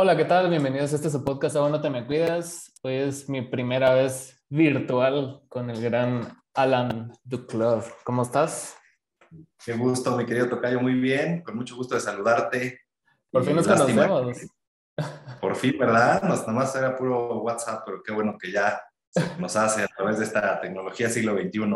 Hola, 0.00 0.16
¿qué 0.16 0.26
tal? 0.26 0.48
Bienvenidos 0.48 0.92
a 0.92 0.94
este 0.94 1.10
su 1.10 1.24
podcast 1.24 1.56
Aún 1.56 1.72
no 1.72 1.80
te 1.80 1.90
me 1.90 2.06
cuidas. 2.06 2.72
Hoy 2.84 2.94
es 2.94 3.28
mi 3.28 3.42
primera 3.42 3.94
vez 3.94 4.44
virtual 4.48 5.42
con 5.48 5.70
el 5.70 5.82
gran 5.82 6.40
Alan 6.54 7.12
Duclov. 7.24 7.84
¿Cómo 8.04 8.22
estás? 8.22 8.76
Qué 9.64 9.72
gusto, 9.72 10.16
mi 10.16 10.24
querido 10.24 10.48
Tocayo, 10.48 10.78
muy 10.78 10.94
bien, 10.94 11.42
con 11.42 11.56
mucho 11.56 11.74
gusto 11.74 11.96
de 11.96 12.00
saludarte. 12.00 12.82
Por 13.32 13.44
fin 13.44 13.56
nos 13.56 13.66
conocemos. 13.66 14.36
Por 15.40 15.56
fin, 15.56 15.76
¿verdad? 15.76 16.22
Nos, 16.22 16.46
nomás 16.46 16.76
era 16.76 16.96
puro 16.96 17.40
WhatsApp, 17.40 17.82
pero 17.84 18.00
qué 18.00 18.12
bueno 18.12 18.36
que 18.40 18.52
ya 18.52 18.80
nos 19.40 19.56
hace 19.56 19.82
a 19.82 19.88
través 19.88 20.18
de 20.18 20.26
esta 20.26 20.60
tecnología 20.60 21.10
siglo 21.10 21.36
XXI. 21.36 21.74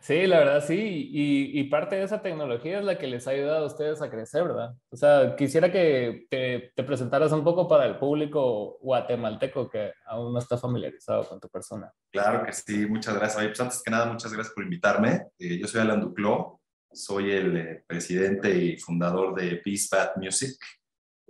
Sí, 0.00 0.26
la 0.26 0.38
verdad 0.38 0.64
sí, 0.64 1.10
y, 1.12 1.64
parte 1.64 1.96
de 1.96 2.04
esa 2.04 2.20
tecnología 2.22 2.78
es 2.78 2.84
la 2.84 2.98
que 2.98 3.06
les 3.06 3.26
ha 3.26 3.30
ayudado 3.30 3.64
a 3.64 3.66
ustedes 3.66 4.02
a 4.02 4.10
crecer, 4.10 4.44
¿verdad? 4.44 4.74
O 4.90 4.96
sea, 4.96 5.34
quisiera 5.36 5.72
que, 5.72 6.26
te 6.28 6.84
presentaras 6.84 7.32
un 7.32 7.42
poco 7.42 7.66
para 7.66 7.86
el 7.86 7.98
público 7.98 8.78
guatemalteco 8.80 9.68
que 9.68 9.92
aún 10.06 10.32
no 10.32 10.38
está 10.38 10.58
familiarizado 10.58 11.26
con 11.28 11.40
tu 11.40 11.48
persona. 11.48 11.92
Claro 12.12 12.44
que 12.44 12.52
sí, 12.52 12.86
muchas 12.86 13.14
gracias. 13.14 13.42
Pues 13.42 13.60
antes 13.60 13.82
que 13.82 13.90
nada, 13.90 14.06
muchas 14.06 14.32
gracias 14.32 14.54
por 14.54 14.64
invitarme. 14.64 15.28
Eh, 15.38 15.58
yo 15.58 15.66
soy 15.66 15.80
Alan 15.80 16.00
Duclo, 16.00 16.60
soy 16.92 17.32
el 17.32 17.56
eh, 17.56 17.84
presidente 17.86 18.54
y 18.56 18.76
fundador 18.76 19.34
de 19.34 19.56
Peace 19.56 19.88
Music, 20.16 20.56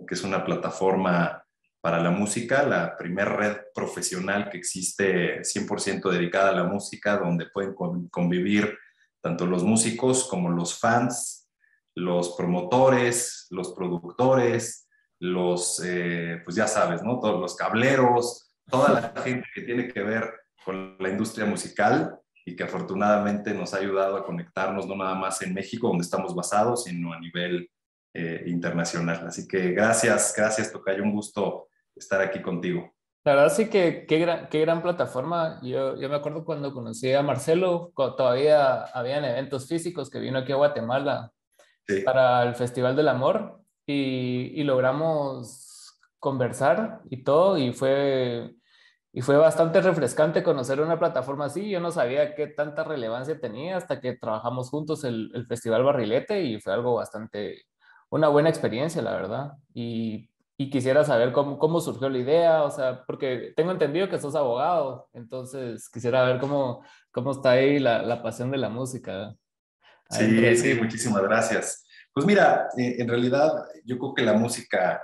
que 0.05 0.13
es 0.13 0.23
una 0.23 0.43
plataforma 0.43 1.44
para 1.85 2.01
la 2.01 2.09
música, 2.09 2.63
la 2.63 2.97
primera 2.97 3.29
red 3.29 3.57
profesional 3.71 4.49
que 4.49 4.57
existe 4.57 5.41
100% 5.41 6.09
dedicada 6.09 6.49
a 6.49 6.55
la 6.55 6.63
música, 6.63 7.17
donde 7.17 7.45
pueden 7.45 7.75
convivir 8.09 8.75
tanto 9.21 9.45
los 9.45 9.63
músicos 9.63 10.27
como 10.27 10.49
los 10.49 10.79
fans, 10.79 11.47
los 11.93 12.35
promotores, 12.35 13.45
los 13.51 13.71
productores, 13.73 14.89
los, 15.19 15.79
eh, 15.85 16.41
pues 16.43 16.55
ya 16.55 16.65
sabes, 16.65 17.03
¿no? 17.03 17.19
Todos 17.19 17.39
los 17.39 17.55
cableros, 17.55 18.51
toda 18.67 18.89
la 18.89 19.21
gente 19.21 19.47
que 19.53 19.61
tiene 19.61 19.87
que 19.87 20.01
ver 20.01 20.33
con 20.65 20.97
la 20.99 21.09
industria 21.09 21.45
musical 21.45 22.17
y 22.47 22.55
que 22.55 22.63
afortunadamente 22.63 23.53
nos 23.53 23.75
ha 23.75 23.77
ayudado 23.77 24.17
a 24.17 24.25
conectarnos 24.25 24.87
no 24.87 24.95
nada 24.95 25.13
más 25.13 25.39
en 25.43 25.53
México, 25.53 25.89
donde 25.89 26.03
estamos 26.03 26.33
basados, 26.33 26.85
sino 26.85 27.13
a 27.13 27.19
nivel 27.19 27.69
eh, 28.11 28.41
internacional. 28.47 29.27
Así 29.27 29.47
que 29.47 29.69
gracias, 29.73 30.33
gracias, 30.35 30.71
Tocayo, 30.71 31.03
un 31.03 31.13
gusto 31.13 31.67
estar 31.95 32.21
aquí 32.21 32.41
contigo. 32.41 32.95
La 33.25 33.33
verdad 33.33 33.53
sí 33.55 33.69
que 33.69 34.05
qué 34.05 34.19
gran, 34.19 34.49
qué 34.49 34.61
gran 34.61 34.83
plataforma. 34.83 35.59
Yo, 35.63 35.99
yo 35.99 36.09
me 36.09 36.15
acuerdo 36.15 36.45
cuando 36.45 36.71
conocí 36.71 37.11
a 37.11 37.23
Marcelo, 37.23 37.91
todavía 37.95 38.83
habían 38.83 39.25
eventos 39.25 39.67
físicos 39.67 40.11
que 40.11 40.19
vino 40.19 40.37
aquí 40.37 40.51
a 40.51 40.57
Guatemala 40.57 41.31
para 42.03 42.43
el 42.43 42.53
Festival 42.53 42.95
del 42.95 43.07
Amor 43.07 43.61
y, 43.85 44.51
y, 44.59 44.63
logramos 44.63 45.99
conversar 46.19 47.01
y 47.09 47.23
todo 47.23 47.57
y 47.57 47.73
fue, 47.73 48.55
y 49.11 49.21
fue 49.21 49.37
bastante 49.37 49.81
refrescante 49.81 50.43
conocer 50.43 50.79
una 50.79 50.99
plataforma 50.99 51.45
así. 51.45 51.67
Yo 51.69 51.79
no 51.79 51.91
sabía 51.91 52.35
qué 52.35 52.45
tanta 52.45 52.83
relevancia 52.83 53.39
tenía 53.39 53.77
hasta 53.77 54.01
que 54.01 54.17
trabajamos 54.17 54.69
juntos 54.69 55.03
el, 55.03 55.31
el 55.33 55.47
Festival 55.47 55.83
Barrilete 55.83 56.43
y 56.43 56.59
fue 56.59 56.73
algo 56.73 56.95
bastante, 56.95 57.63
una 58.09 58.27
buena 58.27 58.49
experiencia, 58.49 59.01
la 59.01 59.13
verdad. 59.15 59.53
Y 59.73 60.29
y 60.57 60.69
quisiera 60.69 61.03
saber 61.03 61.33
cómo, 61.33 61.57
cómo, 61.57 61.81
surgió 61.81 62.09
la 62.09 62.17
idea, 62.17 62.63
o 62.63 62.71
sea, 62.71 63.03
porque 63.05 63.53
tengo 63.55 63.71
entendido 63.71 64.09
que 64.09 64.19
sos 64.19 64.35
abogado, 64.35 65.09
entonces 65.13 65.89
quisiera 65.89 66.23
ver 66.23 66.39
cómo, 66.39 66.83
cómo 67.11 67.31
está 67.31 67.51
ahí 67.51 67.79
la, 67.79 68.01
la 68.01 68.23
pasión 68.23 68.51
de 68.51 68.57
la 68.57 68.69
música. 68.69 69.35
Sí, 70.09 70.55
sí, 70.55 70.73
muchísimas 70.75 71.23
gracias. 71.23 71.85
Pues 72.13 72.25
mira, 72.25 72.69
eh, 72.77 72.95
en 72.99 73.07
realidad 73.07 73.51
yo 73.83 73.97
creo 73.97 74.13
que 74.13 74.21
la 74.21 74.33
música 74.33 75.03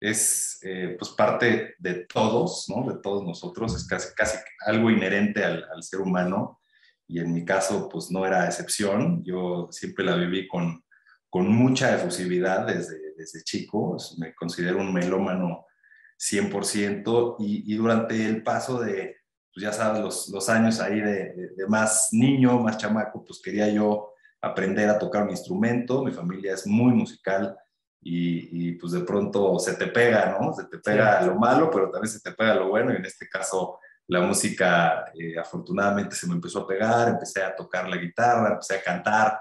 es 0.00 0.58
eh, 0.62 0.96
pues 0.98 1.10
parte 1.12 1.74
de 1.78 2.06
todos, 2.06 2.66
¿no? 2.68 2.86
De 2.86 3.00
todos 3.00 3.24
nosotros, 3.24 3.74
es 3.74 3.86
casi, 3.86 4.14
casi 4.14 4.38
algo 4.66 4.90
inherente 4.90 5.42
al, 5.42 5.64
al 5.74 5.82
ser 5.82 6.00
humano 6.00 6.60
y 7.08 7.18
en 7.18 7.32
mi 7.32 7.44
caso 7.44 7.88
pues 7.88 8.10
no 8.10 8.24
era 8.24 8.46
excepción, 8.46 9.22
yo 9.24 9.68
siempre 9.70 10.04
la 10.04 10.14
viví 10.14 10.46
con, 10.46 10.83
con 11.34 11.48
mucha 11.48 11.92
efusividad 11.92 12.64
desde 12.64 13.04
desde 13.16 13.42
chico, 13.42 13.96
me 14.18 14.32
considero 14.36 14.78
un 14.78 14.92
melómano 14.92 15.66
100% 16.16 17.36
y, 17.40 17.72
y 17.72 17.76
durante 17.76 18.24
el 18.24 18.44
paso 18.44 18.80
de, 18.80 19.16
pues 19.52 19.64
ya 19.64 19.72
sabes, 19.72 20.00
los, 20.00 20.28
los 20.28 20.48
años 20.48 20.78
ahí 20.78 21.00
de, 21.00 21.52
de, 21.56 21.66
más 21.66 22.10
niño, 22.12 22.60
más 22.60 22.78
chamaco, 22.78 23.24
pues 23.24 23.40
quería 23.42 23.68
yo 23.68 24.12
aprender 24.40 24.88
a 24.88 24.98
tocar 24.98 25.24
un 25.24 25.30
instrumento, 25.30 26.04
mi 26.04 26.12
familia 26.12 26.54
es 26.54 26.68
muy 26.68 26.92
musical 26.92 27.56
y, 28.00 28.68
y 28.68 28.72
pues 28.72 28.92
de 28.92 29.00
pronto 29.00 29.58
se 29.58 29.74
te 29.74 29.88
pega, 29.88 30.38
¿no? 30.38 30.52
Se 30.52 30.64
te 30.66 30.78
pega 30.78 31.20
lo 31.22 31.34
malo, 31.34 31.68
pero 31.68 31.90
también 31.90 32.12
se 32.12 32.20
te 32.20 32.32
pega 32.32 32.54
lo 32.54 32.68
bueno 32.68 32.92
y 32.92 32.96
en 32.96 33.04
este 33.06 33.28
caso 33.28 33.80
la 34.06 34.20
música 34.20 35.06
eh, 35.18 35.36
afortunadamente 35.36 36.14
se 36.14 36.28
me 36.28 36.34
empezó 36.34 36.60
a 36.60 36.68
pegar, 36.68 37.08
empecé 37.08 37.42
a 37.42 37.56
tocar 37.56 37.88
la 37.88 37.96
guitarra, 37.96 38.52
empecé 38.52 38.76
a 38.76 38.82
cantar 38.82 39.38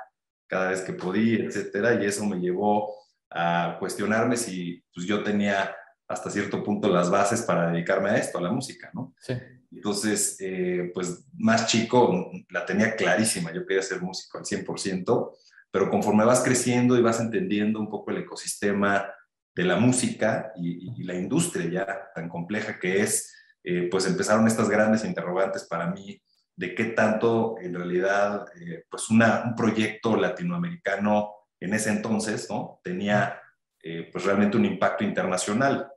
cada 0.54 0.70
vez 0.70 0.82
que 0.82 0.94
podía, 0.94 1.46
etcétera, 1.46 1.96
y 1.96 2.06
eso 2.06 2.24
me 2.28 2.40
llevó 2.40 2.94
a 3.32 3.78
cuestionarme 3.80 4.38
si 4.38 4.84
pues, 4.94 5.08
yo 5.08 5.24
tenía 5.24 5.76
hasta 6.08 6.30
cierto 6.30 6.64
punto 6.64 6.88
las 6.90 7.10
bases 7.10 7.42
para 7.42 7.72
dedicarme 7.72 8.12
a 8.12 8.18
esto, 8.18 8.38
a 8.38 8.42
la 8.42 8.52
música, 8.52 8.92
¿no? 8.94 9.16
Sí. 9.20 9.34
Entonces, 9.72 10.38
eh, 10.42 10.92
pues 10.94 11.26
más 11.34 11.66
chico 11.66 12.30
la 12.52 12.68
tenía 12.68 12.96
clarísima, 12.96 13.52
yo 13.52 13.66
quería 13.66 13.82
ser 13.82 14.00
músico 14.00 14.38
al 14.38 14.46
100%, 14.46 15.32
pero 15.72 15.90
conforme 15.90 16.24
vas 16.24 16.44
creciendo 16.44 16.96
y 16.96 17.02
vas 17.02 17.20
entendiendo 17.20 17.80
un 17.80 17.90
poco 17.90 18.12
el 18.12 18.20
ecosistema 18.20 19.12
de 19.56 19.64
la 19.64 19.78
música 19.78 20.54
y, 20.56 21.04
la 21.04 21.16
industria 21.16 21.68
ya 21.68 22.12
tan 22.14 22.30
compleja 22.30 22.80
que 22.80 23.02
es, 23.02 23.34
eh, 23.64 23.88
pues 23.90 24.06
empezaron 24.06 24.46
estas 24.46 24.70
grandes 24.70 25.04
interrogantes 25.04 25.64
para 25.64 25.88
mí 25.88 26.22
de 26.56 26.76
qué 26.76 26.86
tanto 26.86 27.56
en 27.60 27.74
realidad, 27.74 28.46
eh, 28.60 28.86
pues 28.90 29.10
una, 29.10 29.44
un 29.46 29.56
proyecto 29.56 30.16
latinoamericano 30.16 31.32
en 31.60 31.74
ese 31.74 31.90
entonces, 31.90 32.48
¿no? 32.50 32.80
Tenía 32.84 33.42
eh, 33.82 34.10
pues 34.12 34.26
realmente 34.26 34.58
un 34.58 34.66
impacto 34.66 35.04
internacional. 35.04 35.90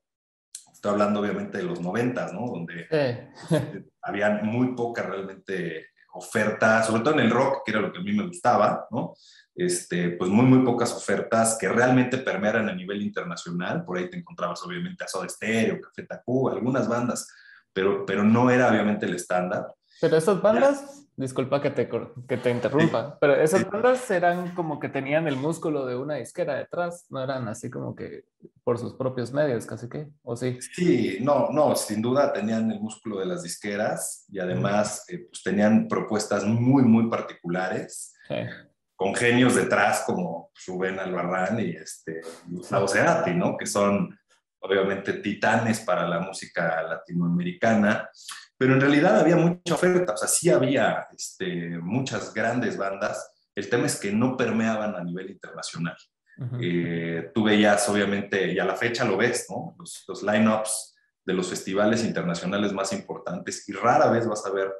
Estoy 0.72 0.93
hablando 0.93 1.21
obviamente 1.21 1.59
de 1.59 1.65
los 1.65 1.81
noventas, 1.81 2.33
¿no? 2.33 2.47
Donde 2.47 2.89
había 4.03 4.31
muy 4.43 4.75
poca 4.75 5.03
realmente 5.03 5.89
oferta, 6.17 6.83
sobre 6.83 7.03
todo 7.03 7.15
en 7.15 7.21
el 7.21 7.31
rock, 7.31 7.62
que 7.65 7.73
era 7.73 7.81
lo 7.81 7.93
que 7.93 7.99
a 7.99 8.03
mí 8.03 8.12
me 8.12 8.27
gustaba, 8.27 8.87
¿no? 8.91 9.15
Este, 9.55 10.11
pues 10.11 10.31
muy, 10.31 10.44
muy 10.44 10.65
pocas 10.65 10.93
ofertas 10.93 11.56
que 11.59 11.69
realmente 11.69 12.19
permearan 12.19 12.69
a 12.69 12.75
nivel 12.75 13.03
internacional. 13.03 13.84
Por 13.84 13.99
ahí 13.99 14.11
te 14.11 14.19
encontrabas 14.19 14.62
obviamente 14.62 15.05
a 15.05 15.09
Soda 15.09 15.28
Stereo, 15.28 15.81
Café 15.81 16.05
Tacuba, 16.05 16.53
algunas 16.53 16.88
bandas, 16.88 17.27
pero, 17.73 18.05
pero 18.05 18.23
no 18.23 18.50
era 18.50 18.69
obviamente 18.69 19.06
el 19.06 19.15
estándar. 19.15 19.67
Pero 20.01 20.17
esas 20.17 20.43
bandas, 20.43 21.07
disculpa 21.17 21.62
que 21.62 21.71
te, 21.71 21.89
que 21.89 22.37
te 22.37 22.51
interrumpa, 22.51 23.19
pero 23.19 23.34
esas 23.34 23.69
bandas 23.69 24.11
eran 24.11 24.55
como 24.55 24.79
que 24.79 24.89
tenían 24.89 25.27
el 25.27 25.37
músculo 25.37 25.87
de 25.87 25.97
una 25.97 26.15
disquera 26.15 26.55
detrás, 26.55 27.07
no 27.09 27.23
eran 27.23 27.49
así 27.49 27.71
como 27.71 27.95
que 27.95 28.25
por 28.62 28.79
sus 28.79 28.95
propios 28.95 29.33
medios, 29.33 29.65
casi 29.65 29.89
que, 29.89 30.09
¿o 30.23 30.37
sí? 30.37 30.59
Sí, 30.75 31.19
no, 31.21 31.49
no, 31.51 31.75
sin 31.75 32.03
duda 32.03 32.33
tenían 32.33 32.71
el 32.71 32.81
músculo 32.81 33.21
de 33.21 33.27
las 33.27 33.43
disqueras 33.43 34.27
y 34.29 34.39
además 34.39 35.05
eh, 35.09 35.27
pues 35.31 35.43
tenían 35.43 35.89
propuestas 35.89 36.45
muy, 36.45 36.83
muy 36.83 37.09
particulares. 37.09 38.12
Con 38.97 39.15
genios 39.15 39.55
detrás 39.55 40.03
como 40.05 40.51
Rubén 40.67 40.99
Albarrán 40.99 41.61
y 41.61 41.71
este, 41.71 42.23
Gustavo 42.47 42.89
Cerati, 42.89 43.35
¿no? 43.35 43.56
Que 43.56 43.67
son 43.67 44.19
obviamente 44.59 45.15
titanes 45.15 45.81
para 45.81 46.09
la 46.09 46.19
música 46.21 46.83
latinoamericana 46.83 48.11
pero 48.59 48.75
en 48.75 48.81
realidad 48.81 49.21
había 49.21 49.37
mucha 49.37 49.75
oferta, 49.75 50.15
o 50.15 50.17
sea, 50.17 50.28
sí 50.28 50.50
había 50.50 51.06
este, 51.17 51.78
muchas 51.78 52.33
grandes 52.33 52.77
bandas, 52.77 53.33
el 53.55 53.69
tema 53.69 53.87
es 53.87 53.99
que 53.99 54.12
no 54.12 54.37
permeaban 54.37 54.94
a 54.94 55.03
nivel 55.03 55.31
internacional. 55.31 55.97
Eh, 56.61 57.31
tú 57.34 57.44
veías, 57.44 57.89
obviamente, 57.89 58.53
y 58.53 58.59
a 58.59 58.65
la 58.67 58.77
fecha 58.77 59.06
lo 59.06 59.17
ves, 59.17 59.47
¿no? 59.49 59.75
Los, 59.78 60.05
los 60.06 60.22
line-ups 60.22 60.94
de 61.25 61.32
los 61.32 61.49
festivales 61.49 62.05
internacionales 62.05 62.73
más 62.73 62.93
importantes 62.93 63.67
y 63.69 63.73
rara 63.73 64.11
vez 64.11 64.26
vas 64.29 64.44
a 64.44 64.50
ver 64.50 64.70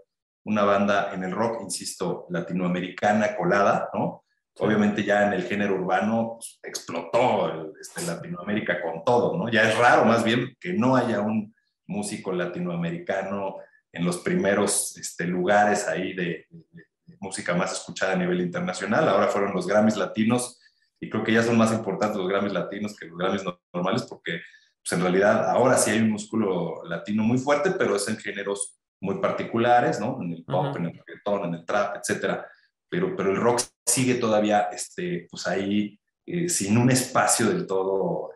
una 0.45 0.65
banda 0.65 1.13
en 1.13 1.25
el 1.25 1.33
rock, 1.33 1.63
insisto, 1.63 2.27
latinoamericana 2.31 3.37
colada, 3.37 3.91
¿no? 3.95 4.25
Obviamente 4.59 5.05
ya 5.05 5.27
en 5.27 5.35
el 5.35 5.43
género 5.43 5.75
urbano 5.75 6.37
pues, 6.37 6.61
explotó 6.63 7.75
este, 7.79 8.03
Latinoamérica 8.07 8.81
con 8.81 9.05
todo, 9.05 9.37
¿no? 9.37 9.51
Ya 9.51 9.69
es 9.69 9.77
raro 9.77 10.05
más 10.05 10.25
bien 10.25 10.57
que 10.61 10.73
no 10.73 10.97
haya 10.97 11.21
un 11.21 11.55
músico 11.87 12.33
latinoamericano 12.33 13.57
en 13.97 14.05
los 14.05 14.19
primeros 14.19 14.97
este, 14.99 15.27
lugares 15.27 15.89
ahí 15.89 16.13
de, 16.13 16.47
música 17.19 17.55
más 17.55 17.73
escuchada 17.73 18.13
a 18.13 18.17
nivel 18.17 18.41
internacional. 18.43 19.09
Ahora 19.09 19.29
fueron 19.29 19.55
los 19.55 19.67
Grammys 19.67 19.97
latinos 19.97 20.61
y 21.01 21.09
creo 21.09 21.25
que 21.25 21.33
ya 21.33 21.43
son 21.43 21.57
más 21.57 21.73
importantes 21.73 22.19
los 22.19 22.29
Grammys 22.29 22.53
latinos 22.53 22.95
que 22.95 23.07
los 23.07 23.17
Grammys 23.17 23.43
normales 23.73 24.03
porque 24.03 24.43
pues, 24.83 24.93
en 24.93 25.01
realidad 25.01 25.49
ahora 25.49 25.79
sí 25.79 25.91
hay 25.91 26.01
un 26.01 26.11
músculo 26.11 26.85
latino 26.85 27.23
muy 27.23 27.39
fuerte, 27.39 27.71
pero 27.71 27.97
es 27.97 28.07
en 28.09 28.19
géneros 28.19 28.79
muy 29.01 29.19
particulares, 29.19 29.99
¿no? 29.99 30.19
En 30.23 30.35
el 30.35 30.45
pop, 30.45 30.77
en 30.77 30.87
el 30.87 30.93
reggaetón, 30.93 31.47
en 31.47 31.55
el 31.55 31.65
trap, 31.65 31.97
etcétera. 31.97 32.47
Pero, 32.89 33.17
pero 33.17 33.31
el 33.31 33.37
rock 33.37 33.63
sigue 33.87 34.17
todavía 34.17 34.69
este, 34.71 35.27
pues 35.31 35.47
ahí 35.47 35.99
eh, 36.27 36.49
sin 36.51 36.77
un 36.77 36.91
espacio 36.91 37.49
del 37.49 37.67
todo 37.67 38.31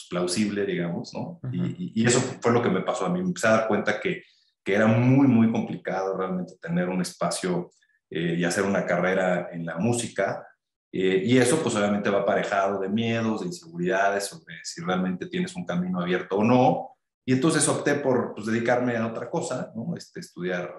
pues, 0.00 0.06
plausible, 0.08 0.64
digamos, 0.64 1.12
¿no? 1.12 1.40
y, 1.52 2.06
eso 2.06 2.20
fue 2.40 2.52
lo 2.52 2.62
que 2.62 2.70
me 2.70 2.80
pasó 2.82 3.06
a 3.06 3.10
mí. 3.10 3.20
Me 3.20 3.28
empecé 3.28 3.48
a 3.48 3.52
dar 3.52 3.68
cuenta 3.68 4.00
que, 4.00 4.22
que 4.64 4.74
era 4.74 4.86
muy, 4.86 5.26
muy 5.26 5.50
complicado 5.50 6.16
realmente 6.16 6.54
tener 6.60 6.88
un 6.88 7.00
espacio 7.00 7.70
eh, 8.10 8.34
y 8.38 8.44
hacer 8.44 8.64
una 8.64 8.84
carrera 8.84 9.48
en 9.52 9.64
la 9.64 9.78
música. 9.78 10.46
Eh, 10.92 11.22
y 11.24 11.38
eso 11.38 11.62
pues 11.62 11.76
obviamente 11.76 12.10
va 12.10 12.20
aparejado 12.20 12.80
de 12.80 12.88
miedos, 12.88 13.40
de 13.40 13.46
inseguridades 13.46 14.24
sobre 14.24 14.56
si 14.64 14.82
realmente 14.82 15.26
tienes 15.26 15.54
un 15.54 15.64
camino 15.64 16.00
abierto 16.00 16.36
o 16.36 16.44
no. 16.44 16.96
Y 17.24 17.34
entonces 17.34 17.66
opté 17.68 17.94
por 17.94 18.34
pues, 18.34 18.46
dedicarme 18.46 18.96
a 18.96 19.06
otra 19.06 19.30
cosa, 19.30 19.72
¿no? 19.74 19.96
este, 19.96 20.20
estudiar 20.20 20.74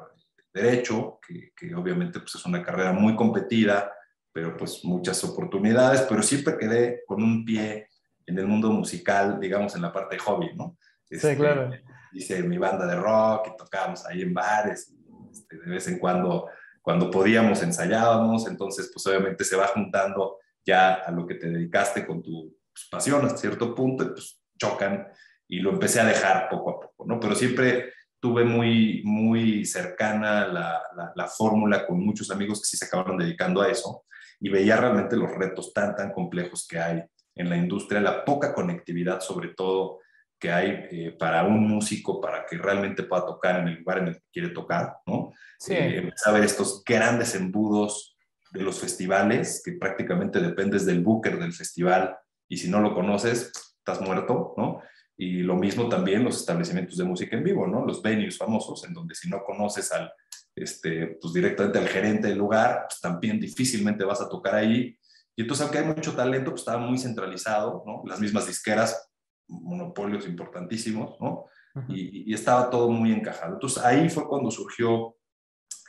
derecho, 0.53 1.19
que, 1.25 1.51
que, 1.55 1.73
obviamente 1.73 2.19
pues, 2.19 2.35
es 2.35 2.45
una 2.45 2.61
carrera 2.61 2.91
muy 2.91 3.15
competida, 3.15 3.91
pero 4.33 4.57
pues 4.57 4.83
muchas 4.83 5.23
oportunidades, 5.23 6.01
pero 6.01 6.21
siempre 6.21 6.57
quedé 6.57 7.03
con 7.05 7.23
un 7.23 7.45
pie 7.45 7.87
en 8.25 8.37
el 8.37 8.47
mundo 8.47 8.69
musical, 8.71 9.39
digamos, 9.39 9.75
en 9.75 9.81
la 9.81 9.93
parte 9.93 10.15
de 10.15 10.21
hobby, 10.21 10.53
¿no? 10.55 10.77
sí, 11.05 11.15
este, 11.15 11.37
claro. 11.37 11.71
Hice 12.13 12.43
mi 12.43 12.57
banda 12.57 12.85
de 12.85 12.95
rock 12.95 13.49
y 13.53 13.57
tocábamos 13.57 14.05
ahí 14.05 14.21
en 14.21 14.33
bares, 14.33 14.93
este, 15.31 15.57
de 15.57 15.69
vez 15.69 15.87
en 15.87 15.99
cuando, 15.99 16.49
cuando 16.81 17.09
podíamos, 17.09 17.61
ensayábamos, 17.63 18.47
entonces 18.47 18.89
pues 18.93 19.05
obviamente 19.07 19.43
se 19.43 19.55
va 19.55 19.67
juntando 19.67 20.37
ya 20.65 20.95
a 20.95 21.11
lo 21.11 21.25
que 21.25 21.35
te 21.35 21.49
dedicaste 21.49 22.05
con 22.05 22.21
tu 22.21 22.55
pues, 22.73 22.87
pasión 22.89 23.25
hasta 23.25 23.37
cierto 23.37 23.73
punto, 23.73 24.03
y, 24.03 24.07
pues 24.09 24.41
chocan 24.57 25.07
y 25.47 25.59
lo 25.59 25.71
empecé 25.71 25.99
a 25.99 26.05
dejar 26.05 26.49
poco 26.49 26.69
a 26.69 26.79
poco, 26.79 27.05
¿no? 27.05 27.19
Pero 27.19 27.35
siempre 27.35 27.93
tuve 28.19 28.45
muy, 28.45 29.01
muy 29.03 29.65
cercana 29.65 30.47
la, 30.47 30.81
la, 30.95 31.11
la 31.15 31.27
fórmula 31.27 31.85
con 31.85 31.99
muchos 31.99 32.29
amigos 32.29 32.61
que 32.61 32.67
sí 32.67 32.77
se 32.77 32.85
acabaron 32.85 33.17
dedicando 33.17 33.61
a 33.61 33.67
eso 33.67 34.05
y 34.39 34.49
veía 34.49 34.77
realmente 34.77 35.15
los 35.15 35.31
retos 35.31 35.73
tan, 35.73 35.95
tan 35.95 36.11
complejos 36.11 36.67
que 36.67 36.79
hay 36.79 37.03
en 37.35 37.49
la 37.49 37.57
industria, 37.57 37.99
la 38.01 38.23
poca 38.23 38.53
conectividad 38.53 39.21
sobre 39.21 39.49
todo 39.49 39.99
que 40.41 40.51
hay 40.51 40.87
eh, 40.89 41.15
para 41.17 41.43
un 41.43 41.67
músico 41.67 42.19
para 42.19 42.45
que 42.47 42.57
realmente 42.57 43.03
pueda 43.03 43.27
tocar 43.27 43.59
en 43.59 43.67
el 43.67 43.75
lugar 43.75 43.99
en 43.99 44.07
el 44.07 44.15
que 44.15 44.27
quiere 44.33 44.49
tocar, 44.49 44.97
¿no? 45.05 45.31
Sí. 45.59 45.73
Eh, 45.75 46.11
a 46.25 46.31
ver 46.31 46.43
estos 46.43 46.83
grandes 46.83 47.35
embudos 47.35 48.17
de 48.51 48.63
los 48.63 48.79
festivales, 48.79 49.61
que 49.63 49.73
prácticamente 49.73 50.41
dependes 50.41 50.85
del 50.85 51.01
booker 51.01 51.39
del 51.39 51.53
festival 51.53 52.17
y 52.49 52.57
si 52.57 52.69
no 52.69 52.81
lo 52.81 52.95
conoces, 52.95 53.51
estás 53.77 54.01
muerto, 54.01 54.55
¿no? 54.57 54.81
Y 55.15 55.43
lo 55.43 55.55
mismo 55.55 55.87
también 55.87 56.23
los 56.23 56.37
establecimientos 56.37 56.97
de 56.97 57.03
música 57.03 57.37
en 57.37 57.43
vivo, 57.43 57.67
¿no? 57.67 57.85
Los 57.85 58.01
venues 58.01 58.37
famosos, 58.37 58.83
en 58.85 58.95
donde 58.95 59.13
si 59.13 59.29
no 59.29 59.43
conoces 59.43 59.91
al, 59.91 60.11
este, 60.55 61.19
pues 61.21 61.33
directamente 61.33 61.77
al 61.77 61.87
gerente 61.87 62.29
del 62.29 62.39
lugar, 62.39 62.87
pues 62.89 62.99
también 62.99 63.39
difícilmente 63.39 64.03
vas 64.03 64.21
a 64.21 64.27
tocar 64.27 64.55
ahí. 64.55 64.97
Y 65.35 65.43
entonces, 65.43 65.61
aunque 65.61 65.77
hay 65.77 65.85
mucho 65.85 66.15
talento, 66.15 66.49
pues 66.49 66.61
estaba 66.61 66.79
muy 66.79 66.97
centralizado, 66.97 67.83
¿no? 67.85 68.01
Las 68.07 68.19
mismas 68.19 68.47
disqueras, 68.47 69.10
monopolios 69.51 70.25
importantísimos, 70.25 71.19
¿no? 71.19 71.45
y, 71.89 72.33
estaba 72.33 72.69
todo 72.69 72.89
muy 72.89 73.11
encajado. 73.11 73.53
Entonces, 73.53 73.83
ahí 73.83 74.09
fue 74.09 74.27
cuando 74.27 74.51
surgió 74.51 75.15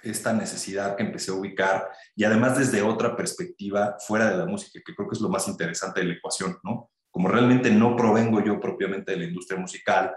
esta 0.02 0.32
necesidad 0.32 0.96
que 0.96 1.04
empecé 1.04 1.30
a 1.30 1.34
ubicar 1.34 1.88
y 2.16 2.24
además 2.24 2.58
desde 2.58 2.82
otra 2.82 3.16
perspectiva 3.16 3.96
fuera 4.04 4.30
de 4.30 4.36
la 4.36 4.46
música, 4.46 4.80
que 4.84 4.94
creo 4.94 5.08
que 5.08 5.14
es 5.14 5.20
lo 5.20 5.28
más 5.28 5.46
interesante 5.46 6.00
de 6.00 6.06
la 6.06 6.14
ecuación, 6.14 6.58
¿no? 6.64 6.90
Como 7.10 7.28
realmente 7.28 7.70
no 7.70 7.94
provengo 7.94 8.42
yo 8.42 8.58
propiamente 8.58 9.12
de 9.12 9.18
la 9.18 9.24
industria 9.24 9.60
musical, 9.60 10.12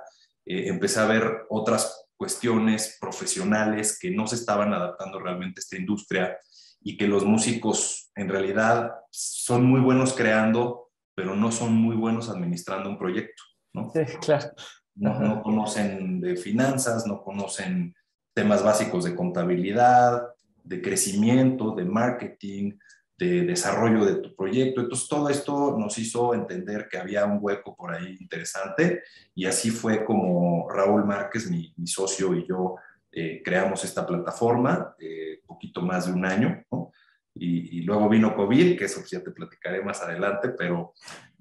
eh, 0.46 0.68
empecé 0.68 1.00
a 1.00 1.06
ver 1.06 1.46
otras 1.50 2.08
cuestiones 2.18 2.98
profesionales 3.00 4.00
que 4.00 4.10
no 4.10 4.26
se 4.26 4.36
estaban 4.36 4.74
adaptando 4.74 5.20
realmente 5.20 5.60
a 5.60 5.64
esta 5.64 5.78
industria 5.78 6.38
y 6.82 6.98
que 6.98 7.08
los 7.08 7.26
músicos 7.26 8.12
en 8.16 8.30
realidad 8.30 8.92
son 9.12 9.66
muy 9.66 9.82
buenos 9.82 10.14
creando, 10.14 10.85
pero 11.16 11.36
no 11.36 11.52
son 11.52 11.74
muy 11.74 11.96
buenos 11.96 12.30
administrando 12.30 12.90
un 12.90 12.98
proyecto. 12.98 13.42
¿no? 13.74 13.92
Sí, 13.94 14.02
claro. 14.22 14.52
No, 14.96 15.20
no, 15.20 15.42
conocen 15.42 16.22
de 16.22 16.36
finanzas, 16.38 17.06
no 17.06 17.22
conocen 17.22 17.94
temas 18.34 18.64
básicos 18.64 19.04
de 19.04 19.16
contabilidad, 19.16 20.30
de 20.64 20.82
crecimiento, 20.82 21.72
de 21.72 21.86
marketing, 21.86 22.78
de 23.18 23.44
desarrollo 23.44 24.06
de 24.06 24.16
tu 24.16 24.36
proyecto. 24.36 24.82
Entonces, 24.82 25.08
todo 25.08 25.30
esto 25.30 25.78
nos 25.78 25.98
hizo 25.98 26.34
entender 26.34 26.88
que 26.90 26.98
había 26.98 27.26
un 27.26 27.40
hueco 27.42 27.76
por 27.76 27.94
ahí 27.94 28.18
interesante 28.20 29.04
y 29.34 29.46
así 29.46 29.70
fue 29.70 30.04
como 30.04 30.70
Raúl 30.70 31.06
Márquez, 31.06 31.50
mi, 31.50 31.74
socio 31.86 32.34
y 32.34 32.48
yo 32.48 32.76
eh, 33.12 33.42
creamos 33.44 33.84
esta 33.84 34.06
plataforma, 34.06 34.96
eh, 35.00 35.42
poquito 35.46 35.82
más 35.82 36.08
de 36.08 36.14
un 36.14 36.26
año, 36.26 36.64
¿no? 36.72 36.92
Y, 37.36 37.82
luego 37.82 38.08
vino 38.08 38.36
COVID, 38.36 38.78
que 38.78 38.86
eso 38.86 39.02
ya 39.06 39.22
te 39.22 39.32
platicaré 39.32 39.84
más 39.84 40.02
adelante, 40.02 40.50
pero 40.58 40.94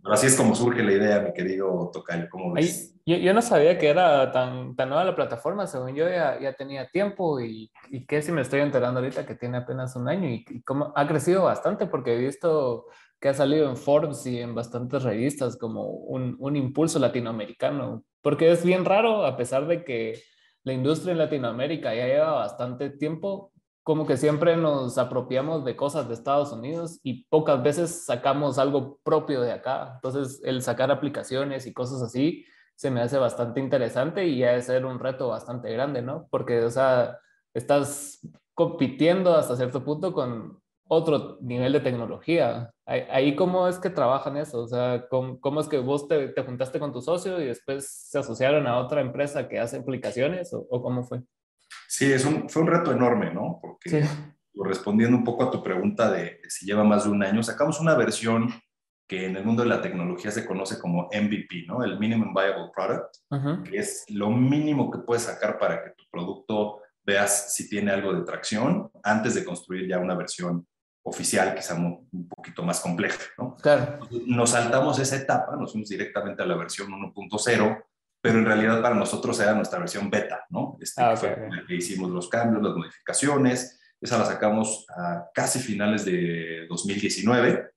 así 0.04 0.26
es 0.26 0.36
como 0.36 0.54
surge 0.54 0.82
la 0.82 0.92
idea, 0.92 1.20
mi 1.20 1.32
querido 1.32 1.90
Tocayo, 1.92 2.28
¿cómo 2.28 2.52
ves? 2.52 2.94
yo, 3.06 3.16
yo, 3.16 3.32
no 3.34 3.42
sabía 3.42 3.78
que 3.78 3.88
era 3.88 4.32
tan, 4.32 4.74
tan 4.74 4.88
nueva 4.88 5.04
la 5.04 5.14
plataforma, 5.14 5.66
según 5.66 5.94
yo 5.94 6.08
ya, 6.08 6.40
ya 6.40 6.54
tenía 6.54 6.88
tiempo 6.88 7.40
y, 7.40 7.70
y 7.90 8.06
que 8.06 8.22
si 8.22 8.32
me 8.32 8.40
estoy 8.40 8.60
enterando 8.60 9.00
ahorita 9.00 9.24
que 9.26 9.34
tiene 9.34 9.58
apenas 9.58 9.94
un 9.94 10.08
año 10.08 10.28
y, 10.28 10.62
cómo 10.62 10.92
ha 10.96 11.06
crecido 11.06 11.44
bastante 11.44 11.86
porque 11.86 12.14
he 12.14 12.18
visto 12.18 12.86
que 13.20 13.28
ha 13.28 13.34
salido 13.34 13.68
en 13.70 13.76
Forbes 13.76 14.26
y 14.26 14.40
en 14.40 14.54
bastantes 14.54 15.02
revistas 15.02 15.56
como 15.56 15.88
un, 15.88 16.36
un 16.38 16.56
impulso 16.56 16.98
latinoamericano, 16.98 18.04
porque 18.20 18.50
es 18.50 18.64
bien 18.64 18.84
raro, 18.84 19.24
a 19.24 19.36
pesar 19.36 19.66
de 19.66 19.84
que 19.84 20.20
la 20.64 20.72
industria 20.72 21.12
en 21.12 21.18
Latinoamérica 21.18 21.94
ya 21.94 22.06
lleva 22.06 22.32
bastante 22.32 22.90
tiempo, 22.90 23.52
como 23.84 24.06
que 24.06 24.16
siempre 24.16 24.56
nos 24.56 24.96
apropiamos 24.96 25.64
de 25.64 25.76
cosas 25.76 26.08
de 26.08 26.14
Estados 26.14 26.52
Unidos 26.52 27.00
y 27.02 27.26
pocas 27.26 27.62
veces 27.62 28.06
sacamos 28.06 28.58
algo 28.58 28.98
propio 29.04 29.42
de 29.42 29.52
acá. 29.52 29.92
Entonces, 29.96 30.40
el 30.42 30.62
sacar 30.62 30.90
aplicaciones 30.90 31.66
y 31.66 31.74
cosas 31.74 32.00
así 32.02 32.46
se 32.74 32.90
me 32.90 33.02
hace 33.02 33.18
bastante 33.18 33.60
interesante 33.60 34.26
y 34.26 34.42
ha 34.42 34.52
de 34.52 34.62
ser 34.62 34.86
un 34.86 34.98
reto 34.98 35.28
bastante 35.28 35.70
grande, 35.70 36.00
¿no? 36.00 36.26
Porque, 36.30 36.64
o 36.64 36.70
sea, 36.70 37.18
estás 37.52 38.26
compitiendo 38.54 39.36
hasta 39.36 39.54
cierto 39.54 39.84
punto 39.84 40.14
con 40.14 40.60
otro 40.88 41.38
nivel 41.42 41.74
de 41.74 41.80
tecnología. 41.80 42.70
Ahí, 42.86 43.36
¿cómo 43.36 43.68
es 43.68 43.78
que 43.78 43.90
trabajan 43.90 44.38
eso? 44.38 44.62
O 44.62 44.66
sea, 44.66 45.06
¿cómo, 45.10 45.60
es 45.60 45.68
que 45.68 45.78
vos 45.78 46.08
te, 46.08 46.28
te, 46.28 46.42
juntaste 46.42 46.78
con 46.80 46.92
tu 46.92 47.02
socio 47.02 47.40
y 47.40 47.46
después 47.46 47.86
se 48.10 48.18
asociaron 48.18 48.66
a 48.66 48.78
otra 48.78 49.02
empresa 49.02 49.46
que 49.46 49.58
hace 49.58 49.78
aplicaciones 49.78 50.54
o, 50.54 50.66
o 50.70 50.82
cómo 50.82 51.04
fue? 51.04 51.22
Sí, 51.96 52.12
es 52.12 52.24
un, 52.24 52.48
fue 52.50 52.62
un 52.62 52.68
reto 52.68 52.90
enorme, 52.90 53.32
¿no? 53.32 53.60
Porque 53.62 54.04
respondiendo 54.52 55.16
un 55.16 55.22
poco 55.22 55.44
a 55.44 55.50
tu 55.52 55.62
pregunta 55.62 56.10
de, 56.10 56.40
si 56.48 56.66
lleva 56.66 56.82
más 56.82 57.04
de 57.04 57.10
un 57.10 57.22
año, 57.22 57.40
sacamos 57.40 57.78
una 57.80 57.94
versión 57.94 58.52
que 59.06 59.26
en 59.26 59.36
el 59.36 59.44
mundo 59.44 59.62
de 59.62 59.68
la 59.68 59.80
tecnología 59.80 60.32
se 60.32 60.44
conoce 60.44 60.80
como 60.80 61.04
MVP, 61.12 61.66
¿no? 61.68 61.84
El 61.84 62.00
Minimum 62.00 62.34
Viable 62.34 62.72
Product, 62.74 63.68
que 63.70 63.78
es 63.78 64.04
lo 64.08 64.28
mínimo 64.28 64.90
que 64.90 64.98
puedes 64.98 65.22
sacar 65.22 65.56
para 65.56 65.84
que 65.84 65.90
tu 65.90 66.02
producto 66.10 66.80
veas 67.04 67.54
si 67.54 67.68
tiene 67.68 67.92
algo 67.92 68.12
de 68.12 68.24
tracción 68.24 68.90
antes 69.04 69.36
de 69.36 69.44
construir 69.44 69.86
ya 69.86 70.00
una 70.00 70.16
versión 70.16 70.66
oficial, 71.04 71.54
quizá 71.54 71.76
un 71.76 72.28
poquito 72.28 72.64
más 72.64 72.80
compleja, 72.80 73.22
¿no? 73.38 73.54
Claro. 73.54 74.00
Nos 74.26 74.50
saltamos 74.50 74.98
esa 74.98 75.14
etapa, 75.14 75.54
nos 75.54 75.70
fuimos 75.70 75.90
directamente 75.90 76.42
a 76.42 76.46
la 76.46 76.56
versión 76.56 76.90
1.0 76.90 77.84
pero 78.24 78.38
en 78.38 78.46
realidad 78.46 78.80
para 78.80 78.94
nosotros 78.94 79.38
era 79.38 79.54
nuestra 79.54 79.78
versión 79.78 80.08
beta, 80.08 80.46
¿no? 80.48 80.78
Este, 80.80 81.02
ah, 81.02 81.14
que 81.68 81.74
hicimos 81.74 82.10
los 82.10 82.26
cambios, 82.30 82.62
las 82.62 82.74
modificaciones, 82.74 83.78
esa 84.00 84.16
la 84.16 84.24
sacamos 84.24 84.86
a 84.96 85.26
casi 85.34 85.58
finales 85.58 86.06
de 86.06 86.64
2019. 86.66 87.68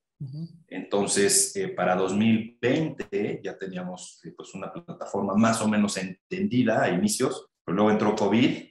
Entonces, 0.69 1.53
eh, 1.57 1.67
para 1.67 1.97
2020 1.97 3.41
ya 3.43 3.57
teníamos 3.57 4.21
eh, 4.23 4.33
pues 4.37 4.55
una 4.55 4.71
plataforma 4.71 5.35
más 5.35 5.61
o 5.61 5.67
menos 5.67 5.97
entendida 5.97 6.81
a 6.81 6.91
inicios, 6.91 7.49
pero 7.65 7.75
luego 7.75 7.91
entró 7.91 8.15
COVID 8.15 8.69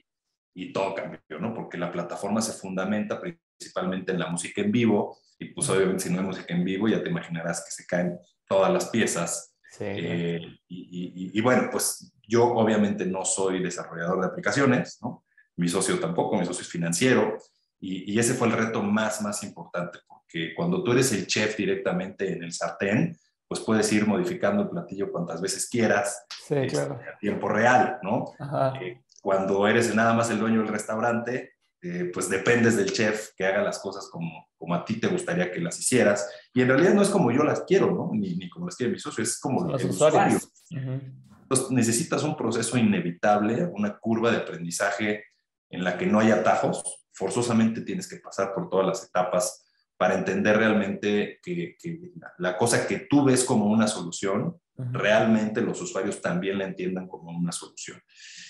y 0.55 0.73
todo 0.73 0.95
cambió, 0.95 1.39
¿no? 1.39 1.53
Porque 1.53 1.77
la 1.77 1.91
plataforma 1.91 2.41
se 2.41 2.53
fundamenta 2.53 3.21
principalmente 3.21 4.13
en 4.13 4.17
la 4.17 4.29
música 4.29 4.61
en 4.61 4.71
vivo 4.71 5.19
y 5.37 5.53
pues 5.53 5.69
obviamente 5.69 6.05
si 6.05 6.09
no 6.11 6.21
hay 6.21 6.25
música 6.25 6.55
en 6.55 6.65
vivo 6.65 6.87
ya 6.87 7.03
te 7.03 7.09
imaginarás 7.09 7.63
que 7.63 7.69
se 7.69 7.85
caen 7.85 8.17
todas 8.47 8.73
las 8.73 8.89
piezas 8.89 9.56
eh, 9.79 10.59
y, 10.67 11.41
bueno, 11.41 11.69
pues 11.71 12.11
yo 12.27 12.45
obviamente 12.45 13.05
no 13.05 13.25
soy 13.25 13.61
desarrollador 13.61 14.21
de 14.21 14.27
aplicaciones, 14.27 14.99
¿no? 15.01 15.23
Mi 15.55 15.67
socio 15.67 15.99
tampoco, 15.99 16.37
mi 16.37 16.45
socio 16.45 16.61
es 16.61 16.69
financiero. 16.69 17.37
Y, 17.79 18.17
ese 18.17 18.33
fue 18.33 18.47
el 18.47 18.53
reto 18.53 18.81
más, 18.81 19.21
más 19.21 19.43
importante, 19.43 19.99
porque 20.07 20.53
cuando 20.55 20.83
tú 20.83 20.91
eres 20.91 21.11
el 21.13 21.27
chef 21.27 21.55
directamente 21.57 22.31
en 22.31 22.43
el 22.43 22.51
sartén, 22.51 23.17
pues 23.47 23.61
puedes 23.61 23.91
ir 23.93 24.05
modificando 24.05 24.63
el 24.63 24.69
platillo 24.69 25.11
cuantas 25.11 25.39
veces 25.39 25.69
quieras 25.69 26.25
sí, 26.29 26.55
este, 26.55 26.67
claro. 26.67 26.95
a 26.95 27.17
tiempo 27.17 27.47
real, 27.47 27.99
¿no? 28.03 28.25
Eh, 28.81 29.01
cuando 29.21 29.67
eres 29.67 29.93
nada 29.95 30.13
más 30.13 30.29
el 30.29 30.39
dueño 30.39 30.59
del 30.59 30.67
restaurante, 30.67 31.56
eh, 31.81 32.09
pues 32.13 32.29
dependes 32.29 32.75
del 32.75 32.91
chef 32.91 33.29
que 33.35 33.45
haga 33.45 33.61
las 33.61 33.79
cosas 33.79 34.09
como, 34.11 34.49
como 34.57 34.73
a 34.73 34.83
ti 34.83 34.99
te 34.99 35.07
gustaría 35.07 35.51
que 35.51 35.59
las 35.59 35.79
hicieras. 35.79 36.27
Y 36.53 36.61
en 36.61 36.69
realidad 36.69 36.93
no 36.93 37.01
es 37.01 37.09
como 37.09 37.31
yo 37.31 37.43
las 37.43 37.61
quiero, 37.61 37.91
¿no? 37.91 38.09
Ni, 38.13 38.35
ni 38.35 38.49
como 38.49 38.65
las 38.65 38.75
quiere 38.75 38.93
mi 38.93 38.99
socio, 38.99 39.23
es 39.23 39.39
como 39.39 39.63
los 39.67 39.83
usuarios. 39.83 40.49
Entonces 40.69 41.71
necesitas 41.71 42.23
un 42.23 42.35
proceso 42.35 42.77
inevitable, 42.77 43.65
una 43.65 43.97
curva 43.97 44.31
de 44.31 44.37
aprendizaje 44.37 45.23
en 45.69 45.83
la 45.83 45.97
que 45.97 46.05
no 46.05 46.19
hay 46.19 46.31
atajos. 46.31 46.83
Forzosamente 47.13 47.81
tienes 47.81 48.07
que 48.07 48.17
pasar 48.17 48.53
por 48.53 48.69
todas 48.69 48.85
las 48.85 49.03
etapas 49.05 49.63
para 49.97 50.15
entender 50.15 50.57
realmente 50.57 51.39
que, 51.41 51.77
la 52.37 52.57
cosa 52.57 52.87
que 52.87 53.07
tú 53.09 53.23
ves 53.23 53.43
como 53.43 53.65
una 53.65 53.87
solución, 53.87 54.57
realmente 54.75 55.61
los 55.61 55.81
usuarios 55.81 56.21
también 56.21 56.59
la 56.59 56.65
entiendan 56.65 57.07
como 57.07 57.31
una 57.31 57.51
solución. 57.51 58.01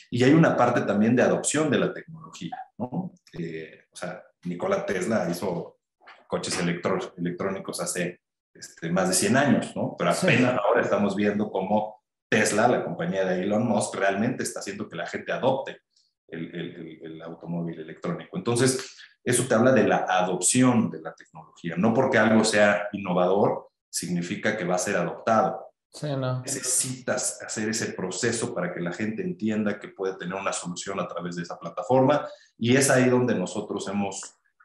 Y 0.09 0.23
hay 0.23 0.33
una 0.33 0.55
parte 0.55 0.81
también 0.81 1.15
de 1.15 1.23
adopción 1.23 1.69
de 1.69 1.79
la 1.79 1.93
tecnología, 1.93 2.57
¿no? 2.77 3.11
Eh, 3.37 3.85
o 3.91 3.95
sea, 3.95 4.23
Nikola 4.43 4.85
Tesla 4.85 5.27
hizo 5.29 5.79
coches 6.27 6.59
electrónicos 6.59 7.81
hace 7.81 8.21
este, 8.53 8.89
más 8.89 9.09
de 9.09 9.15
100 9.15 9.37
años, 9.37 9.75
¿no? 9.75 9.95
Pero 9.97 10.11
apenas 10.11 10.57
ahora 10.63 10.81
estamos 10.81 11.15
viendo 11.15 11.51
cómo 11.51 12.03
Tesla, 12.29 12.67
la 12.67 12.83
compañía 12.83 13.25
de 13.25 13.43
Elon 13.43 13.67
Musk, 13.67 13.95
realmente 13.95 14.43
está 14.43 14.59
haciendo 14.59 14.89
que 14.89 14.95
la 14.95 15.07
gente 15.07 15.31
adopte 15.31 15.81
el, 16.27 16.99
el 17.01 17.21
automóvil 17.21 17.79
electrónico. 17.79 18.37
Entonces, 18.37 18.97
eso 19.23 19.45
te 19.45 19.55
habla 19.55 19.73
de 19.73 19.87
la 19.87 20.05
adopción 20.07 20.89
de 20.89 21.01
la 21.01 21.13
tecnología. 21.13 21.75
No 21.77 21.93
porque 21.93 22.17
algo 22.17 22.43
sea 22.43 22.87
innovador 22.93 23.69
significa 23.89 24.55
que 24.55 24.65
va 24.65 24.75
a 24.75 24.79
ser 24.79 24.95
adoptado. 24.95 25.66
Sí, 25.93 26.07
no. 26.15 26.41
Necesitas 26.41 27.41
hacer 27.41 27.69
ese 27.69 27.93
proceso 27.93 28.53
para 28.53 28.73
que 28.73 28.81
la 28.81 28.93
gente 28.93 29.23
entienda 29.23 29.79
que 29.79 29.89
puede 29.89 30.15
tener 30.15 30.35
una 30.35 30.53
solución 30.53 30.99
a 30.99 31.07
través 31.07 31.35
de 31.35 31.43
esa 31.43 31.57
plataforma 31.57 32.27
y 32.57 32.75
es 32.75 32.89
ahí 32.89 33.09
donde 33.09 33.33
nosotros 33.35 33.87
hemos 33.87 34.21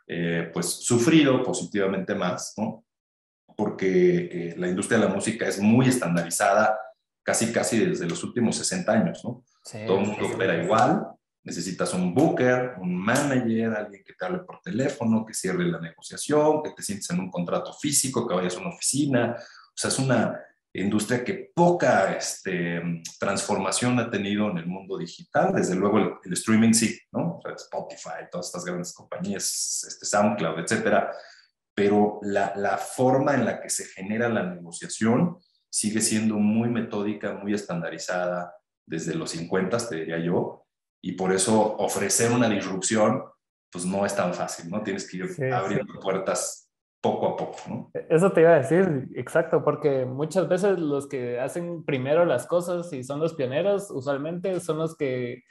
eh, 0.07 0.51
pues 0.53 0.67
sufrido 0.67 1.43
positivamente 1.43 2.15
más, 2.15 2.55
¿no? 2.57 2.85
Porque 3.57 4.51
eh, 4.51 4.55
la 4.59 4.69
industria 4.69 4.99
de 4.99 5.07
la 5.07 5.15
música 5.15 5.47
es 5.47 5.59
muy 5.59 5.89
estandarizada 5.89 6.79
casi 7.23 7.53
casi 7.53 7.79
desde 7.79 8.09
los 8.09 8.23
últimos 8.25 8.57
60 8.57 8.93
años, 8.93 9.25
¿no? 9.25 9.45
Todo 9.87 10.01
el 10.01 10.07
mundo 10.07 10.27
opera 10.27 10.63
igual, 10.63 11.07
Necesitas 11.45 11.93
un 11.93 12.15
booker, 12.15 12.75
un 12.81 12.95
manager, 12.95 13.75
alguien 13.75 14.05
que 14.05 14.13
te 14.13 14.25
hable 14.25 14.41
por 14.41 14.61
teléfono, 14.61 15.27
que 15.27 15.35
cierre 15.35 15.65
la 15.65 15.81
negociación, 15.81 16.63
que 16.63 16.71
te 16.71 16.83
sientes 16.83 17.11
en 17.11 17.19
un 17.19 17.31
contrato 17.31 17.73
físico, 17.75 18.29
que 18.29 18.35
vayas 18.35 18.57
a 18.57 18.61
una 18.61 18.69
oficina. 18.69 19.35
O 19.37 19.75
sea, 19.75 19.91
es 19.91 19.99
una 19.99 20.39
industria 20.75 21.23
que 21.23 21.53
poca 21.55 22.15
este, 22.15 23.03
transformación 23.19 23.99
ha 23.99 24.11
tenido 24.11 24.51
en 24.51 24.59
el 24.59 24.67
mundo 24.67 24.97
digital. 24.97 25.53
Desde 25.55 25.75
luego 25.75 26.21
el, 26.25 26.33
streaming 26.33 26.73
sí, 26.73 26.99
¿no? 27.13 27.41
Spotify, 27.57 28.27
todas 28.31 28.47
estas 28.47 28.65
grandes 28.65 28.93
compañías, 28.95 29.85
este, 29.87 30.07
SoundCloud, 30.07 30.61
etcétera. 30.61 31.13
Pero 31.75 32.21
la, 32.23 32.55
la 32.57 32.79
forma 32.79 33.35
en 33.35 33.45
la 33.45 33.61
que 33.61 33.71
se 33.71 33.85
genera 33.85 34.29
la 34.29 34.45
negociación 34.45 35.39
sigue 35.71 36.01
siendo 36.01 36.37
muy 36.37 36.69
metódica, 36.69 37.35
muy 37.35 37.55
estandarizada 37.55 38.55
desde 38.87 39.15
los 39.15 39.31
50, 39.31 39.89
te 39.89 39.97
diría 39.97 40.19
yo, 40.19 40.67
y 41.03 41.13
por 41.13 41.33
eso 41.33 41.77
ofrecer 41.77 42.31
una 42.31 42.49
disrupción 42.49 43.25
pues 43.71 43.87
no 43.87 44.05
es 44.05 44.15
tan 44.15 44.35
fácil, 44.35 44.71
¿no? 44.71 44.83
Tienes 44.83 45.09
que 45.09 45.17
ir 45.17 45.53
abriendo 45.53 45.99
puertas 45.99 46.71
poco 47.03 47.27
a 47.27 47.37
poco, 47.37 47.57
¿no? 47.69 47.91
Eso 48.09 48.31
te 48.33 48.41
iba 48.41 48.55
a 48.55 48.61
decir, 48.61 49.09
exacto, 49.17 49.63
porque 49.65 50.07
muchas 50.07 50.49
veces 50.49 50.79
los 50.79 51.09
que 51.09 51.41
hacen 51.41 51.85
primero 51.85 52.25
las 52.25 52.47
cosas 52.47 52.93
y 52.93 53.03
son 53.03 53.21
los 53.21 53.35
pioneros, 53.35 53.91
usualmente 53.91 54.59
son 54.61 54.79
los 54.79 54.97
que 54.97 55.43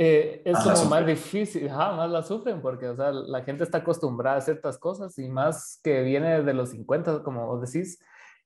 eh, 0.00 0.42
es 0.44 0.56
como 0.58 0.84
más 0.84 1.04
difícil, 1.04 1.68
ajá, 1.68 1.92
más 1.92 2.10
la 2.10 2.22
sufren, 2.22 2.60
porque 2.60 2.88
o 2.88 2.94
sea, 2.94 3.10
la 3.10 3.42
gente 3.42 3.64
está 3.64 3.78
acostumbrada 3.78 4.36
a 4.36 4.42
ciertas 4.42 4.78
cosas 4.78 5.18
y 5.18 5.28
más 5.28 5.80
que 5.82 6.02
viene 6.02 6.42
de 6.42 6.54
los 6.54 6.70
50, 6.70 7.24
como 7.24 7.46
vos 7.48 7.62
decís, 7.62 7.98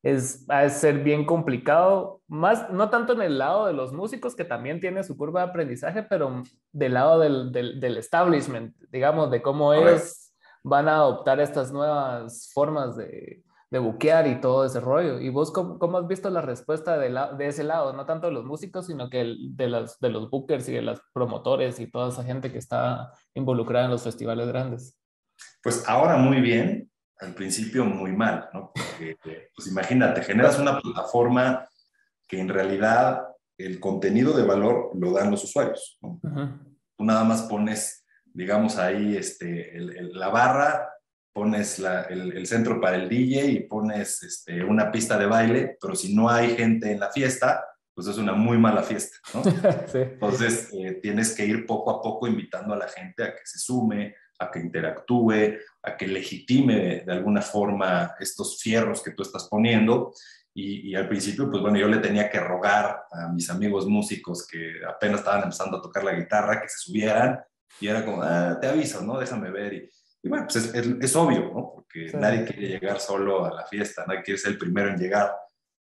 es, 0.03 0.47
a 0.49 0.69
ser 0.69 1.01
bien 1.01 1.27
complicado, 1.27 2.23
más, 2.27 2.71
no 2.71 2.91
tanto 2.91 3.13
en 3.13 3.23
el 3.23 3.39
lado 3.39 3.67
de 3.67 3.73
los 3.73 3.93
músicos, 3.93 4.35
que 4.35 4.45
también 4.45 4.81
tiene 4.81 5.03
su 5.05 5.17
curva 5.17 5.43
de 5.43 5.51
aprendizaje, 5.51 6.03
pero 6.03 6.43
del 6.73 6.95
lado 6.95 7.19
del, 7.19 7.53
del, 7.53 7.97
establishment, 7.99 8.75
digamos, 8.91 9.31
de 9.31 9.43
cómo 9.43 9.75
ellos 9.75 10.22
van 10.63 10.89
a 10.89 10.97
adoptar 10.97 11.41
estas 11.41 11.73
nuevas 11.73 12.51
formas 12.53 12.97
de, 12.97 13.43
de 13.73 13.79
buquear 13.79 14.27
y 14.27 14.39
todo 14.39 14.67
ese 14.67 14.81
rollo. 14.81 15.19
¿Y 15.19 15.31
vos 15.31 15.51
cómo, 15.51 15.79
cómo 15.79 15.97
has 15.97 16.07
visto 16.07 16.29
la 16.29 16.43
respuesta 16.43 16.99
de, 16.99 17.09
la, 17.09 17.33
de, 17.33 17.47
ese 17.47 17.65
lado? 17.65 17.95
No 17.95 18.05
tanto 18.05 18.27
de 18.27 18.35
los 18.35 18.45
músicos, 18.45 18.87
sino 18.87 19.09
que 19.09 19.35
de, 19.39 19.69
las, 19.69 19.99
de 19.99 20.11
los 20.11 20.29
bookers 20.29 20.69
y 20.69 20.73
de 20.73 20.83
los 20.83 21.01
promotores 21.15 21.81
y 21.81 21.91
toda 21.91 22.11
esa 22.11 22.23
gente 22.23 22.53
que 22.53 22.59
está 22.59 23.11
involucrada 23.33 23.87
en 23.87 23.93
los 23.93 24.03
festivales 24.03 24.47
grandes. 24.49 24.99
Pues 25.63 25.89
ahora 25.89 26.19
muy 26.19 26.43
bien, 26.43 26.91
al 27.19 27.35
principio 27.35 27.87
muy 27.87 28.13
mal, 28.13 28.51
¿no? 28.53 28.73
Porque, 28.75 29.17
pues 29.57 29.69
imagínate, 29.69 30.23
generas 30.23 30.59
una 30.59 30.79
plataforma 30.79 31.67
que 32.29 32.41
en 32.41 32.51
realidad 32.51 33.23
el 33.57 33.81
contenido 33.81 34.37
de 34.37 34.45
valor 34.45 34.91
lo 34.95 35.13
dan 35.13 35.31
los 35.31 35.45
usuarios, 35.45 35.99
¿no? 36.03 36.21
Tú 36.97 37.05
nada 37.05 37.25
más 37.25 37.43
pones, 37.45 38.02
digamos, 38.35 38.79
ahí 38.79 39.17
este, 39.17 39.73
la 39.79 40.29
barra, 40.29 40.89
pones 41.33 41.79
el, 41.79 42.47
centro 42.47 42.81
para 42.81 42.97
el 42.97 43.09
DJ 43.09 43.47
y 43.47 43.61
pones 43.61 44.23
este, 44.23 44.63
una 44.63 44.93
pista 44.93 45.19
de 45.19 45.27
baile, 45.27 45.77
pero 45.81 45.95
si 45.95 46.15
no 46.15 46.29
hay 46.29 46.55
gente 46.55 46.93
en 46.93 47.01
la 47.01 47.11
fiesta, 47.11 47.65
pues 47.95 48.07
es 48.07 48.19
una 48.19 48.33
muy 48.33 48.59
mala 48.59 48.83
fiesta, 48.83 49.17
¿no? 49.35 49.43
Entonces, 49.95 50.71
eh, 50.73 50.99
tienes 51.03 51.35
que 51.35 51.45
ir 51.45 51.67
poco 51.67 51.91
a 51.91 52.03
poco 52.03 52.27
invitando 52.27 52.75
a 52.75 52.79
la 52.79 52.89
gente 52.89 53.23
a 53.23 53.35
que 53.35 53.43
se 53.45 53.59
sume, 53.59 54.15
a 54.39 54.51
que 54.51 54.61
interactúe, 54.61 55.59
a 55.83 55.97
que 55.97 56.07
legitime 56.07 57.03
de, 57.05 57.13
alguna 57.13 57.43
forma 57.43 58.15
estos 58.19 58.61
fierros 58.61 59.03
que 59.03 59.13
tú 59.13 59.23
estás 59.23 59.49
poniendo. 59.49 60.13
Y, 60.55 60.95
al 60.95 61.09
principio, 61.09 61.51
pues 61.51 61.63
bueno, 61.63 61.79
yo 61.79 61.89
le 61.89 61.97
tenía 61.97 62.29
que 62.29 62.39
rogar 62.39 63.05
a 63.11 63.29
mis 63.29 63.49
amigos 63.49 63.87
músicos 63.87 64.47
que 64.47 64.85
apenas 64.87 65.21
estaban 65.21 65.45
empezando 65.45 65.79
a 65.79 65.83
tocar 65.83 66.05
la 66.05 66.13
guitarra 66.13 66.61
que 66.61 66.69
se 66.69 66.77
subieran 66.79 67.41
y 67.81 67.89
era 67.89 68.05
como, 68.05 68.23
ah, 68.23 68.59
te 68.61 68.69
aviso, 68.69 69.03
¿no? 69.03 69.19
Déjame 69.19 69.51
ver. 69.51 69.91
Y, 70.23 70.29
bueno, 70.29 70.47
pues 70.47 70.73
es, 70.75 71.17
obvio, 71.17 71.51
¿no? 71.53 71.73
Porque 71.75 72.13
nadie 72.15 72.45
quiere 72.45 72.69
llegar 72.69 73.01
solo 73.01 73.45
a 73.45 73.53
la 73.53 73.67
fiesta, 73.67 74.05
nadie 74.07 74.23
quiere 74.23 74.39
ser 74.39 74.53
el 74.53 74.59
primero 74.59 74.91
en 74.91 74.99
llegar. 74.99 75.33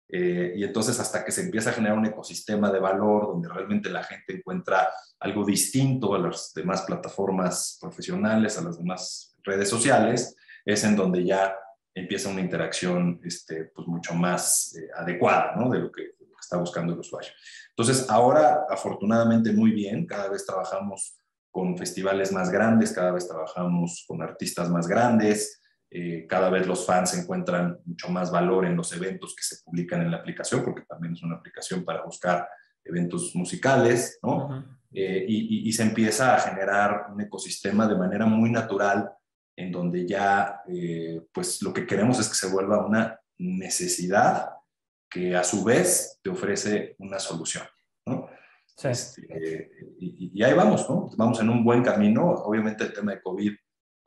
Eh, 0.09 0.55
y 0.57 0.65
entonces 0.65 0.99
hasta 0.99 1.25
que 1.25 1.31
se 1.31 1.43
empieza 1.43 1.71
a 1.71 1.73
generar 1.73 1.97
un 1.97 2.07
ecosistema 2.07 2.73
de 2.73 2.81
valor 2.81 3.29
donde 3.29 3.49
realmente 3.49 3.91
la 3.91 4.03
gente 4.03 4.35
encuentra 4.35 4.89
algo 5.21 5.45
distinto 5.45 6.15
a 6.15 6.19
las 6.19 6.53
demás 6.53 6.83
plataformas 6.83 7.79
profesionales, 7.81 8.59
a 8.59 8.63
las 8.63 8.79
demás 8.79 9.37
redes 9.45 9.69
sociales, 9.69 10.35
es 10.65 10.83
en 10.85 10.97
donde 10.97 11.25
ya 11.25 11.55
empieza 11.95 12.29
una 12.29 12.41
interacción 12.41 13.21
este, 13.25 13.65
pues 13.67 13.87
mucho 13.87 14.15
más 14.15 14.75
eh, 14.77 14.89
adecuada 14.97 15.55
¿no? 15.57 15.71
de, 15.71 15.79
lo 15.79 15.93
que, 15.93 16.03
de, 16.03 16.27
lo 16.27 16.35
que, 16.35 16.41
está 16.41 16.57
buscando 16.57 16.93
el 16.93 16.99
usuario. 16.99 17.31
Entonces, 17.69 18.09
ahora 18.11 18.67
afortunadamente 18.69 19.53
muy 19.53 19.71
bien, 19.71 20.07
cada 20.07 20.29
vez 20.29 20.45
trabajamos 20.45 21.20
con 21.51 21.77
festivales 21.77 22.33
más 22.33 22.51
grandes, 22.51 22.93
cada 22.93 23.13
vez 23.13 23.27
trabajamos 23.27 24.05
con 24.07 24.23
artistas 24.23 24.71
más 24.71 24.87
grandes, 24.87 25.61
eh, 25.91 26.27
cada 26.29 26.51
vez 26.51 26.67
los 26.69 26.87
fans 26.87 27.19
encuentran 27.19 27.79
mucho 27.85 28.09
más 28.11 28.31
valor 28.31 28.65
en 28.65 28.77
los 28.77 28.93
eventos 28.93 29.35
que 29.35 29.43
se 29.43 29.57
publican 29.65 30.01
en 30.03 30.13
la 30.13 30.19
aplicación, 30.19 30.63
porque 30.65 30.85
también 30.89 31.15
es 31.15 31.23
una 31.23 31.37
aplicación 31.37 31.85
para 31.85 32.05
buscar 32.05 32.49
eventos 32.85 33.35
musicales, 33.35 34.19
¿no? 34.23 34.65
Eh, 34.93 35.25
y, 35.29 35.73
se 35.73 35.85
empieza 35.85 36.35
a 36.35 36.41
generar 36.41 37.07
un 37.13 37.21
ecosistema 37.21 37.87
de 37.87 37.97
manera 37.97 38.27
muy 38.27 38.51
natural 38.51 39.09
en 39.57 39.71
donde 39.71 40.07
ya, 40.07 40.63
eh, 40.69 41.23
pues 41.33 41.63
lo 41.63 41.73
que 41.73 41.87
queremos 41.87 42.19
es 42.19 42.29
que 42.29 42.35
se 42.35 42.49
vuelva 42.49 42.85
una 42.85 43.21
necesidad 43.39 44.51
que 45.09 45.37
a 45.37 45.45
su 45.45 45.63
vez 45.63 46.19
te 46.23 46.31
ofrece 46.31 46.97
una 46.99 47.19
solución, 47.19 47.65
Este, 48.83 49.71
y, 49.99 50.33
y, 50.35 50.43
ahí 50.43 50.55
vamos, 50.55 50.89
¿no? 50.89 51.11
Vamos 51.17 51.41
en 51.41 51.51
un 51.51 51.65
buen 51.65 51.83
camino. 51.83 52.31
Obviamente 52.31 52.85
el 52.85 52.93
tema 52.93 53.13
de 53.13 53.21
COVID 53.23 53.53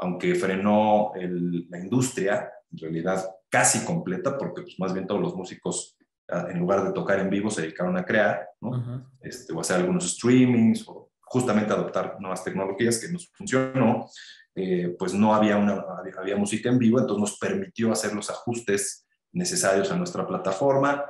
aunque 0.03 0.35
frenó 0.35 1.13
la 1.15 1.79
industria, 1.79 2.51
en 2.71 2.77
realidad 2.77 3.25
casi 3.49 3.85
completa, 3.85 4.37
porque 4.37 4.63
pues, 4.63 4.79
más 4.79 4.93
bien 4.93 5.07
todos 5.07 5.21
los 5.21 5.35
músicos, 5.35 5.97
ah, 6.27 6.47
en 6.49 6.59
lugar 6.59 6.83
de 6.83 6.91
tocar 6.91 7.19
en 7.19 7.29
vivo, 7.29 7.49
se 7.49 7.61
dedicaron 7.61 7.95
a 7.97 8.05
crear, 8.05 8.47
¿no? 8.59 9.09
este, 9.21 9.53
o 9.53 9.61
hacer 9.61 9.77
algunos 9.77 10.11
streamings, 10.15 10.87
o 10.87 11.11
justamente 11.21 11.73
adoptar 11.73 12.17
nuevas 12.19 12.43
tecnologías 12.43 12.99
que 12.99 13.11
nos 13.11 13.31
funcionó, 13.31 14.07
eh, 14.55 14.95
pues 14.99 15.13
no 15.13 15.33
había, 15.33 15.57
una, 15.57 15.83
había, 16.17 16.35
música 16.35 16.69
en 16.69 16.77
vivo, 16.77 16.99
entonces 16.99 17.21
nos 17.21 17.39
permitió 17.39 17.91
hacer 17.91 18.13
los 18.13 18.29
ajustes 18.29 19.07
necesarios 19.31 19.91
a 19.91 19.95
nuestra 19.95 20.27
plataforma, 20.27 21.03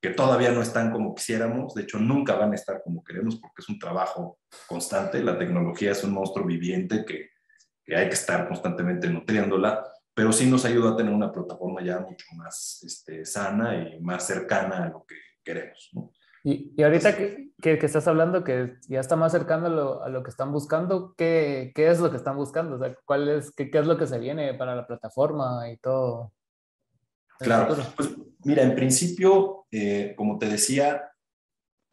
que 0.00 0.10
todavía 0.10 0.50
no 0.50 0.62
están 0.62 0.90
como 0.90 1.14
quisiéramos, 1.14 1.74
de 1.74 1.82
hecho 1.82 1.98
nunca 1.98 2.34
van 2.36 2.52
a 2.52 2.54
estar 2.54 2.82
como 2.82 3.04
queremos 3.04 3.36
porque 3.36 3.60
es 3.60 3.68
un 3.68 3.78
trabajo 3.78 4.38
constante, 4.66 5.22
la 5.22 5.38
tecnología 5.38 5.92
es 5.92 6.02
un 6.04 6.12
monstruo 6.12 6.46
viviente 6.46 7.04
que 7.04 7.30
hay 7.94 8.06
que 8.08 8.14
estar 8.14 8.48
constantemente 8.48 9.08
nutriéndola, 9.08 9.84
pero 10.14 10.32
sí 10.32 10.48
nos 10.50 10.64
ayuda 10.64 10.90
a 10.90 10.96
tener 10.96 11.12
una 11.12 11.32
plataforma 11.32 11.82
ya 11.82 11.98
mucho 12.00 12.26
más 12.36 12.82
este, 12.84 13.24
sana 13.24 13.74
y 13.74 14.00
más 14.00 14.26
cercana 14.26 14.84
a 14.84 14.88
lo 14.88 15.04
que 15.06 15.16
queremos. 15.42 15.90
Y, 16.42 16.72
y, 16.76 16.82
ahorita 16.82 17.16
que, 17.16 17.52
que, 17.60 17.74
estás 17.74 18.08
hablando 18.08 18.44
que 18.44 18.76
ya 18.88 19.00
está 19.00 19.16
más 19.16 19.32
cercano 19.32 19.66
a 19.66 19.70
lo, 19.70 20.02
a 20.02 20.08
lo 20.08 20.22
que 20.22 20.30
están 20.30 20.52
buscando, 20.52 21.14
¿qué, 21.16 21.72
¿qué, 21.74 21.90
es 21.90 22.00
lo 22.00 22.10
que 22.10 22.16
están 22.16 22.36
buscando? 22.36 22.76
O 22.76 22.78
sea, 22.78 22.94
¿cuál 23.04 23.28
es, 23.28 23.50
qué, 23.52 23.70
qué, 23.70 23.78
es 23.78 23.86
lo 23.86 23.98
que 23.98 24.06
se 24.06 24.18
viene 24.18 24.54
para 24.54 24.74
la 24.74 24.86
plataforma 24.86 25.70
y 25.70 25.76
todo? 25.76 26.32
Claro, 27.40 27.76
pues 27.96 28.10
mira, 28.44 28.62
en 28.62 28.74
principio, 28.74 29.66
eh, 29.70 30.14
como 30.16 30.38
te 30.38 30.46
decía, 30.46 31.10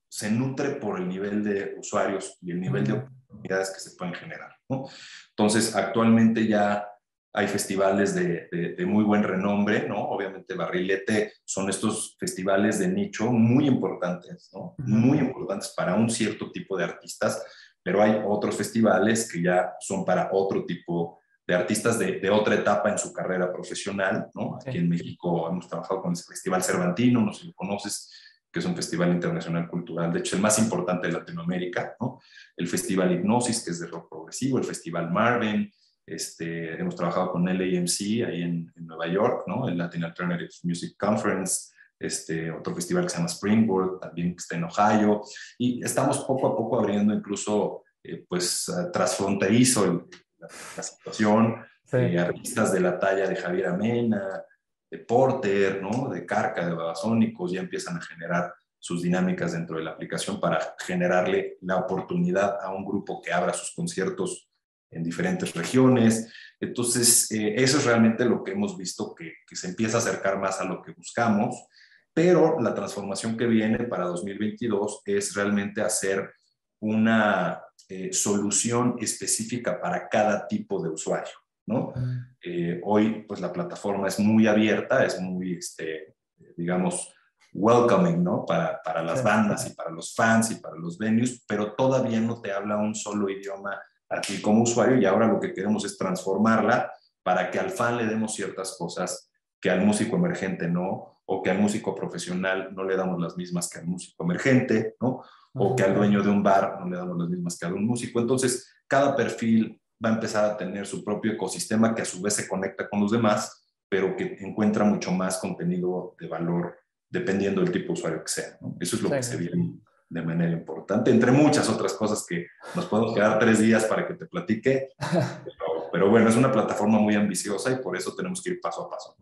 se 0.10 0.30
nutre 0.30 0.72
por 0.76 1.00
el 1.00 1.08
nivel 1.08 1.44
de 1.44 1.76
usuarios 1.78 2.38
y 2.42 2.52
el 2.52 2.60
nivel 2.60 2.86
de 2.86 2.94
oportunidades 2.94 3.72
que 3.72 3.80
se 3.80 3.96
pueden 3.96 4.14
generar. 4.14 4.52
¿no? 4.70 4.86
Entonces, 5.30 5.76
actualmente 5.76 6.48
ya 6.48 6.88
hay 7.34 7.48
festivales 7.48 8.16
de, 8.16 8.48
de, 8.76 8.86
muy 8.86 9.04
buen 9.04 9.22
renombre, 9.22 9.88
¿no? 9.88 10.10
Obviamente 10.10 10.56
Barrilete 10.56 11.34
son 11.46 11.70
estos 11.70 12.16
festivales 12.20 12.80
de 12.80 12.88
nicho 12.88 13.32
muy 13.32 13.68
importantes, 13.68 14.50
¿no? 14.54 14.74
Muy 14.80 15.20
importantes 15.20 15.72
para 15.78 15.94
un 15.94 16.10
cierto 16.10 16.52
tipo 16.52 16.76
de 16.76 16.86
artistas, 16.86 17.44
pero 17.84 18.02
hay 18.02 18.20
otros 18.26 18.56
festivales 18.56 19.32
que 19.32 19.44
ya 19.44 19.76
son 19.80 20.04
para 20.04 20.30
otro 20.32 20.66
tipo 20.66 21.20
de 21.48 21.56
artistas 21.56 21.98
de, 21.98 22.20
de 22.20 22.30
otra 22.30 22.56
etapa 22.56 22.90
en 22.90 22.98
su 22.98 23.14
carrera 23.14 23.52
profesional, 23.54 24.30
¿no? 24.36 24.56
Aquí 24.56 24.78
en 24.78 24.90
México 24.90 25.50
hemos 25.50 25.68
trabajado 25.68 26.02
con 26.02 26.12
el 26.12 26.18
Festival 26.18 26.62
Cervantino, 26.62 27.22
no 27.22 27.32
sé 27.32 27.42
si 27.42 27.48
lo 27.48 27.54
conoces, 27.54 28.12
que 28.52 28.60
es 28.60 28.66
un 28.66 28.76
festival 28.76 29.12
internacional 29.12 29.68
cultural, 29.68 30.12
de 30.12 30.20
hecho 30.20 30.36
el 30.36 30.42
más 30.42 30.60
importante 30.60 31.08
de 31.08 31.14
Latinoamérica, 31.14 31.96
¿no? 32.00 32.20
El 32.56 32.68
Festival 32.68 33.12
Hipnosis, 33.14 33.64
que 33.64 33.72
es 33.72 33.80
de 33.80 33.88
rock 33.88 34.10
progresivo, 34.10 34.58
el 34.58 34.66
Festival 34.66 35.12
Marvin, 35.12 35.72
este, 36.06 36.80
hemos 36.80 36.96
trabajado 36.96 37.32
con 37.32 37.46
LAMC 37.46 38.26
ahí 38.26 38.42
en, 38.42 38.72
Nueva 38.76 39.08
York, 39.08 39.44
¿no? 39.48 39.68
El 39.68 39.78
Latin 39.78 40.06
Alternative 40.06 40.50
Music 40.64 40.96
Conference, 40.98 41.74
este, 42.00 42.50
otro 42.52 42.74
festival 42.74 43.04
que 43.04 43.10
se 43.10 43.18
llama 43.18 43.28
Springboard, 43.28 44.00
también 44.00 44.32
que 44.32 44.40
está 44.40 44.56
en 44.56 44.64
Ohio, 44.64 45.22
y 45.58 45.84
estamos 45.84 46.20
poco 46.20 46.48
a 46.48 46.56
poco 46.56 46.80
abriendo 46.80 47.14
incluso, 47.14 47.84
eh, 48.04 48.26
pues, 48.28 48.72
transfronterizo 48.94 50.08
la, 50.38 50.84
situación, 50.84 51.66
eh, 51.94 52.20
artistas 52.20 52.72
de 52.72 52.80
la 52.80 53.00
talla 53.00 53.28
de 53.28 53.36
Javier 53.36 53.68
Amena, 53.68 54.44
de 54.90 54.98
Porter, 55.00 55.82
¿no? 55.82 56.10
de 56.10 56.26
Carca, 56.26 56.66
de 56.66 56.74
Babasónicos, 56.74 57.52
ya 57.52 57.62
empiezan 57.62 57.98
a 57.98 58.02
generar 58.02 58.54
sus 58.80 59.02
dinámicas 59.02 59.54
dentro 59.54 59.78
de 59.78 59.84
la 59.84 59.92
aplicación 59.92 60.40
para 60.40 60.76
generarle 60.80 61.58
la 61.62 61.78
oportunidad 61.78 62.62
a 62.62 62.74
un 62.74 62.86
grupo 62.86 63.22
que 63.22 63.34
abra 63.34 63.54
sus 63.54 63.74
conciertos 63.76 64.50
en 64.90 65.04
diferentes 65.04 65.54
regiones. 65.54 66.32
Entonces, 66.60 67.30
eh, 67.32 67.56
eso 67.58 67.78
es 67.78 67.86
realmente 67.86 68.26
lo 68.26 68.44
que 68.44 68.52
hemos 68.52 68.78
visto 68.78 69.14
que, 69.14 69.34
se 69.52 69.68
empieza 69.68 69.98
a 69.98 70.00
acercar 70.00 70.40
más 70.40 70.62
a 70.62 70.66
lo 70.66 70.82
que 70.82 70.92
buscamos, 70.92 71.68
pero 72.14 72.60
la 72.60 72.74
transformación 72.74 73.38
que 73.38 73.48
viene 73.48 73.86
para 73.86 74.06
2022 74.06 75.02
es 75.06 75.36
realmente 75.36 75.82
hacer 75.82 76.32
una 76.80 77.62
eh, 77.90 78.12
solución 78.14 78.96
específica 79.00 79.80
para 79.80 80.10
cada 80.10 80.48
tipo 80.48 80.82
de 80.82 80.90
usuario. 80.90 81.34
¿no? 81.68 81.94
Eh, 82.42 82.80
hoy, 82.84 83.26
pues 83.28 83.42
la 83.42 83.52
plataforma 83.52 84.08
es 84.08 84.20
muy 84.20 84.48
abierta, 84.48 85.06
es 85.06 85.20
muy, 85.20 85.54
este, 85.58 86.16
digamos, 86.56 87.14
welcoming, 87.54 88.24
¿no? 88.24 88.46
Para, 88.46 88.82
para 88.84 89.04
las 89.04 89.24
bandas 89.24 89.68
y 89.68 89.74
para 89.74 89.92
los 89.92 90.16
fans 90.16 90.52
y 90.52 90.56
para 90.56 90.76
los 90.76 90.98
venues, 90.98 91.44
pero 91.48 91.74
todavía 91.74 92.22
no 92.22 92.40
te 92.40 92.52
habla 92.52 92.78
un 92.78 92.96
solo 92.96 93.30
idioma 93.30 93.78
a 94.10 94.22
ti 94.22 94.42
como 94.42 94.64
usuario 94.64 94.98
y 94.98 95.06
ahora 95.06 95.28
lo 95.28 95.40
que 95.40 95.54
queremos 95.54 95.84
es 95.84 95.98
transformarla 95.98 96.92
para 97.24 97.52
que 97.52 97.60
al 97.60 97.72
fan 97.72 97.98
le 97.98 98.06
demos 98.06 98.34
ciertas 98.34 98.76
cosas 98.78 99.30
que 99.60 99.70
al 99.70 99.82
músico 99.82 100.16
emergente 100.16 100.70
no, 100.70 101.18
o 101.26 101.44
que 101.44 101.50
al 101.50 101.60
músico 101.60 101.94
profesional 101.94 102.70
no 102.74 102.84
le 102.84 102.96
damos 102.96 103.20
las 103.20 103.36
mismas 103.36 103.70
que 103.70 103.80
al 103.80 103.88
músico 103.88 104.24
emergente, 104.24 104.96
¿no? 105.02 105.24
O 105.58 105.76
que 105.76 105.84
al 105.84 105.96
dueño 105.96 106.22
de 106.22 106.30
un 106.30 106.44
bar 106.44 106.78
no 106.80 106.90
le 106.90 106.98
damos 106.98 107.18
las 107.18 107.30
mismas 107.30 107.58
que 107.58 107.66
a 107.66 107.70
un 107.70 107.86
músico. 107.86 108.20
Entonces, 108.20 108.72
cada 108.88 109.16
perfil 109.16 109.80
va 110.04 110.10
a 110.10 110.14
empezar 110.14 110.46
a 110.46 110.58
tener 110.58 110.86
su 110.86 111.04
propio 111.04 111.34
ecosistema 111.34 111.94
que 111.94 112.04
a 112.04 112.06
su 112.06 112.22
vez 112.22 112.36
se 112.36 112.48
conecta 112.48 112.88
con 112.88 113.02
los 113.02 113.12
demás, 113.12 113.66
pero 113.90 114.16
que 114.16 114.38
encuentra 114.40 114.84
mucho 114.84 115.12
más 115.12 115.40
contenido 115.40 116.16
de 116.20 116.28
valor 116.28 116.78
dependiendo 117.10 117.62
del 117.62 117.72
tipo 117.72 117.88
de 117.88 117.94
usuario 117.94 118.24
que 118.24 118.32
sea. 118.32 118.58
Eso 118.80 118.96
es 118.96 119.02
lo 119.02 119.10
que 119.10 119.24
se 119.24 119.38
viene 119.38 119.80
de 120.10 120.22
manera 120.22 120.52
importante, 120.52 121.12
entre 121.12 121.32
muchas 121.32 121.68
otras 121.70 121.94
cosas 121.94 122.26
que 122.26 122.48
nos 122.76 122.86
podemos 122.86 123.14
quedar 123.14 123.40
tres 123.40 123.60
días 123.60 123.86
para 123.86 124.08
que 124.08 124.14
te 124.14 124.26
platique. 124.26 124.90
Pero, 125.92 126.10
bueno, 126.10 126.30
es 126.30 126.36
una 126.36 126.52
plataforma 126.52 127.00
muy 127.00 127.16
ambiciosa 127.16 127.72
y 127.72 127.78
por 127.78 127.98
eso 127.98 128.14
tenemos 128.16 128.42
que 128.42 128.52
ir 128.52 128.62
paso 128.62 128.86
a 128.86 128.90
paso. 128.90 129.16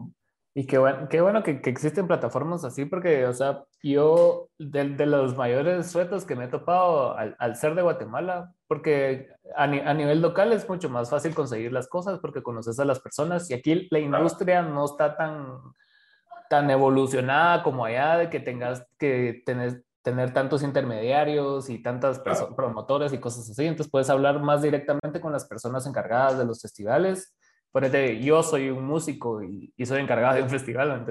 Y 0.58 0.68
qué 0.68 0.78
bueno, 0.78 1.10
qué 1.10 1.20
bueno 1.20 1.44
que, 1.44 1.62
que, 1.62 1.70
existen 1.70 2.08
plataformas 2.08 2.64
así, 2.64 2.86
porque, 2.86 3.26
o 3.26 3.34
sea, 3.34 3.66
yo, 3.84 4.48
de, 4.58 4.88
de 4.92 5.06
los 5.06 5.36
mayores 5.36 5.94
retos 5.94 6.24
que 6.24 6.38
me 6.38 6.46
he 6.46 6.48
topado 6.48 7.18
al, 7.18 7.36
al 7.40 7.58
ser 7.58 7.76
de 7.76 7.82
Guatemala, 7.82 8.54
porque 8.66 9.28
a, 9.58 9.64
a, 9.64 9.94
nivel 9.94 10.22
local 10.22 10.54
es 10.54 10.70
mucho 10.70 10.90
más 10.90 11.10
fácil 11.10 11.36
conseguir 11.36 11.74
las 11.74 11.90
cosas 11.90 12.20
porque 12.20 12.42
conoces 12.42 12.80
a 12.80 12.86
las 12.86 13.02
personas 13.02 13.50
y 13.52 13.54
aquí 13.54 13.90
la 13.92 14.00
industria 14.00 14.62
no 14.62 14.86
está 14.86 15.18
tan, 15.18 15.58
tan 16.50 16.70
evolucionada 16.70 17.62
como 17.62 17.84
allá 17.84 18.16
de 18.16 18.30
que 18.30 18.40
tengas 18.40 18.88
que 18.98 19.44
tener, 19.46 19.84
tener 20.04 20.34
tantos 20.34 20.64
intermediarios 20.64 21.70
y 21.70 21.84
tantas 21.84 22.22
promotores 22.56 23.12
y 23.12 23.18
cosas 23.18 23.50
así. 23.50 23.66
Entonces 23.66 23.92
puedes 23.92 24.10
hablar 24.10 24.40
más 24.40 24.62
directamente 24.62 25.20
con 25.20 25.34
las 25.34 25.46
personas 25.46 25.86
encargadas 25.86 26.38
de 26.38 26.46
los 26.46 26.62
festivales. 26.62 27.36
Ejemplo, 27.84 28.26
yo 28.26 28.44
soy 28.44 28.70
un 28.70 28.86
músico 28.86 29.44
y, 29.44 29.74
soy 29.86 30.02
encargado 30.02 30.36
de 30.36 30.44
un 30.44 30.50
festival. 30.50 31.06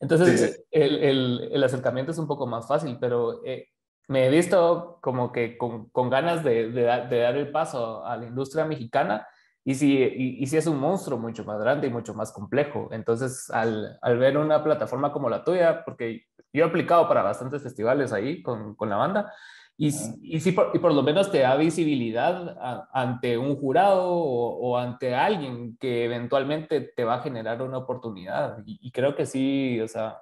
Entonces, 0.00 0.64
El, 0.70 1.02
el, 1.02 1.48
el, 1.52 1.64
acercamiento 1.64 2.12
es 2.12 2.18
un 2.18 2.26
poco 2.26 2.46
más 2.46 2.68
fácil, 2.68 2.98
pero 3.00 3.44
eh, 3.44 3.68
me 4.08 4.26
he 4.26 4.30
visto 4.30 4.98
como 5.02 5.32
que 5.32 5.58
con, 5.58 5.88
con 5.90 6.10
ganas 6.10 6.44
de, 6.44 6.70
de, 6.70 6.82
de, 6.82 7.18
dar 7.18 7.36
el 7.36 7.50
paso 7.50 8.04
a 8.04 8.16
la 8.16 8.26
industria 8.26 8.64
mexicana 8.64 9.26
y 9.64 9.74
si, 9.74 9.98
y, 9.98 10.42
y 10.42 10.46
si 10.46 10.56
es 10.56 10.66
un 10.68 10.78
monstruo 10.78 11.18
mucho 11.18 11.44
más 11.44 11.58
grande 11.58 11.88
y 11.88 11.90
mucho 11.90 12.14
más 12.14 12.30
complejo. 12.32 12.88
Entonces, 12.92 13.50
al, 13.50 13.98
al 14.00 14.18
ver 14.18 14.38
una 14.38 14.62
plataforma 14.62 15.12
como 15.12 15.28
la 15.28 15.42
tuya, 15.42 15.84
porque 15.84 16.26
yo 16.52 16.64
he 16.64 16.68
aplicado 16.68 17.08
para 17.08 17.22
bastantes 17.22 17.62
festivales 17.62 18.12
ahí 18.12 18.42
con, 18.42 18.76
con 18.76 18.88
la 18.88 18.96
banda. 18.96 19.32
Y, 19.78 19.88
y, 20.22 20.40
sí, 20.40 20.52
por, 20.52 20.70
y 20.72 20.78
por 20.78 20.94
lo 20.94 21.02
menos 21.02 21.30
te 21.30 21.40
da 21.40 21.54
visibilidad 21.56 22.56
ante 22.92 23.36
un 23.36 23.56
jurado 23.56 24.08
o, 24.08 24.78
ante 24.78 25.14
alguien 25.14 25.76
que 25.76 26.04
eventualmente 26.06 26.80
te 26.80 27.04
va 27.04 27.16
a 27.16 27.22
generar 27.22 27.60
una 27.60 27.78
oportunidad. 27.78 28.62
Y, 28.64 28.90
creo 28.90 29.14
que 29.14 29.26
sí, 29.26 29.78
o 29.80 29.88
sea, 29.88 30.18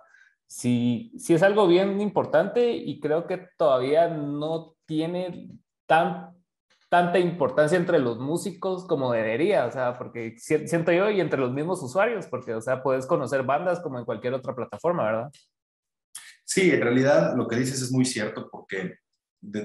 sí, 0.47 1.13
sí 1.19 1.35
es 1.35 1.43
algo 1.45 1.69
bien 1.69 2.01
importante 2.01 2.73
y 2.73 2.99
creo 2.99 3.27
que 3.29 3.47
todavía 3.57 4.09
no 4.09 4.75
tiene 4.87 5.49
tan, 5.87 6.35
tanta 6.89 7.21
importancia 7.21 7.79
entre 7.79 8.01
los 8.01 8.19
músicos 8.19 8.85
como 8.87 9.13
debería, 9.13 9.67
o 9.67 9.71
sea, 9.71 9.97
porque 9.97 10.35
siento 10.37 10.91
yo 10.91 11.11
y 11.11 11.21
entre 11.21 11.39
los 11.39 11.53
mismos 11.53 11.81
usuarios, 11.81 12.27
porque, 12.27 12.55
o 12.55 12.61
sea, 12.61 12.83
puedes 12.83 13.07
conocer 13.07 13.45
bandas 13.45 13.79
como 13.79 14.01
en 14.01 14.05
cualquier 14.05 14.35
otra 14.35 14.53
plataforma, 14.55 15.05
¿verdad? 15.05 15.31
Sí, 16.45 16.73
en 16.73 16.81
realidad 16.81 17.35
lo 17.37 17.47
que 17.47 17.57
dices 17.57 17.81
es 17.81 17.93
muy 17.93 18.05
cierto 18.05 18.49
porque 18.51 18.99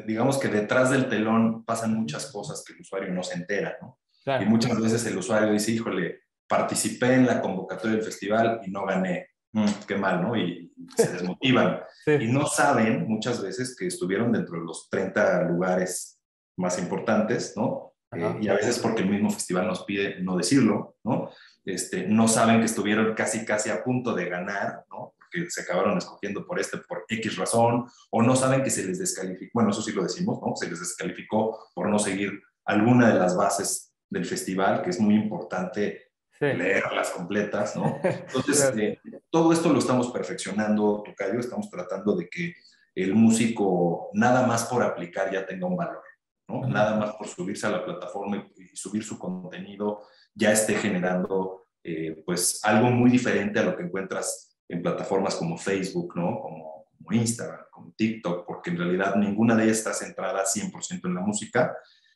digamos 0.06 0.38
que 0.38 0.50
detrás 0.50 0.92
del 0.92 1.08
telón 1.08 1.64
pasan 1.64 1.96
muchas 1.96 2.32
cosas 2.32 2.64
que 2.66 2.74
el 2.74 2.82
usuario 2.82 3.14
no 3.14 3.24
se 3.24 3.36
entera, 3.36 3.78
¿no? 3.82 4.00
Y 4.42 4.46
muchas 4.46 4.80
veces 4.80 5.06
el 5.08 5.18
usuario 5.18 5.52
dice, 5.52 5.72
híjole, 5.72 6.22
participé 6.48 7.14
en 7.14 7.26
la 7.26 7.42
convocatoria 7.42 7.96
del 7.96 8.06
festival 8.06 8.62
y 8.66 8.70
no 8.70 8.86
gané. 8.86 9.30
Mm, 9.54 9.66
qué 9.88 9.96
mal, 9.96 10.22
¿no? 10.22 10.36
Y 10.36 10.72
se 10.96 11.12
desmotivan. 11.14 11.82
Y 12.06 12.28
no 12.28 12.46
saben 12.46 13.08
muchas 13.08 13.42
veces 13.42 13.76
que 13.76 13.88
estuvieron 13.88 14.32
dentro 14.32 14.60
de 14.60 14.66
los 14.66 14.90
30 14.90 15.44
lugares 15.44 16.20
más 16.58 16.78
importantes, 16.78 17.54
¿no? 17.56 17.94
Eh, 18.12 18.40
y 18.42 18.48
a 18.48 18.54
veces 18.54 18.80
porque 18.80 19.02
el 19.02 19.10
mismo 19.10 19.30
festival 19.30 19.68
nos 19.68 19.84
pide 19.86 20.22
no 20.22 20.36
decirlo, 20.36 20.98
¿no? 21.04 21.32
Este, 21.66 22.08
no 22.08 22.28
saben 22.28 22.60
que 22.60 22.66
estuvieron 22.66 23.14
casi, 23.14 23.46
casi 23.46 23.70
a 23.70 23.84
punto 23.84 24.14
de 24.14 24.30
ganar, 24.30 24.86
¿no? 24.90 25.14
Que 25.30 25.50
se 25.50 25.62
acabaron 25.62 25.98
escogiendo 25.98 26.46
por 26.46 26.60
este, 26.60 26.78
por 26.78 27.06
X 27.08 27.38
razón, 27.38 27.86
o 28.12 28.22
no 28.22 28.36
saben 28.36 28.64
que 28.64 28.70
se 28.70 28.86
les 28.86 29.00
descalificó, 29.00 29.52
bueno, 29.54 29.72
eso 29.72 29.82
sí 29.82 29.92
lo 29.92 30.04
decimos, 30.04 30.40
¿no? 30.42 30.56
Se 30.56 30.70
les 30.70 30.80
descalificó 30.80 31.70
por 31.74 31.90
no 31.90 32.00
seguir 32.00 32.42
alguna 32.66 33.12
de 33.12 33.20
las 33.20 33.36
bases 33.36 33.94
del 34.10 34.26
festival, 34.26 34.82
que 34.82 34.90
es 34.90 35.00
muy 35.00 35.16
importante 35.16 36.10
leerlas 36.40 37.12
completas, 37.12 37.76
¿no? 37.76 38.00
Entonces, 38.04 38.74
eh, 38.78 39.00
todo 39.30 39.52
esto 39.52 39.72
lo 39.72 39.80
estamos 39.80 40.12
perfeccionando, 40.12 41.04
Tocayo, 41.06 41.40
estamos 41.40 41.70
tratando 41.70 42.16
de 42.16 42.30
que 42.30 42.54
el 42.96 43.14
músico, 43.14 44.10
nada 44.14 44.48
más 44.48 44.66
por 44.66 44.84
aplicar, 44.84 45.32
ya 45.32 45.46
tenga 45.46 45.68
un 45.68 45.78
valor, 45.78 46.02
¿no? 46.48 46.68
Nada 46.68 46.96
más 46.98 47.16
por 47.16 47.28
subirse 47.28 47.68
a 47.68 47.72
la 47.72 47.86
plataforma 47.86 48.50
y, 48.58 48.76
subir 48.76 49.04
su 49.04 49.20
contenido, 49.20 50.08
ya 50.34 50.52
esté 50.52 50.76
generando, 50.76 51.68
eh, 51.84 52.22
pues, 52.26 52.60
algo 52.64 52.90
muy 52.90 53.10
diferente 53.10 53.60
a 53.60 53.64
lo 53.64 53.76
que 53.76 53.84
encuentras 53.84 54.49
en 54.70 54.82
plataformas 54.82 55.36
como 55.36 55.58
Facebook, 55.58 56.16
¿no? 56.16 56.40
Como, 56.40 56.86
como, 56.98 57.12
Instagram, 57.12 57.66
como 57.72 57.92
TikTok, 57.94 58.46
porque 58.46 58.70
en 58.70 58.78
realidad 58.78 59.16
ninguna 59.16 59.56
de 59.56 59.64
ellas 59.64 59.80
está 59.80 59.94
centrada 59.94 60.44
100% 60.46 61.02
en 61.06 61.16
la 61.16 61.22
música 61.22 61.76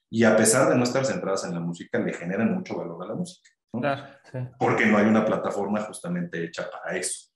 y 0.09 0.23
a 0.23 0.37
pesar 0.37 0.69
de 0.69 0.75
no 0.75 0.83
estar 0.83 1.03
centradas 1.05 1.43
en 1.45 1.55
la 1.55 1.59
música, 1.59 1.97
le 1.97 2.13
generan 2.13 2.53
mucho 2.53 2.77
valor 2.77 3.03
a 3.03 3.07
la 3.07 3.15
música, 3.15 3.49
¿no? 3.73 3.81
Claro, 3.81 4.03
sí. 4.31 4.37
Porque 4.59 4.85
no 4.85 4.97
hay 4.97 5.07
una 5.07 5.25
plataforma 5.25 5.81
justamente 5.81 6.43
hecha 6.43 6.69
para 6.69 6.95
eso. 6.95 7.29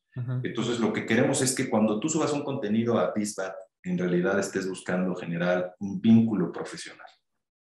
Entonces, 0.44 0.80
lo 0.80 0.92
que 0.92 1.06
queremos 1.06 1.44
es 1.44 1.54
que 1.54 1.70
cuando 1.70 2.00
tú 2.00 2.10
subas 2.10 2.34
un 2.34 2.44
contenido 2.44 2.98
a 2.98 3.12
BizBat, 3.14 3.54
en 3.84 3.98
realidad 3.98 4.40
estés 4.40 4.68
buscando 4.68 5.16
generar 5.16 5.76
un 5.80 6.02
vínculo 6.02 6.52
profesional. 6.52 7.08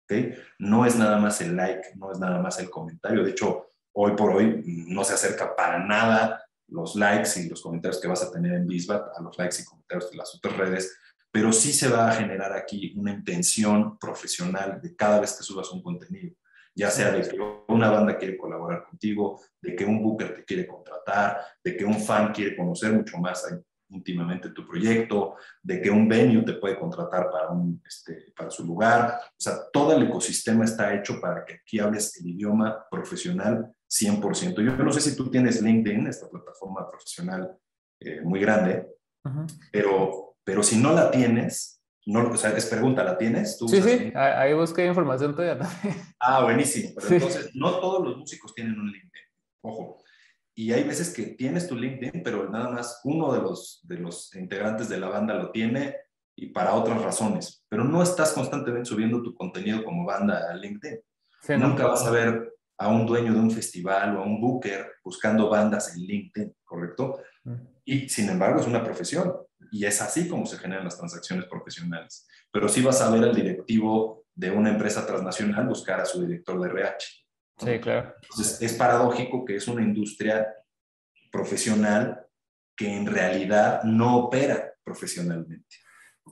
¿okay? 0.05 0.35
No 0.59 0.87
es 0.87 0.97
nada 0.97 1.19
más 1.19 1.41
el 1.41 1.57
like, 1.57 1.91
no 1.97 2.13
es 2.13 2.19
nada 2.19 2.41
más 2.41 2.59
el 2.61 2.71
comentario. 2.71 3.25
De 3.25 3.31
hecho, 3.31 3.71
hoy 3.93 4.13
por 4.13 4.31
hoy 4.31 4.63
no 4.65 5.03
se 5.05 5.15
acerca 5.15 5.55
para 5.57 5.85
nada 5.85 6.44
los 6.75 6.97
likes 6.97 7.41
y 7.41 7.49
los 7.49 7.63
comentarios 7.63 8.01
que 8.01 8.09
vas 8.09 8.23
a 8.23 8.33
tener 8.33 8.53
en 8.53 8.67
Bisbat 8.67 9.17
a 9.17 9.23
los 9.23 9.39
likes 9.39 9.63
y 9.63 9.65
comentarios 9.65 10.11
de 10.11 10.17
las 10.17 10.35
otras 10.35 10.57
redes, 10.57 10.99
pero 11.31 11.53
sí 11.53 11.73
se 11.73 11.89
va 11.89 12.11
a 12.11 12.15
generar 12.15 12.53
aquí 12.53 12.93
una 12.97 13.13
intención 13.13 13.97
profesional 13.99 14.81
de 14.83 14.95
cada 14.97 15.21
vez 15.21 15.35
que 15.37 15.45
subas 15.45 15.71
un 15.71 15.83
contenido. 15.83 16.35
ya 16.77 16.91
sea 16.91 17.13
de 17.13 17.23
que 17.23 17.39
una 17.69 17.89
banda 17.89 18.19
quiere 18.19 18.37
colaborar 18.37 18.83
contigo, 18.83 19.41
de 19.63 19.77
que 19.77 19.85
un 19.85 20.03
booker 20.03 20.35
te 20.35 20.45
quiere 20.45 20.67
contratar, 20.67 21.41
de 21.63 21.77
que 21.77 21.85
un 21.85 22.01
fan 22.01 22.33
quiere 22.33 22.57
conocer 22.57 22.93
mucho 22.93 23.17
más 23.19 23.47
íntimamente 23.91 24.51
tu 24.51 24.67
proyecto, 24.67 25.37
de 25.63 25.81
que 25.81 25.89
un 25.91 26.09
venue 26.09 26.43
te 26.43 26.55
puede 26.55 26.77
contratar 26.77 27.31
para, 27.31 27.51
un, 27.51 27.81
este, 27.87 28.33
para 28.37 28.51
su 28.51 28.65
lugar. 28.65 29.21
O 29.23 29.41
sea, 29.41 29.71
todo 29.73 29.97
el 29.97 30.03
ecosistema 30.09 30.65
está 30.65 30.93
hecho 30.93 31.21
para 31.21 31.45
que 31.45 31.55
aquí 31.55 31.79
hables 31.79 32.17
el 32.17 32.31
idioma 32.31 32.85
profesional 32.91 33.73
100%. 33.95 34.63
Yo 34.63 34.85
no 34.85 34.93
sé 34.93 35.01
si 35.01 35.17
tú 35.17 35.31
tienes 35.31 35.63
LinkedIn, 35.63 36.07
esta 36.07 36.29
plataforma 36.29 36.89
profesional 36.89 37.57
eh, 38.01 38.21
muy 38.23 38.41
grande, 38.41 38.89
pero, 39.71 40.37
pero 40.43 40.63
si 40.63 40.77
no 40.77 40.93
la 40.93 41.11
tienes, 41.11 41.81
no, 42.07 42.29
o 42.29 42.37
sea, 42.37 42.51
es 42.51 42.67
pregunta, 42.67 43.05
¿la 43.05 43.17
tienes? 43.17 43.57
sí, 43.59 43.81
sí, 43.81 44.13
ahí 44.15 44.53
busqué 44.53 44.85
información 44.85 45.35
todavía 45.35 45.59
también. 45.59 46.03
Ah, 46.19 46.43
buenísimo. 46.43 46.91
Pero 46.97 47.15
entonces, 47.15 47.51
no 47.55 47.79
todos 47.79 48.05
los 48.05 48.17
músicos 48.17 48.55
tienen 48.55 48.79
un 48.79 48.91
LinkedIn. 48.91 49.25
Ojo, 49.63 50.03
y 50.55 50.73
hay 50.73 50.85
veces 50.85 51.13
que 51.15 51.27
tienes 51.29 51.69
tu 51.69 51.77
LinkedIn, 51.77 52.23
pero 52.23 52.49
nada 52.51 52.71
más 52.71 53.01
uno 53.05 53.33
de 53.33 53.41
los, 53.41 53.81
de 53.85 53.99
los 53.99 54.35
integrantes 54.35 54.89
de 54.89 54.99
la 54.99 55.09
banda 55.09 55.35
lo 55.35 55.51
tiene 55.51 55.97
y 56.37 56.49
para 56.49 56.75
otras 56.75 57.01
razones, 57.01 57.65
pero 57.69 57.85
no 57.85 58.03
estás 58.03 58.33
constantemente 58.33 58.89
subiendo 58.89 59.23
tu 59.23 59.35
contenido 59.35 59.85
como 59.85 60.05
banda 60.05 60.51
a 60.51 60.55
LinkedIn. 60.55 61.01
Nunca 61.61 61.87
vas 61.87 62.05
a 62.05 62.11
ver 62.11 62.54
a 62.79 62.89
un 62.89 63.07
dueño 63.07 63.33
de 63.33 63.41
un 63.41 63.51
festival 63.51 64.17
o 64.17 64.21
a 64.21 64.27
un 64.27 64.41
booker 64.41 64.95
buscando 65.03 65.49
bandas 65.49 65.95
en 65.95 66.03
LinkedIn, 66.03 66.57
¿correcto? 66.65 67.21
Y 67.85 68.09
sin 68.09 68.29
embargo 68.29 68.61
es 68.61 68.67
una 68.67 68.83
profesión 68.83 69.33
y 69.71 69.85
es 69.85 70.01
así 70.01 70.29
como 70.29 70.47
se 70.47 70.59
generan 70.59 70.85
las 70.85 70.99
transacciones 70.99 71.47
profesionales. 71.47 72.27
Pero 72.51 72.69
sí 72.69 72.83
vas 72.83 73.01
a 73.01 73.11
ver 73.11 73.25
al 73.25 73.35
directivo 73.35 74.25
de 74.35 74.51
una 74.51 74.71
empresa 74.71 75.07
transnacional 75.07 75.67
buscar 75.67 76.01
a 76.01 76.05
su 76.05 76.21
director 76.23 76.61
de 76.61 76.69
RH 76.69 77.25
Sí, 77.59 77.79
claro. 77.79 78.15
Entonces, 78.21 78.63
es 78.63 78.75
paradójico 78.75 79.45
que 79.45 79.57
es 79.57 79.69
una 79.69 79.83
industria 79.83 80.53
profesional 81.31 82.27
que 82.77 82.93
en 82.93 83.07
realidad 83.07 83.85
no 83.85 84.19
opera 84.19 84.75
profesionalmente. 84.83 85.77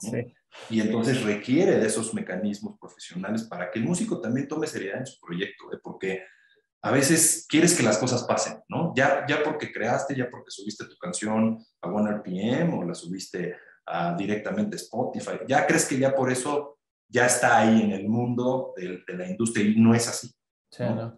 Sí. 0.01 0.35
Y 0.69 0.81
entonces 0.81 1.23
requiere 1.23 1.79
de 1.79 1.87
esos 1.87 2.13
mecanismos 2.15 2.79
profesionales 2.79 3.45
para 3.45 3.71
que 3.71 3.79
el 3.79 3.85
músico 3.85 4.21
también 4.21 4.49
tome 4.49 4.67
seriedad 4.67 4.99
en 4.99 5.07
su 5.07 5.19
proyecto, 5.21 5.73
¿eh? 5.73 5.79
porque 5.83 6.25
a 6.83 6.91
veces 6.91 7.47
quieres 7.49 7.77
que 7.77 7.83
las 7.83 7.99
cosas 7.99 8.25
pasen, 8.25 8.61
¿no? 8.69 8.93
Ya, 8.97 9.25
ya 9.29 9.43
porque 9.43 9.73
creaste, 9.73 10.17
ya 10.17 10.29
porque 10.29 10.51
subiste 10.51 10.85
tu 10.87 10.97
canción 10.99 11.65
a 11.81 11.89
OneRPM 11.89 12.75
o 12.75 12.85
la 12.85 12.95
subiste 12.95 13.57
a, 13.87 14.15
directamente 14.15 14.77
a 14.77 14.81
Spotify, 14.81 15.39
ya 15.47 15.67
crees 15.67 15.87
que 15.87 15.99
ya 15.99 16.15
por 16.15 16.31
eso 16.31 16.79
ya 17.09 17.27
está 17.27 17.59
ahí 17.59 17.83
en 17.83 17.93
el 17.93 18.09
mundo 18.09 18.73
de, 18.77 19.03
de 19.07 19.15
la 19.15 19.29
industria 19.29 19.65
y 19.65 19.81
no 19.81 19.95
es 19.95 20.09
así. 20.09 20.35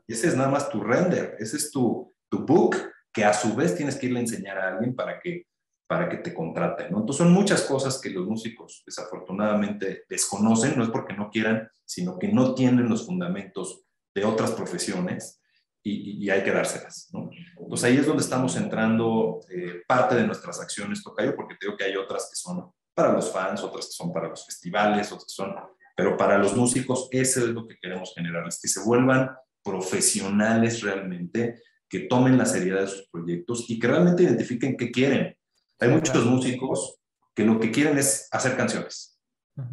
Ese 0.08 0.28
es 0.28 0.36
nada 0.36 0.50
más 0.50 0.68
tu 0.68 0.82
render, 0.82 1.36
ese 1.38 1.56
es 1.56 1.70
tu, 1.70 2.12
tu 2.28 2.44
book 2.44 2.76
que 3.12 3.24
a 3.24 3.32
su 3.32 3.54
vez 3.54 3.76
tienes 3.76 3.96
que 3.96 4.06
irle 4.06 4.18
a 4.18 4.22
enseñar 4.22 4.58
a 4.58 4.68
alguien 4.74 4.94
para 4.94 5.20
que, 5.20 5.46
para 5.86 6.08
que 6.08 6.18
te 6.18 6.32
contrate. 6.32 6.88
¿no? 6.90 7.00
Entonces 7.00 7.24
son 7.24 7.32
muchas 7.32 7.62
cosas 7.62 8.00
que 8.00 8.10
los 8.10 8.26
músicos 8.26 8.82
desafortunadamente 8.86 10.04
desconocen, 10.08 10.76
no 10.76 10.84
es 10.84 10.90
porque 10.90 11.14
no 11.14 11.30
quieran, 11.30 11.68
sino 11.84 12.18
que 12.18 12.28
no 12.28 12.54
tienen 12.54 12.88
los 12.88 13.06
fundamentos 13.06 13.84
de 14.14 14.24
otras 14.24 14.52
profesiones 14.52 15.40
y, 15.82 16.30
hay 16.30 16.42
que 16.42 16.52
dárselas. 16.52 17.10
¿no? 17.12 17.30
Entonces 17.58 17.84
ahí 17.84 17.96
es 17.98 18.06
donde 18.06 18.22
estamos 18.22 18.56
entrando 18.56 19.40
eh, 19.50 19.82
parte 19.86 20.14
de 20.14 20.26
nuestras 20.26 20.60
acciones, 20.60 21.02
Tocayo, 21.02 21.36
porque 21.36 21.56
creo 21.58 21.76
que 21.76 21.84
hay 21.84 21.96
otras 21.96 22.30
que 22.30 22.36
son 22.36 22.70
para 22.94 23.12
los 23.12 23.30
fans, 23.30 23.62
otras 23.62 23.86
que 23.86 23.92
son 23.92 24.12
para 24.12 24.28
los 24.28 24.46
festivales, 24.46 25.12
otras 25.12 25.26
que 25.26 25.34
son... 25.34 25.54
Pero 25.96 26.16
para 26.16 26.38
los 26.38 26.56
músicos, 26.56 27.08
eso 27.12 27.40
es 27.40 27.48
lo 27.48 27.66
que 27.68 27.76
queremos 27.76 28.12
generar, 28.14 28.48
es 28.48 28.60
que 28.60 28.68
se 28.68 28.82
vuelvan 28.82 29.30
profesionales 29.62 30.82
realmente 30.82 31.60
que 31.88 32.00
tomen 32.00 32.36
la 32.36 32.46
seriedad 32.46 32.80
de 32.80 32.88
sus 32.88 33.08
proyectos 33.08 33.66
y 33.68 33.78
que 33.78 33.86
realmente 33.86 34.24
identifiquen 34.24 34.76
qué 34.76 34.90
quieren. 34.90 35.36
Hay 35.84 35.90
muchos 35.90 36.24
músicos 36.24 36.98
que 37.34 37.44
lo 37.44 37.60
que 37.60 37.70
quieren 37.70 37.98
es 37.98 38.28
hacer 38.30 38.56
canciones. 38.56 39.20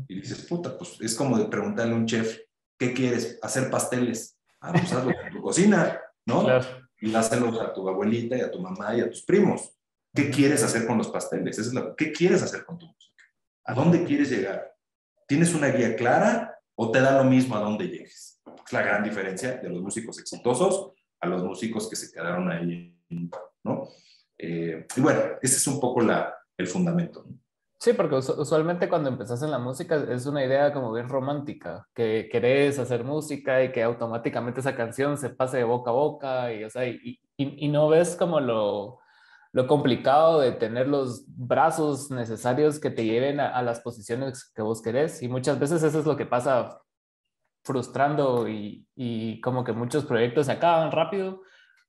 Y 0.08 0.22
dices, 0.22 0.46
puta, 0.46 0.78
pues 0.78 1.00
es 1.00 1.16
como 1.16 1.38
de 1.38 1.46
preguntarle 1.46 1.94
a 1.94 1.96
un 1.96 2.06
chef, 2.06 2.40
¿qué 2.78 2.94
quieres? 2.94 3.40
Hacer 3.42 3.70
pasteles. 3.70 4.38
Ah, 4.60 4.72
pues 4.74 4.92
hazlo 4.92 5.12
en 5.12 5.34
tu 5.34 5.42
cocina, 5.42 6.00
¿no? 6.26 6.46
Y 7.00 7.16
hácelos 7.16 7.60
a 7.60 7.74
tu 7.74 7.88
abuelita 7.88 8.38
y 8.38 8.42
a 8.42 8.52
tu 8.52 8.60
mamá 8.60 8.96
y 8.96 9.02
a 9.02 9.10
tus 9.10 9.24
primos. 9.24 9.72
¿Qué 10.14 10.30
quieres 10.30 10.62
hacer 10.64 10.86
con 10.86 10.98
los 10.98 11.08
pasteles? 11.08 11.58
es 11.58 11.74
la, 11.74 11.96
¿Qué 11.96 12.12
quieres 12.12 12.44
hacer 12.44 12.66
con 12.66 12.78
tu 12.78 12.86
música? 12.86 13.24
¿A 13.66 13.74
dónde 13.74 14.04
quieres 14.04 14.30
llegar? 14.30 14.76
¿Tienes 15.28 15.54
una 15.54 15.70
guía 15.70 15.96
clara 15.96 16.60
o 16.76 16.92
te 16.92 17.00
da 17.00 17.18
lo 17.18 17.24
mismo 17.24 17.56
a 17.56 17.62
dónde 17.62 17.88
llegues? 17.88 18.42
Es 18.66 18.74
la 18.74 18.82
gran 18.82 19.04
diferencia 19.04 19.58
de 19.58 19.70
los 19.70 19.82
músicos 19.82 20.20
exitosos 20.20 20.92
a 21.22 21.28
los 21.28 21.44
músicos 21.44 21.90
que 21.90 21.96
se 21.96 22.12
quedaron 22.12 22.52
ahí, 22.52 22.98
¿no? 23.64 23.88
Eh, 24.42 24.88
y 24.96 25.02
bueno, 25.02 25.22
ese 25.42 25.58
es 25.58 25.68
un 25.68 25.80
poco 25.80 26.02
la, 26.02 26.34
el 26.58 26.68
fundamento. 26.68 27.26
Sí, 27.80 27.94
porque 27.94 28.16
usualmente 28.16 28.88
cuando 28.88 29.10
empezás 29.10 29.42
en 29.42 29.50
la 29.50 29.58
música 29.58 29.96
es 30.10 30.28
una 30.28 30.46
idea 30.46 30.72
como 30.72 30.94
bien 30.94 31.10
romántica, 31.10 31.88
que 31.96 32.30
querés 32.32 32.78
hacer 32.78 33.04
música 33.04 33.64
y 33.64 33.72
que 33.72 33.82
automáticamente 33.82 34.60
esa 34.60 34.76
canción 34.76 35.18
se 35.18 35.32
pase 35.32 35.58
de 35.58 35.64
boca 35.64 35.90
a 35.90 35.94
boca 35.94 36.54
y, 36.54 36.64
o 36.64 36.70
sea, 36.70 36.86
y, 36.86 37.20
y, 37.38 37.68
no 37.70 37.90
ves 37.90 38.16
como 38.16 38.40
lo, 38.40 39.00
lo, 39.52 39.66
complicado 39.66 40.42
de 40.42 40.52
tener 40.52 40.88
los 40.88 41.24
brazos 41.28 42.12
necesarios 42.12 42.80
que 42.80 42.92
te 42.92 43.04
lleven 43.04 43.40
a, 43.40 43.50
a, 43.50 43.64
las 43.64 43.80
posiciones 43.80 44.52
que 44.54 44.62
vos 44.62 44.82
querés 44.84 45.24
y 45.24 45.28
muchas 45.28 45.58
veces 45.60 45.82
eso 45.82 46.00
es 46.00 46.06
lo 46.06 46.16
que 46.16 46.28
pasa 46.28 46.82
frustrando 47.64 48.48
y, 48.48 48.86
y, 48.96 49.42
como 49.42 49.64
que 49.64 49.74
muchos 49.74 50.06
proyectos 50.06 50.46
se 50.46 50.52
acaban 50.52 50.92
rápido 50.92 51.42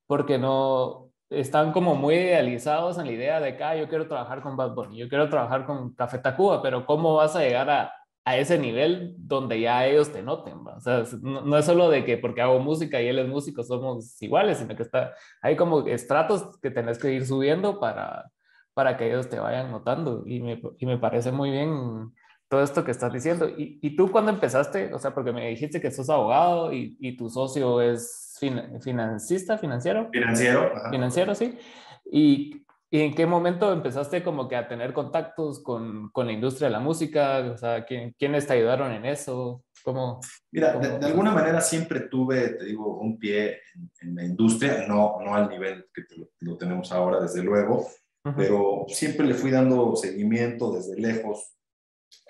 porque 0.06 0.38
no 0.38 1.11
están 1.32 1.72
como 1.72 1.94
muy 1.94 2.14
idealizados 2.14 2.98
en 2.98 3.06
la 3.06 3.12
idea 3.12 3.40
de 3.40 3.56
que 3.56 3.64
ah, 3.64 3.76
yo 3.76 3.88
quiero 3.88 4.06
trabajar 4.06 4.42
con 4.42 4.56
Bad 4.56 4.74
Bunny, 4.74 4.98
yo 4.98 5.08
quiero 5.08 5.28
trabajar 5.28 5.64
con 5.66 5.94
Café 5.94 6.18
Tacuba, 6.18 6.62
pero 6.62 6.86
¿cómo 6.86 7.14
vas 7.14 7.36
a 7.36 7.40
llegar 7.40 7.70
a, 7.70 7.94
a 8.24 8.36
ese 8.36 8.58
nivel 8.58 9.14
donde 9.18 9.60
ya 9.60 9.86
ellos 9.86 10.12
te 10.12 10.22
noten? 10.22 10.58
O 10.66 10.80
sea, 10.80 11.04
no, 11.22 11.56
es 11.56 11.64
solo 11.64 11.88
de 11.90 12.04
que 12.04 12.18
porque 12.18 12.42
hago 12.42 12.60
música 12.60 13.00
y 13.00 13.08
él 13.08 13.18
es 13.18 13.28
músico 13.28 13.62
somos 13.62 14.20
iguales, 14.22 14.58
sino 14.58 14.76
que 14.76 14.82
está, 14.82 15.14
hay 15.40 15.56
como 15.56 15.86
estratos 15.86 16.58
que 16.60 16.70
tenés 16.70 16.98
que 16.98 17.12
ir 17.12 17.26
subiendo 17.26 17.80
para, 17.80 18.30
para 18.74 18.96
que 18.96 19.08
ellos 19.08 19.28
te 19.28 19.38
vayan 19.40 19.70
notando 19.70 20.24
y 20.26 20.40
me, 20.40 20.60
y 20.78 20.86
me 20.86 20.98
parece 20.98 21.32
muy 21.32 21.50
bien 21.50 22.12
todo 22.52 22.62
esto 22.62 22.84
que 22.84 22.90
estás 22.90 23.10
diciendo. 23.10 23.48
¿Y, 23.48 23.78
y 23.80 23.96
tú 23.96 24.10
cuando 24.10 24.30
empezaste? 24.30 24.92
O 24.92 24.98
sea, 24.98 25.14
porque 25.14 25.32
me 25.32 25.48
dijiste 25.48 25.80
que 25.80 25.90
sos 25.90 26.10
abogado 26.10 26.70
y, 26.70 26.98
y 27.00 27.16
tu 27.16 27.30
socio 27.30 27.80
es 27.80 28.36
financista, 28.38 29.56
financiero. 29.56 30.10
Financiero. 30.12 30.70
Financiero, 30.90 31.34
sí. 31.34 31.56
¿Y, 32.04 32.62
¿Y, 32.90 33.00
en 33.00 33.14
qué 33.14 33.24
momento 33.24 33.72
empezaste 33.72 34.22
como 34.22 34.48
que 34.48 34.56
a 34.56 34.68
tener 34.68 34.92
contactos 34.92 35.62
con, 35.62 36.10
con 36.10 36.26
la 36.26 36.32
industria 36.34 36.68
de 36.68 36.72
la 36.72 36.80
música? 36.80 37.38
O 37.54 37.56
sea, 37.56 37.86
¿quién, 37.86 38.14
¿quiénes 38.18 38.46
te 38.46 38.52
ayudaron 38.52 38.92
en 38.92 39.06
eso? 39.06 39.64
¿Cómo, 39.82 40.20
Mira, 40.50 40.78
De, 40.78 41.06
alguna 41.06 41.32
manera 41.32 41.62
siempre 41.62 42.00
tuve, 42.00 42.50
te 42.50 42.66
digo, 42.66 42.98
un 42.98 43.18
pie 43.18 43.60
en, 44.02 44.14
la 44.14 44.24
industria, 44.24 44.86
no, 44.86 45.16
no 45.24 45.34
al 45.34 45.48
nivel 45.48 45.86
que 45.94 46.02
lo, 46.40 46.58
tenemos 46.58 46.92
ahora, 46.92 47.18
desde 47.18 47.42
luego, 47.42 47.88
pero 48.36 48.84
siempre 48.88 49.24
le 49.24 49.32
fui 49.32 49.50
dando 49.50 49.96
seguimiento 49.96 50.70
desde 50.70 51.00
lejos 51.00 51.52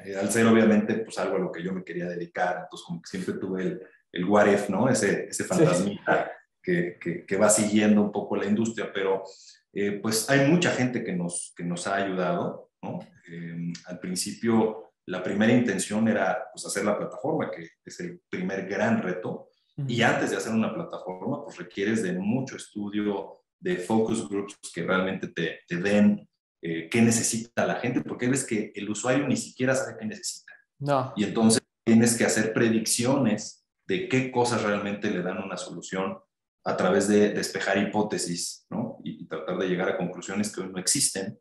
eh, 0.04 0.16
al 0.16 0.30
ser 0.30 0.46
obviamente 0.46 0.94
pues 0.94 1.18
algo 1.18 1.36
a 1.36 1.40
lo 1.40 1.52
que 1.52 1.62
yo 1.62 1.72
me 1.72 1.84
quería 1.84 2.06
dedicar, 2.06 2.62
entonces 2.62 2.86
como 2.86 3.00
que 3.02 3.08
siempre 3.08 3.34
tuve 3.34 3.62
el, 3.62 3.82
el 4.12 4.24
what 4.24 4.46
if, 4.46 4.68
¿no? 4.68 4.88
Ese, 4.88 5.28
ese 5.28 5.44
fantasmita 5.44 6.32
que, 6.62 6.98
que, 7.26 7.36
va 7.36 7.48
siguiendo 7.48 8.02
un 8.02 8.12
poco 8.12 8.36
la 8.36 8.46
industria, 8.46 8.92
pero 8.92 9.24
eh, 9.72 9.92
pues 10.00 10.30
hay 10.30 10.48
mucha 10.48 10.70
gente 10.70 11.02
que 11.02 11.12
nos, 11.12 11.52
que 11.56 11.64
nos 11.64 11.86
ha 11.86 11.96
ayudado, 11.96 12.70
¿no? 12.82 13.00
Eh, 13.28 13.72
al 13.86 13.98
principio 13.98 14.92
la 15.06 15.22
primera 15.22 15.52
intención 15.52 16.06
era 16.06 16.46
pues 16.52 16.64
hacer 16.64 16.84
la 16.84 16.96
plataforma, 16.96 17.50
que 17.50 17.68
es 17.84 18.00
el 18.00 18.20
primer 18.28 18.68
gran 18.68 19.02
reto, 19.02 19.48
y 19.88 20.02
antes 20.02 20.30
de 20.30 20.36
hacer 20.36 20.52
una 20.52 20.72
plataforma 20.72 21.42
pues 21.44 21.56
requieres 21.56 22.02
de 22.02 22.12
mucho 22.12 22.56
estudio, 22.56 23.42
de 23.58 23.76
focus 23.76 24.28
groups 24.28 24.58
que 24.72 24.82
realmente 24.82 25.28
te, 25.28 25.60
te 25.66 25.76
den 25.76 26.28
eh, 26.62 26.88
qué 26.88 27.02
necesita 27.02 27.66
la 27.66 27.76
gente, 27.76 28.02
porque 28.02 28.28
ves 28.28 28.46
que 28.46 28.72
el 28.76 28.88
usuario 28.88 29.26
ni 29.26 29.36
siquiera 29.36 29.74
sabe 29.74 29.96
qué 29.98 30.06
necesita. 30.06 30.52
No. 30.78 31.12
Y 31.16 31.24
entonces 31.24 31.60
tienes 31.84 32.16
que 32.16 32.24
hacer 32.24 32.52
predicciones 32.52 33.66
de 33.86 34.08
qué 34.08 34.30
cosas 34.30 34.62
realmente 34.62 35.10
le 35.10 35.22
dan 35.22 35.42
una 35.42 35.56
solución 35.56 36.18
a 36.64 36.76
través 36.76 37.08
de 37.08 37.30
despejar 37.30 37.78
hipótesis, 37.78 38.66
¿no? 38.70 38.98
Y, 39.02 39.26
tratar 39.26 39.58
de 39.58 39.68
llegar 39.68 39.88
a 39.88 39.96
conclusiones 39.96 40.54
que 40.54 40.60
hoy 40.60 40.68
no 40.68 40.78
existen. 40.78 41.38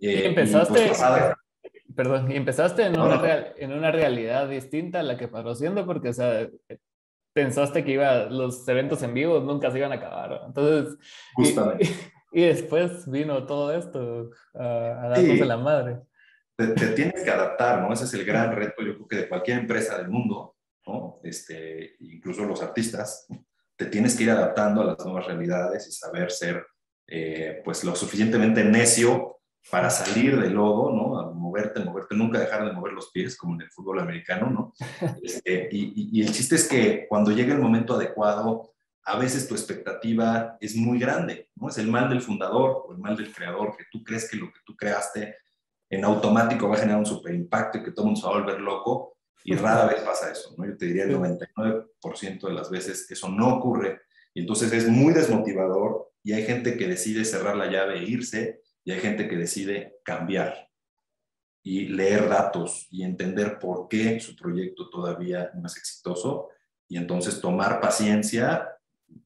Eh, 0.00 0.22
y 0.22 0.24
empezaste, 0.24 0.92
perdón, 1.94 2.30
y 2.30 2.36
empezaste 2.36 2.84
en, 2.84 2.98
una 2.98 3.52
en 3.56 3.72
una 3.72 3.90
realidad 3.90 4.48
distinta 4.48 5.00
a 5.00 5.02
la 5.02 5.18
que 5.18 5.28
pasó 5.28 5.54
siendo, 5.54 5.84
porque, 5.84 6.08
o 6.08 6.12
sea, 6.12 6.48
pensaste 7.34 7.84
que 7.84 7.92
iba, 7.92 8.24
los 8.26 8.66
eventos 8.68 9.02
en 9.02 9.12
vivo 9.12 9.40
nunca 9.40 9.70
se 9.70 9.78
iban 9.78 9.92
a 9.92 9.96
acabar. 9.96 10.42
Entonces, 10.46 10.96
Justamente. 11.34 11.90
Y 12.34 12.42
después 12.42 13.08
vino 13.08 13.46
todo 13.46 13.72
esto 13.72 14.30
a, 14.54 15.08
darnos 15.08 15.38
de 15.38 15.44
la 15.44 15.56
madre. 15.56 16.00
Te, 16.56 16.88
tienes 16.88 17.22
que 17.22 17.30
adaptar, 17.30 17.80
¿no? 17.80 17.92
Ese 17.92 18.04
es 18.04 18.14
el 18.14 18.24
gran 18.24 18.54
reto, 18.54 18.82
yo 18.82 18.94
creo 18.94 19.06
que 19.06 19.16
de 19.16 19.28
cualquier 19.28 19.60
empresa 19.60 19.96
del 19.98 20.08
mundo, 20.08 20.56
¿no? 20.84 21.20
Este, 21.22 21.94
incluso 22.00 22.44
los 22.44 22.60
artistas, 22.60 23.28
te 23.76 23.86
tienes 23.86 24.16
que 24.16 24.24
ir 24.24 24.30
adaptando 24.30 24.82
a 24.82 24.84
las 24.84 25.04
nuevas 25.04 25.26
realidades 25.26 25.86
y 25.86 25.92
saber 25.92 26.32
ser 26.32 26.66
eh, 27.06 27.62
pues 27.64 27.84
lo 27.84 27.94
suficientemente 27.94 28.64
necio 28.64 29.38
para 29.70 29.88
salir 29.88 30.40
del 30.40 30.54
lodo, 30.54 30.90
¿no? 30.90 31.20
A 31.20 31.30
moverte, 31.32 31.84
moverte, 31.84 32.16
nunca 32.16 32.40
dejar 32.40 32.64
de 32.64 32.72
mover 32.72 32.94
los 32.94 33.12
pies, 33.12 33.36
como 33.36 33.54
en 33.54 33.62
el 33.62 33.70
fútbol 33.70 34.00
americano, 34.00 34.50
¿no? 34.50 34.72
Este, 35.22 35.68
y, 35.70 36.18
y, 36.18 36.22
el 36.22 36.32
chiste 36.32 36.56
es 36.56 36.66
que 36.66 37.06
cuando 37.08 37.30
llega 37.30 37.54
el 37.54 37.60
momento 37.60 37.94
adecuado, 37.94 38.74
a 39.04 39.18
veces 39.18 39.46
tu 39.46 39.54
expectativa 39.54 40.56
es 40.60 40.74
muy 40.76 40.98
grande, 40.98 41.50
¿no? 41.56 41.68
Es 41.68 41.78
el 41.78 41.88
mal 41.88 42.08
del 42.08 42.22
fundador 42.22 42.84
o 42.86 42.92
el 42.92 42.98
mal 42.98 43.16
del 43.16 43.32
creador, 43.32 43.76
que 43.76 43.84
tú 43.90 44.02
crees 44.02 44.30
que 44.30 44.36
lo 44.36 44.46
que 44.46 44.60
tú 44.64 44.74
creaste 44.76 45.36
en 45.90 46.04
automático 46.04 46.68
va 46.68 46.76
a 46.76 46.78
generar 46.78 46.98
un 46.98 47.06
super 47.06 47.34
impacto 47.34 47.78
y 47.78 47.84
que 47.84 47.90
todo 47.92 48.06
el 48.06 48.12
mundo 48.12 48.20
se 48.20 48.26
va 48.26 48.34
a 48.34 48.40
volver 48.40 48.60
loco, 48.60 49.18
y 49.44 49.54
rara 49.54 49.86
vez 49.86 50.00
pasa 50.00 50.32
eso, 50.32 50.54
¿no? 50.56 50.66
Yo 50.66 50.76
te 50.76 50.86
diría 50.86 51.04
el 51.04 51.14
99% 51.14 52.48
de 52.48 52.54
las 52.54 52.70
veces 52.70 53.06
eso 53.10 53.28
no 53.28 53.56
ocurre, 53.56 54.00
y 54.32 54.40
entonces 54.40 54.72
es 54.72 54.88
muy 54.88 55.12
desmotivador, 55.12 56.10
y 56.22 56.32
hay 56.32 56.44
gente 56.44 56.78
que 56.78 56.88
decide 56.88 57.24
cerrar 57.26 57.56
la 57.56 57.70
llave 57.70 57.98
e 57.98 58.04
irse, 58.04 58.62
y 58.84 58.92
hay 58.92 59.00
gente 59.00 59.28
que 59.28 59.36
decide 59.36 59.96
cambiar 60.02 60.70
y 61.62 61.88
leer 61.88 62.28
datos 62.28 62.86
y 62.90 63.02
entender 63.02 63.58
por 63.58 63.88
qué 63.88 64.20
su 64.20 64.36
proyecto 64.36 64.90
todavía 64.90 65.50
no 65.54 65.66
es 65.66 65.76
exitoso 65.78 66.50
y 66.86 66.98
entonces 66.98 67.40
tomar 67.40 67.80
paciencia, 67.80 68.73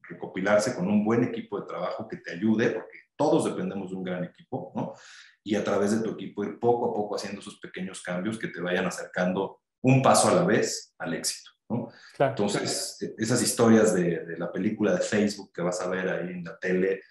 recopilarse 0.01 0.75
con 0.75 0.87
un 0.87 1.03
buen 1.03 1.23
equipo 1.23 1.59
de 1.59 1.67
trabajo 1.67 2.07
que 2.07 2.17
te 2.17 2.31
ayude, 2.33 2.69
porque 2.71 2.97
todos 3.15 3.45
dependemos 3.45 3.91
de 3.91 3.95
un 3.95 4.03
gran 4.03 4.23
equipo, 4.23 4.71
¿no? 4.75 4.93
Y 5.43 5.55
a 5.55 5.63
través 5.63 5.91
de 5.91 6.03
tu 6.03 6.11
equipo 6.11 6.43
ir 6.43 6.59
poco 6.59 6.91
a 6.91 6.93
poco 6.93 7.15
haciendo 7.15 7.41
esos 7.41 7.59
pequeños 7.59 8.01
cambios 8.01 8.37
que 8.37 8.47
te 8.49 8.61
vayan 8.61 8.85
acercando 8.85 9.61
un 9.81 10.01
paso 10.01 10.29
a 10.29 10.35
la 10.35 10.43
vez 10.43 10.93
al 10.97 11.13
éxito, 11.13 11.51
¿no? 11.69 11.89
Entonces, 12.17 12.97
esas 13.17 13.41
historias 13.41 13.93
de, 13.93 14.25
de 14.25 14.37
la 14.37 14.51
película 14.51 14.93
de 14.93 15.01
Facebook 15.01 15.51
que 15.53 15.61
vas 15.61 15.79
a 15.81 15.89
ver 15.89 16.09
ahí 16.09 16.33
en 16.33 16.43
la 16.43 16.57
tele, 16.57 17.01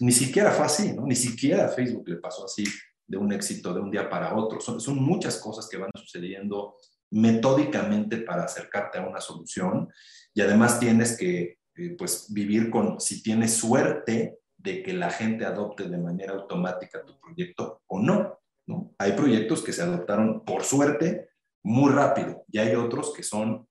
ni 0.00 0.12
siquiera 0.12 0.50
fue 0.50 0.66
así, 0.66 0.92
¿no? 0.92 1.06
Ni 1.06 1.16
siquiera 1.16 1.66
a 1.66 1.68
Facebook 1.68 2.08
le 2.08 2.16
pasó 2.16 2.44
así 2.44 2.64
de 3.06 3.16
un 3.16 3.32
éxito 3.32 3.72
de 3.72 3.80
un 3.80 3.90
día 3.90 4.08
para 4.08 4.34
otro. 4.34 4.60
Son, 4.60 4.80
son 4.80 4.96
muchas 4.96 5.38
cosas 5.38 5.68
que 5.68 5.76
van 5.76 5.90
sucediendo 5.94 6.76
metódicamente 7.10 8.18
para 8.18 8.44
acercarte 8.44 8.98
a 8.98 9.06
una 9.06 9.20
solución 9.20 9.88
y 10.32 10.40
además 10.40 10.80
tienes 10.80 11.16
que 11.16 11.58
eh, 11.76 11.94
pues 11.98 12.32
vivir 12.32 12.70
con, 12.70 13.00
si 13.00 13.22
tienes 13.22 13.54
suerte 13.54 14.38
de 14.56 14.82
que 14.82 14.92
la 14.92 15.10
gente 15.10 15.44
adopte 15.44 15.88
de 15.88 15.98
manera 15.98 16.32
automática 16.34 17.04
tu 17.04 17.18
proyecto 17.18 17.82
o 17.86 18.00
no, 18.00 18.38
¿no? 18.66 18.94
Hay 18.98 19.12
proyectos 19.12 19.62
que 19.62 19.72
se 19.72 19.82
adoptaron 19.82 20.44
por 20.44 20.64
suerte 20.64 21.28
muy 21.62 21.92
rápido 21.92 22.44
y 22.48 22.58
hay 22.58 22.74
otros 22.74 23.12
que 23.12 23.22
son 23.22 23.66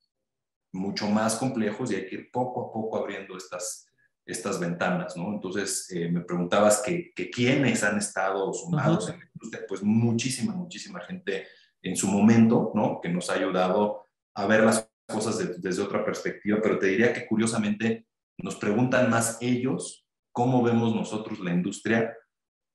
mucho 0.72 1.08
más 1.08 1.36
complejos 1.36 1.92
y 1.92 1.96
hay 1.96 2.08
que 2.08 2.16
ir 2.16 2.32
poco 2.32 2.68
a 2.68 2.74
poco 2.74 2.98
abriendo 2.98 3.38
estas, 3.38 3.88
estas 4.26 4.60
ventanas, 4.60 5.16
¿no? 5.16 5.32
Entonces, 5.34 5.90
eh, 5.92 6.10
me 6.10 6.22
preguntabas 6.22 6.82
que, 6.82 7.12
que, 7.16 7.30
quiénes 7.30 7.84
han 7.84 7.98
estado 7.98 8.54
sumados 8.54 9.10
en 9.10 9.20
la 9.20 9.26
industria, 9.34 9.66
pues 9.68 9.84
muchísima, 9.84 10.54
muchísima 10.54 11.00
gente 11.02 11.48
en 11.82 11.96
su 11.96 12.08
momento, 12.08 12.72
¿no? 12.76 13.00
Que 13.02 13.10
nos 13.10 13.30
ha 13.30 13.34
ayudado 13.34 14.06
a 14.34 14.46
ver 14.48 14.64
las 14.64 14.90
cosas 15.08 15.62
desde 15.62 15.82
otra 15.82 16.04
perspectiva, 16.04 16.60
pero 16.62 16.80
te 16.80 16.88
diría 16.88 17.14
que 17.14 17.26
curiosamente 17.26 18.08
nos 18.38 18.56
preguntan 18.56 19.10
más 19.10 19.38
ellos 19.42 20.08
cómo 20.32 20.64
vemos 20.64 20.96
nosotros 20.96 21.40
la 21.40 21.52
industria 21.52 22.16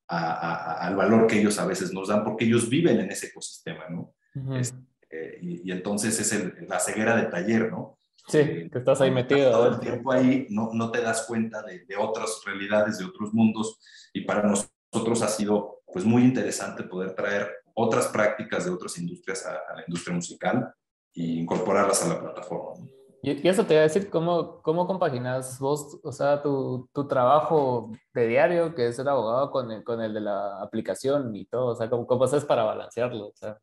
al 0.07 0.95
valor 0.95 1.27
que 1.27 1.39
ellos 1.39 1.59
a 1.59 1.65
veces 1.65 1.93
nos 1.93 2.07
dan, 2.07 2.23
porque 2.23 2.45
ellos 2.45 2.67
viven 2.67 2.99
en 2.99 3.11
ese 3.11 3.27
ecosistema, 3.27 3.87
¿no? 3.89 4.15
Este, 4.55 5.39
y, 5.41 5.71
entonces 5.71 6.19
es 6.19 6.67
la 6.67 6.79
ceguera 6.79 7.15
de 7.15 7.27
taller, 7.27 7.69
¿no? 7.69 7.97
Sí, 8.27 8.69
que 8.71 8.79
estás 8.79 9.01
ahí 9.01 9.11
metido. 9.11 9.51
Todo 9.51 9.67
el 9.75 9.79
tiempo 9.79 10.11
ahí 10.11 10.47
no, 10.49 10.71
no 10.73 10.91
te 10.91 11.01
das 11.01 11.25
cuenta 11.27 11.61
de, 11.61 11.85
de, 11.85 11.95
otras 11.95 12.41
realidades, 12.45 12.97
de 12.97 13.05
otros 13.05 13.33
mundos, 13.33 13.79
y 14.11 14.21
para 14.21 14.43
nosotros 14.43 15.21
ha 15.21 15.27
sido 15.27 15.81
pues 15.85 16.05
muy 16.05 16.23
interesante 16.23 16.83
poder 16.83 17.13
traer 17.13 17.51
otras 17.73 18.07
prácticas 18.07 18.65
de 18.65 18.71
otras 18.71 18.97
industrias 18.97 19.45
a, 19.45 19.75
la 19.75 19.83
industria 19.87 20.15
musical 20.15 20.73
e 21.13 21.23
incorporarlas 21.23 22.05
a 22.05 22.09
la 22.09 22.19
plataforma. 22.19 22.85
Y, 23.21 23.47
eso 23.47 23.65
te 23.65 23.73
voy 23.73 23.79
a 23.79 23.83
decir, 23.83 24.09
¿cómo, 24.09 24.61
cómo 24.61 24.87
compaginas 24.87 25.59
vos, 25.59 25.99
o 26.03 26.11
sea, 26.11 26.41
tu, 26.41 26.89
tu 26.93 27.07
trabajo 27.07 27.91
de 28.13 28.27
diario, 28.27 28.73
que 28.73 28.87
es 28.87 28.95
ser 28.95 29.09
abogado, 29.09 29.51
con 29.51 29.71
el, 29.71 29.83
con 29.83 30.01
el 30.01 30.13
de 30.13 30.21
la 30.21 30.61
aplicación 30.61 31.35
y 31.35 31.45
todo? 31.45 31.67
O 31.67 31.75
sea, 31.75 31.89
¿cómo, 31.89 32.07
cómo 32.07 32.23
haces 32.23 32.45
para 32.45 32.63
balancearlo? 32.63 33.27
O 33.27 33.35
sea, 33.35 33.57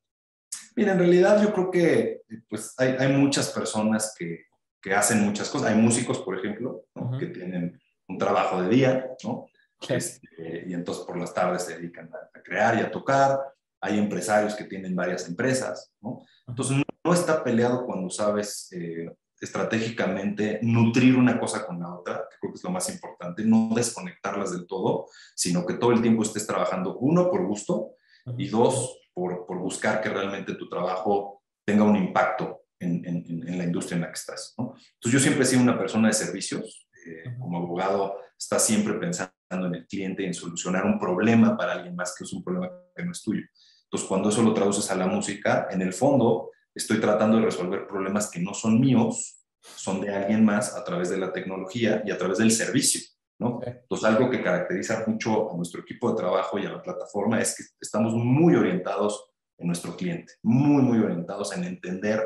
Mira, 0.77 0.93
en 0.93 0.99
realidad 0.99 1.43
yo 1.43 1.55
creo 1.55 1.71
que 1.71 2.23
pues, 2.51 2.75
hay, 2.79 2.97
hay 2.99 3.13
muchas 3.13 3.51
personas 3.51 4.15
que, 4.17 4.45
que 4.83 4.95
hacen 4.95 5.25
muchas 5.25 5.49
cosas. 5.49 5.71
Hay 5.71 5.77
músicos, 5.77 6.19
por 6.21 6.39
ejemplo, 6.39 6.85
que 7.19 7.27
tienen 7.27 7.81
un 8.09 8.19
trabajo 8.19 8.63
de 8.63 8.69
día, 8.69 9.11
¿no? 9.25 9.47
Este, 9.89 10.65
y 10.67 10.75
entonces 10.75 11.05
por 11.05 11.19
las 11.19 11.35
tardes 11.35 11.65
se 11.65 11.77
dedican 11.77 12.11
a, 12.13 12.41
crear 12.41 12.77
y 12.77 12.81
a 12.81 12.91
tocar. 12.91 13.41
Hay 13.81 13.99
empresarios 13.99 14.55
que 14.55 14.65
tienen 14.65 14.95
varias 14.95 15.29
empresas, 15.29 15.93
¿no? 16.01 16.23
Entonces 16.47 16.77
no, 17.05 17.13
está 17.13 17.45
peleado 17.45 17.87
cuando 17.87 18.11
sabes 18.11 18.69
eh, 18.73 19.11
estratégicamente 19.41 20.59
nutrir 20.63 21.17
una 21.17 21.39
cosa 21.39 21.67
con 21.67 21.79
la 21.79 21.95
otra, 21.95 22.27
que 22.31 22.37
creo 22.41 22.53
que 22.53 22.57
es 22.57 22.65
lo 22.65 22.71
más 22.71 22.89
importante, 22.89 23.45
no 23.45 23.71
desconectarlas 23.75 24.53
del 24.53 24.67
todo, 24.67 25.07
sino 25.35 25.65
que 25.65 25.75
todo 25.75 25.93
el 25.93 26.03
tiempo 26.03 26.23
estés 26.23 26.47
trabajando, 26.47 26.99
uno, 26.99 27.31
por 27.31 27.47
gusto, 27.47 27.93
y 28.37 28.49
dos, 28.49 28.99
por, 29.15 29.47
por 29.47 29.59
buscar 29.59 30.01
que 30.01 30.09
realmente 30.09 30.55
tu 30.55 30.69
trabajo 30.69 31.43
tenga 31.65 31.85
un 31.85 31.97
impacto 31.97 32.63
en, 32.79 33.05
en, 33.07 33.59
la 33.59 33.65
industria 33.65 33.97
en 33.97 34.03
la 34.03 34.09
que 34.09 34.19
estás. 34.19 34.55
¿no? 34.59 34.75
Entonces 34.95 35.13
yo 35.13 35.21
siempre 35.21 35.45
he 35.45 35.47
sido 35.47 35.63
una 35.63 35.79
persona 35.79 36.09
de 36.09 36.15
servicios, 36.15 36.89
eh, 37.07 37.37
como 37.39 37.59
abogado 37.59 38.17
estás 38.39 38.65
siempre 38.65 38.95
pensando 38.95 39.33
en 39.51 39.75
el 39.75 39.87
cliente 39.87 40.23
y 40.23 40.27
en 40.27 40.35
solucionar 40.35 40.85
un 40.85 40.99
problema 40.99 41.57
para 41.57 41.73
alguien 41.73 41.95
más 41.95 42.15
que 42.17 42.25
es 42.25 42.33
un 42.33 42.43
problema 42.43 42.71
que 42.95 43.05
no 43.05 43.13
es 43.13 43.23
tuyo. 43.23 43.43
Entonces 43.85 44.09
cuando 44.09 44.29
eso 44.29 44.43
lo 44.43 44.53
traduces 44.53 44.91
a 44.91 44.97
la 44.97 45.07
música, 45.07 45.69
en 45.71 45.83
el 45.83 45.93
fondo 45.93 46.51
estoy 46.75 47.01
tratando 47.01 47.39
de 47.39 47.45
resolver 47.45 47.87
problemas 47.87 48.31
que 48.31 48.41
no 48.41 48.53
son 48.55 48.81
míos, 48.81 49.45
son 49.61 50.01
de 50.01 50.15
alguien 50.15 50.45
más 50.45 50.75
a 50.75 50.85
través 50.85 51.11
de 51.11 51.19
la 51.19 51.33
tecnología 51.33 52.03
y 52.05 52.11
a 52.11 52.19
través 52.19 52.39
del 52.39 52.51
servicio. 52.51 53.01
¿no? 53.39 53.61
Entonces, 53.65 54.09
algo 54.09 54.31
que 54.31 54.43
caracteriza 54.43 55.05
mucho 55.07 55.53
a 55.53 55.57
nuestro 55.57 55.83
equipo 55.83 56.11
de 56.11 56.17
trabajo 56.17 56.59
y 56.59 56.67
a 56.67 56.71
la 56.71 56.83
plataforma 56.83 57.41
es 57.41 57.57
que 57.57 57.65
estamos 57.81 58.15
muy 58.15 58.55
orientados 58.55 59.31
en 59.59 59.67
nuestro 59.67 59.97
cliente, 59.97 60.35
muy, 60.43 60.83
muy 60.83 60.99
orientados 60.99 61.55
en 61.57 61.65
entender 61.65 62.23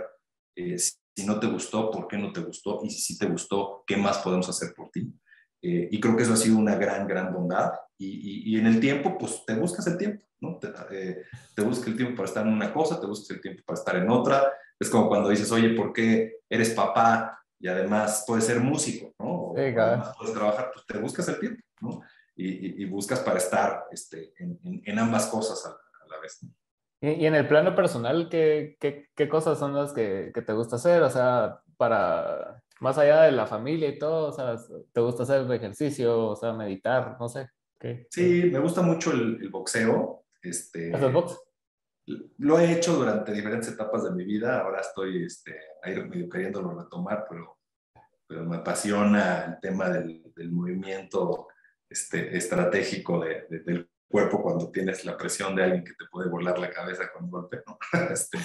eh, 0.56 0.78
si 0.78 1.26
no 1.26 1.38
te 1.38 1.46
gustó, 1.46 1.90
por 1.90 2.08
qué 2.08 2.16
no 2.16 2.32
te 2.32 2.40
gustó 2.40 2.80
y 2.82 2.90
si 2.90 3.18
te 3.18 3.26
gustó, 3.26 3.84
qué 3.86 3.96
más 3.96 4.18
podemos 4.18 4.48
hacer 4.48 4.72
por 4.74 4.90
ti. 4.90 5.12
Eh, 5.62 5.88
y 5.90 6.00
creo 6.00 6.16
que 6.16 6.22
eso 6.22 6.32
ha 6.32 6.36
sido 6.36 6.56
una 6.56 6.76
gran, 6.76 7.06
gran 7.06 7.32
bondad. 7.32 7.72
Y, 7.98 8.54
y, 8.54 8.58
en 8.58 8.66
el 8.66 8.80
tiempo, 8.80 9.18
pues 9.18 9.44
te 9.44 9.54
buscas 9.54 9.86
el 9.86 9.98
tiempo, 9.98 10.24
¿no? 10.40 10.58
Te, 10.58 10.68
eh, 10.90 11.22
te 11.54 11.62
buscas 11.62 11.88
el 11.88 11.96
tiempo 11.96 12.16
para 12.16 12.28
estar 12.28 12.46
en 12.46 12.52
una 12.52 12.72
cosa, 12.72 12.98
te 12.98 13.06
buscas 13.06 13.30
el 13.36 13.42
tiempo 13.42 13.62
para 13.66 13.78
estar 13.78 13.96
en 13.96 14.08
otra. 14.08 14.52
Es 14.78 14.88
como 14.88 15.08
cuando 15.08 15.28
dices, 15.28 15.52
oye, 15.52 15.70
¿por 15.70 15.92
qué 15.92 16.38
eres 16.48 16.70
papá 16.70 17.38
y 17.58 17.68
además 17.68 18.24
puedes 18.26 18.44
ser 18.44 18.60
músico, 18.60 19.12
¿no? 19.18 19.26
O 19.26 19.54
además 19.56 20.14
puedes 20.16 20.34
trabajar, 20.34 20.70
pues 20.72 20.86
te 20.86 20.98
buscas 20.98 21.28
el 21.28 21.38
tiempo, 21.38 21.62
¿no? 21.82 22.00
Y, 22.34 22.82
y 22.82 22.86
buscas 22.86 23.20
para 23.20 23.36
estar 23.36 23.84
este, 23.90 24.32
en, 24.38 24.58
en, 24.62 24.98
ambas 24.98 25.26
cosas 25.26 25.62
a, 25.66 25.68
a 25.68 26.08
la 26.08 26.18
vez. 26.20 26.38
¿no? 26.42 26.50
Y, 27.02 27.26
en 27.26 27.34
el 27.34 27.46
plano 27.46 27.74
personal, 27.74 28.28
¿qué, 28.30 28.78
qué, 28.80 29.10
qué 29.14 29.28
cosas 29.28 29.58
son 29.58 29.74
las 29.74 29.92
que, 29.92 30.30
que, 30.34 30.40
te 30.40 30.54
gusta 30.54 30.76
hacer? 30.76 31.02
O 31.02 31.10
sea, 31.10 31.60
para, 31.76 32.62
más 32.80 32.98
allá 32.98 33.22
de 33.22 33.32
la 33.32 33.46
familia 33.46 33.88
y 33.88 33.98
todo, 33.98 34.28
o 34.28 34.32
sea, 34.32 34.56
¿te 34.92 35.00
gusta 35.00 35.22
hacer 35.22 35.50
ejercicio, 35.52 36.28
o 36.28 36.36
sea, 36.36 36.52
meditar, 36.52 37.16
no 37.20 37.28
sé? 37.28 37.48
¿qué? 37.78 38.06
Sí, 38.10 38.48
me 38.50 38.58
gusta 38.58 38.82
mucho 38.82 39.12
el, 39.12 39.38
el 39.40 39.48
boxeo. 39.50 40.24
Este, 40.42 40.94
¿Haces 40.94 41.12
box? 41.12 41.38
Lo 42.38 42.58
he 42.58 42.72
hecho 42.72 42.94
durante 42.94 43.32
diferentes 43.32 43.68
etapas 43.68 44.04
de 44.04 44.10
mi 44.10 44.24
vida, 44.24 44.62
ahora 44.62 44.80
estoy 44.80 45.24
este, 45.24 45.54
ahí 45.82 45.94
medio 46.02 46.28
queriéndolo 46.28 46.76
retomar, 46.76 47.26
pero, 47.28 47.58
pero 48.26 48.44
me 48.44 48.56
apasiona 48.56 49.44
el 49.44 49.60
tema 49.60 49.90
del, 49.90 50.32
del 50.34 50.50
movimiento 50.50 51.48
este, 51.88 52.36
estratégico 52.36 53.20
de, 53.20 53.46
de, 53.50 53.60
del 53.60 53.90
cuerpo 54.08 54.42
cuando 54.42 54.70
tienes 54.72 55.04
la 55.04 55.16
presión 55.16 55.54
de 55.54 55.64
alguien 55.64 55.84
que 55.84 55.92
te 55.92 56.06
puede 56.10 56.28
volar 56.28 56.58
la 56.58 56.70
cabeza 56.70 57.12
con 57.12 57.24
un 57.24 57.30
golpe, 57.30 57.62
¿no? 57.66 57.78
Este, 58.10 58.38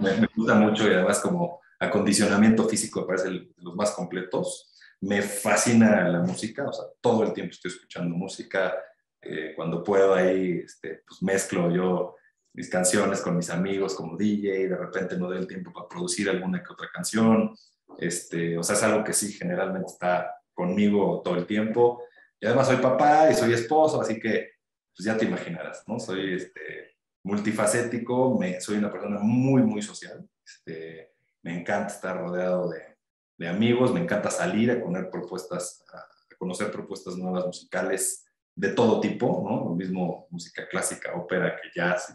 me, 0.00 0.20
me, 0.20 0.28
gusta 0.36 0.54
mucho 0.54 0.86
y 0.86 0.92
además 0.94 1.20
como 1.20 1.60
acondicionamiento 1.80 2.68
físico 2.68 3.00
me 3.00 3.06
parece 3.06 3.30
de 3.30 3.48
los 3.56 3.74
más 3.74 3.92
completos. 3.92 4.72
Me 5.00 5.22
fascina 5.22 6.06
la 6.08 6.20
música, 6.20 6.68
o 6.68 6.72
sea, 6.72 6.84
todo 7.00 7.24
el 7.24 7.32
tiempo 7.32 7.52
estoy 7.52 7.72
escuchando 7.72 8.14
música. 8.14 8.74
Eh, 9.22 9.54
cuando 9.56 9.82
puedo 9.82 10.14
ahí, 10.14 10.62
este, 10.64 11.02
pues 11.06 11.22
mezclo 11.22 11.70
yo 11.70 12.16
mis 12.52 12.68
canciones 12.68 13.20
con 13.20 13.36
mis 13.36 13.48
amigos 13.50 13.94
como 13.94 14.16
DJ, 14.16 14.68
de 14.68 14.76
repente 14.76 15.16
no 15.16 15.28
doy 15.28 15.38
el 15.38 15.46
tiempo 15.46 15.72
para 15.72 15.88
producir 15.88 16.28
alguna 16.28 16.62
que 16.62 16.72
otra 16.72 16.88
canción. 16.92 17.54
Este, 17.98 18.58
o 18.58 18.62
sea, 18.62 18.76
es 18.76 18.82
algo 18.82 19.02
que 19.02 19.12
sí, 19.12 19.32
generalmente 19.32 19.86
está 19.86 20.34
conmigo 20.52 21.22
todo 21.24 21.36
el 21.36 21.46
tiempo. 21.46 22.02
Y 22.38 22.46
además 22.46 22.66
soy 22.66 22.76
papá 22.76 23.30
y 23.30 23.34
soy 23.34 23.52
esposo, 23.54 24.00
así 24.00 24.20
que 24.20 24.50
pues 24.94 25.06
ya 25.06 25.16
te 25.16 25.24
imaginarás, 25.24 25.84
¿no? 25.86 25.98
Soy 25.98 26.34
este, 26.34 26.96
multifacético, 27.22 28.38
me, 28.38 28.60
soy 28.60 28.78
una 28.78 28.90
persona 28.90 29.18
muy, 29.20 29.62
muy 29.62 29.80
social. 29.80 30.28
Este, 30.44 31.12
me 31.42 31.58
encanta 31.58 31.92
estar 31.92 32.18
rodeado 32.18 32.70
de, 32.70 32.90
de 33.38 33.48
amigos, 33.48 33.92
me 33.92 34.00
encanta 34.00 34.30
salir 34.30 34.70
a 34.70 34.80
conocer 34.80 35.10
propuestas, 35.10 35.82
a 35.92 36.36
conocer 36.36 36.70
propuestas 36.70 37.16
nuevas 37.16 37.46
musicales 37.46 38.26
de 38.54 38.68
todo 38.68 39.00
tipo, 39.00 39.42
¿no? 39.48 39.70
Lo 39.70 39.74
mismo 39.74 40.26
música 40.30 40.68
clásica, 40.68 41.14
ópera, 41.14 41.56
que 41.56 41.70
jazz, 41.74 42.14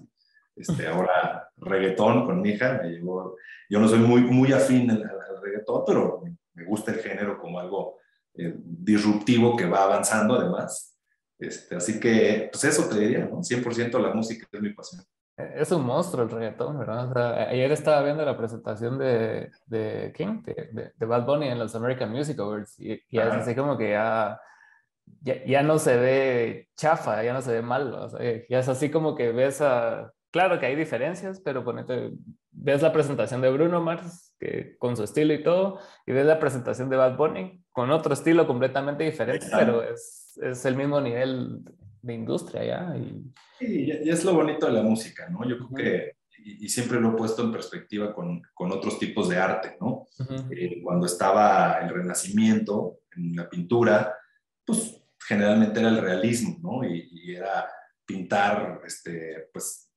este, 0.55 0.87
ahora 0.87 1.49
reggaetón 1.57 2.25
con 2.25 2.41
mi 2.41 2.49
hija, 2.49 2.79
me 2.81 2.89
llevó, 2.89 3.35
yo 3.69 3.79
no 3.79 3.87
soy 3.87 3.99
muy, 3.99 4.21
muy 4.21 4.53
afín 4.53 4.91
al, 4.91 5.11
reggaetón, 5.41 5.83
pero 5.85 6.23
me 6.53 6.63
gusta 6.65 6.91
el 6.91 6.99
género 6.99 7.39
como 7.39 7.59
algo 7.59 7.97
eh, 8.35 8.53
disruptivo 8.57 9.55
que 9.55 9.65
va 9.65 9.83
avanzando 9.83 10.35
además. 10.35 10.95
Este, 11.37 11.75
así 11.75 11.99
que, 11.99 12.49
pues 12.51 12.63
eso 12.63 12.87
te 12.87 12.99
diría, 12.99 13.25
¿no? 13.25 13.39
100% 13.39 13.99
la 13.99 14.13
música 14.13 14.47
es 14.51 14.61
mi 14.61 14.73
pasión. 14.73 15.03
Es 15.37 15.69
un 15.73 15.85
monstruo 15.85 16.23
el 16.23 16.29
reggaetón, 16.29 16.79
¿verdad? 16.79 17.49
ayer 17.49 17.69
estaba 17.71 18.01
viendo 18.03 18.23
la 18.23 18.37
presentación 18.37 18.97
de, 18.97 19.51
de 19.65 20.13
King, 20.15 20.41
de, 20.43 20.93
de, 20.95 21.05
Bad 21.05 21.25
Bunny 21.25 21.49
en 21.49 21.59
los 21.59 21.75
American 21.75 22.09
Music 22.09 22.39
Awards, 22.39 22.79
y, 22.79 22.93
y 23.09 23.19
es 23.19 23.33
así 23.33 23.53
como 23.53 23.77
que 23.77 23.89
ya, 23.89 24.39
ya, 25.21 25.61
no 25.61 25.77
se 25.77 25.97
ve 25.97 26.69
chafa, 26.77 27.21
ya 27.21 27.33
no 27.33 27.41
se 27.41 27.51
ve 27.51 27.61
mal, 27.61 27.93
o 27.93 28.09
sea, 28.09 28.19
ya 28.47 28.59
es 28.59 28.69
así 28.69 28.89
como 28.89 29.15
que 29.15 29.33
ves 29.33 29.61
a... 29.61 30.13
Claro 30.31 30.59
que 30.59 30.67
hay 30.67 30.75
diferencias, 30.75 31.41
pero 31.41 31.65
ponete, 31.65 32.11
ves 32.51 32.81
la 32.81 32.93
presentación 32.93 33.41
de 33.41 33.51
Bruno 33.51 33.81
Mars, 33.81 34.33
que, 34.39 34.77
con 34.77 34.95
su 34.95 35.03
estilo 35.03 35.33
y 35.33 35.43
todo, 35.43 35.79
y 36.05 36.13
ves 36.13 36.25
la 36.25 36.39
presentación 36.39 36.89
de 36.89 36.95
Bad 36.95 37.17
Bunny, 37.17 37.61
con 37.73 37.91
otro 37.91 38.13
estilo 38.13 38.47
completamente 38.47 39.03
diferente, 39.03 39.47
pero 39.51 39.83
es, 39.83 40.39
es 40.41 40.65
el 40.65 40.77
mismo 40.77 41.01
nivel 41.01 41.61
de 42.05 42.13
industria 42.13 42.63
ya. 42.63 42.97
Y... 42.97 43.33
Sí, 43.59 43.85
y 44.03 44.09
es 44.09 44.23
lo 44.23 44.33
bonito 44.33 44.67
de 44.67 44.73
la 44.73 44.83
música, 44.83 45.27
¿no? 45.29 45.47
Yo 45.47 45.57
creo 45.57 45.69
que, 45.73 46.17
y, 46.43 46.69
siempre 46.69 46.99
lo 46.99 47.11
he 47.11 47.17
puesto 47.17 47.43
en 47.43 47.51
perspectiva 47.51 48.13
con, 48.13 48.41
con 48.53 48.71
otros 48.71 48.99
tipos 48.99 49.27
de 49.29 49.37
arte, 49.37 49.77
¿no? 49.81 50.05
Eh, 50.51 50.81
cuando 50.83 51.07
estaba 51.07 51.79
el 51.81 51.89
Renacimiento 51.89 52.99
en 53.15 53.35
la 53.35 53.49
pintura, 53.49 54.15
pues 54.63 55.01
generalmente 55.27 55.79
era 55.79 55.89
el 55.89 55.97
realismo, 55.97 56.59
¿no? 56.61 56.87
Y, 56.87 57.09
y 57.11 57.35
era 57.35 57.67
pintar, 58.05 58.81
este, 58.85 59.49
pues, 59.51 59.91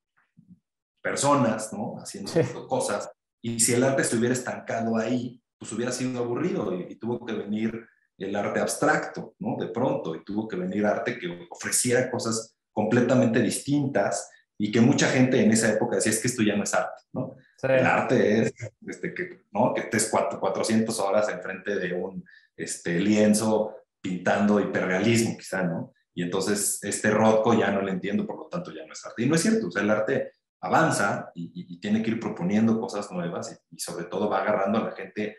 personas, 1.03 1.73
¿no? 1.73 1.97
Haciendo 1.99 2.33
cosas. 2.69 3.11
Y 3.43 3.61
si 3.61 3.75
el 3.75 3.85
arte 3.85 4.05
se 4.05 4.17
hubiera 4.17 4.35
estancado 4.35 4.97
ahí, 4.97 5.43
pues 5.59 5.73
hubiera 5.73 5.93
sido 5.93 6.19
aburrido 6.21 6.73
y 6.75 6.95
tuvo 6.97 7.25
que 7.25 7.35
venir 7.35 7.87
el 8.19 8.35
arte 8.35 8.61
abstracto, 8.61 9.35
¿no? 9.39 9.57
De 9.57 9.69
pronto, 9.69 10.15
y 10.15 10.25
tuvo 10.25 10.49
que 10.49 10.57
venir 10.57 10.85
arte 10.85 11.19
que 11.19 11.47
ofreciera 11.51 12.11
cosas 12.11 12.57
completamente 12.73 13.41
distintas 13.41 14.31
y 14.59 14.73
que 14.73 14.81
mucha 14.81 15.09
gente 15.09 15.41
en 15.41 15.53
esa 15.53 15.73
época 15.73 15.97
decía, 15.97 16.11
es 16.11 16.21
que 16.21 16.29
esto 16.29 16.43
ya 16.43 16.57
no 16.57 16.65
es 16.65 16.75
arte, 16.75 17.03
¿no? 17.13 17.37
El 17.63 17.87
arte 17.87 18.43
es 18.43 18.55
este, 18.87 19.15
que, 19.15 19.45
¿no? 19.53 19.73
que 19.73 19.83
estés 19.83 20.11
400 20.11 20.99
horas 21.01 21.29
enfrente 21.29 21.77
de 21.77 21.93
un 21.93 22.25
este, 22.57 22.99
lienzo 22.99 23.77
pintando 24.01 24.61
hiperrealismo, 24.61 25.37
quizá, 25.37 25.63
¿no? 25.63 25.93
Y 26.15 26.23
entonces 26.23 26.81
este 26.83 27.11
Rothko 27.11 27.55
ya 27.55 27.71
no 27.71 27.83
lo 27.83 27.89
entiendo, 27.89 28.27
por 28.27 28.37
lo 28.37 28.49
tanto 28.49 28.73
ya 28.73 28.85
no 28.85 28.93
es 28.93 29.05
arte. 29.07 29.23
Y 29.23 29.29
no 29.29 29.37
es 29.37 29.43
cierto, 29.43 29.69
o 29.69 29.71
sea, 29.71 29.83
el 29.83 29.91
arte 29.91 30.33
avanza 30.61 31.31
y, 31.35 31.79
tiene 31.79 32.03
que 32.03 32.11
ir 32.11 32.19
proponiendo 32.19 32.81
cosas 32.81 33.11
nuevas 33.13 33.53
y, 33.53 33.77
y, 33.77 33.79
sobre 33.79 34.07
todo 34.07 34.29
va 34.29 34.41
agarrando 34.41 34.79
a 34.79 34.85
la 34.85 34.93
gente 34.93 35.37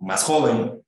más 0.00 0.24
joven 0.24 0.84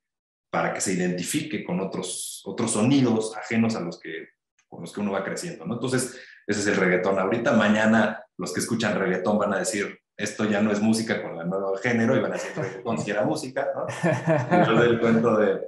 para 0.51 0.73
que 0.73 0.81
se 0.81 0.93
identifique 0.93 1.65
con 1.65 1.81
otros, 1.81 2.43
otros 2.45 2.73
sonidos 2.73 3.37
ajenos 3.37 3.77
a 3.77 3.81
los 3.81 4.01
que, 4.01 4.29
con 4.67 4.81
los 4.81 4.93
que 4.93 5.01
uno 5.01 5.13
va 5.13 5.25
creciendo, 5.25 5.67
¿no? 5.67 5.75
Entonces, 5.75 6.19
ese 6.47 6.61
es 6.61 6.67
el 6.67 6.77
reggaetón. 6.77 7.19
Ahorita, 7.19 7.53
mañana, 7.53 8.25
los 8.39 8.53
que 8.53 8.61
escuchan 8.61 8.99
reggaetón 8.99 9.39
van 9.39 9.53
a 9.53 9.59
decir, 9.59 10.01
esto 10.17 10.45
ya 10.47 10.61
no 10.61 10.73
es 10.73 10.81
música 10.81 11.23
con 11.23 11.39
el 11.39 11.49
nuevo 11.49 11.77
género, 11.77 12.17
y 12.17 12.21
van 12.21 12.33
a 12.33 12.35
decir, 12.35 12.53
reggaetón 12.57 12.99
si 12.99 13.11
era 13.11 13.25
música, 13.25 13.69
¿no? 13.75 14.67
Yo 14.67 14.83
el 14.83 14.99
cuento 14.99 15.37
de, 15.37 15.61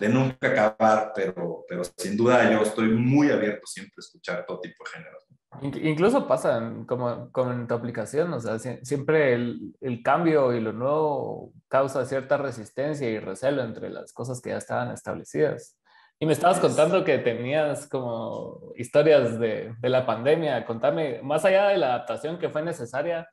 de, 0.00 0.08
nunca 0.08 0.48
acabar, 0.48 1.12
pero, 1.14 1.64
pero 1.68 1.82
sin 1.96 2.16
duda 2.16 2.50
yo 2.50 2.62
estoy 2.62 2.88
muy 2.88 3.30
abierto 3.30 3.66
siempre 3.66 3.94
a 3.96 4.00
escuchar 4.00 4.44
todo 4.46 4.60
tipo 4.60 4.84
de 4.84 4.90
géneros. 4.90 5.23
Incluso 5.62 6.26
pasa 6.26 6.72
como, 6.86 7.30
en 7.50 7.66
tu 7.66 7.74
aplicación, 7.74 8.32
o 8.32 8.40
sea, 8.40 8.58
siempre 8.58 9.34
el, 9.34 9.74
el, 9.80 10.02
cambio 10.02 10.52
y 10.52 10.60
lo 10.60 10.72
nuevo 10.72 11.52
causa 11.68 12.04
cierta 12.04 12.36
resistencia 12.36 13.08
y 13.08 13.18
recelo 13.18 13.62
entre 13.62 13.90
las 13.90 14.12
cosas 14.12 14.40
que 14.40 14.50
ya 14.50 14.58
estaban 14.58 14.90
establecidas. 14.90 15.78
Y 16.18 16.26
me 16.26 16.32
estabas 16.32 16.60
contando 16.60 17.04
que 17.04 17.18
tenías 17.18 17.88
como 17.88 18.72
historias 18.76 19.38
de, 19.38 19.74
de 19.78 19.88
la 19.88 20.06
pandemia. 20.06 20.64
Contame, 20.64 21.20
más 21.22 21.44
allá 21.44 21.68
de 21.68 21.78
la 21.78 21.94
adaptación 21.94 22.38
que 22.38 22.48
fue 22.48 22.62
necesaria, 22.62 23.28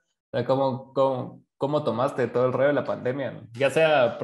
¿cómo, 0.45 0.93
cómo, 0.93 1.43
cómo 1.57 1.83
tomaste 1.83 2.27
todo 2.27 2.47
el 2.47 2.53
rollo 2.53 2.69
de 2.69 2.73
la 2.73 2.83
pandemia? 2.83 3.43
Ya 3.53 3.69
sea 3.69 4.17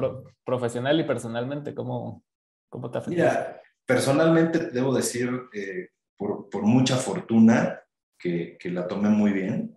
profesional 0.44 0.98
y 0.98 1.04
personalmente, 1.04 1.74
¿cómo, 1.74 2.24
cómo 2.68 2.90
te 2.90 2.98
afectó? 2.98 3.16
Mira, 3.16 3.60
personalmente 3.86 4.70
debo 4.70 4.94
decir, 4.94 5.30
eh, 5.54 5.90
por, 6.16 6.50
por, 6.50 6.62
mucha 6.62 6.96
fortuna, 6.96 7.80
que, 8.18 8.58
la 8.64 8.86
tomé 8.86 9.08
muy 9.08 9.32
bien. 9.32 9.74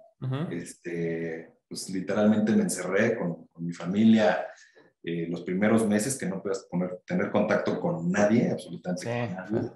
este, 0.52 1.54
pues 1.68 1.90
literalmente 1.90 2.52
me 2.52 2.64
encerré 2.64 3.18
con, 3.18 3.50
mi 3.60 3.74
familia 3.74 4.48
eh, 5.04 5.28
los 5.30 5.42
primeros 5.42 5.88
meses 5.88 6.18
que 6.18 6.26
no 6.26 6.42
puedas 6.42 6.68
tener 7.06 7.30
contacto 7.30 7.80
con 7.80 8.12
nadie, 8.12 8.50
absolutamente 8.50 9.06
con 9.06 9.54
nadie. 9.54 9.72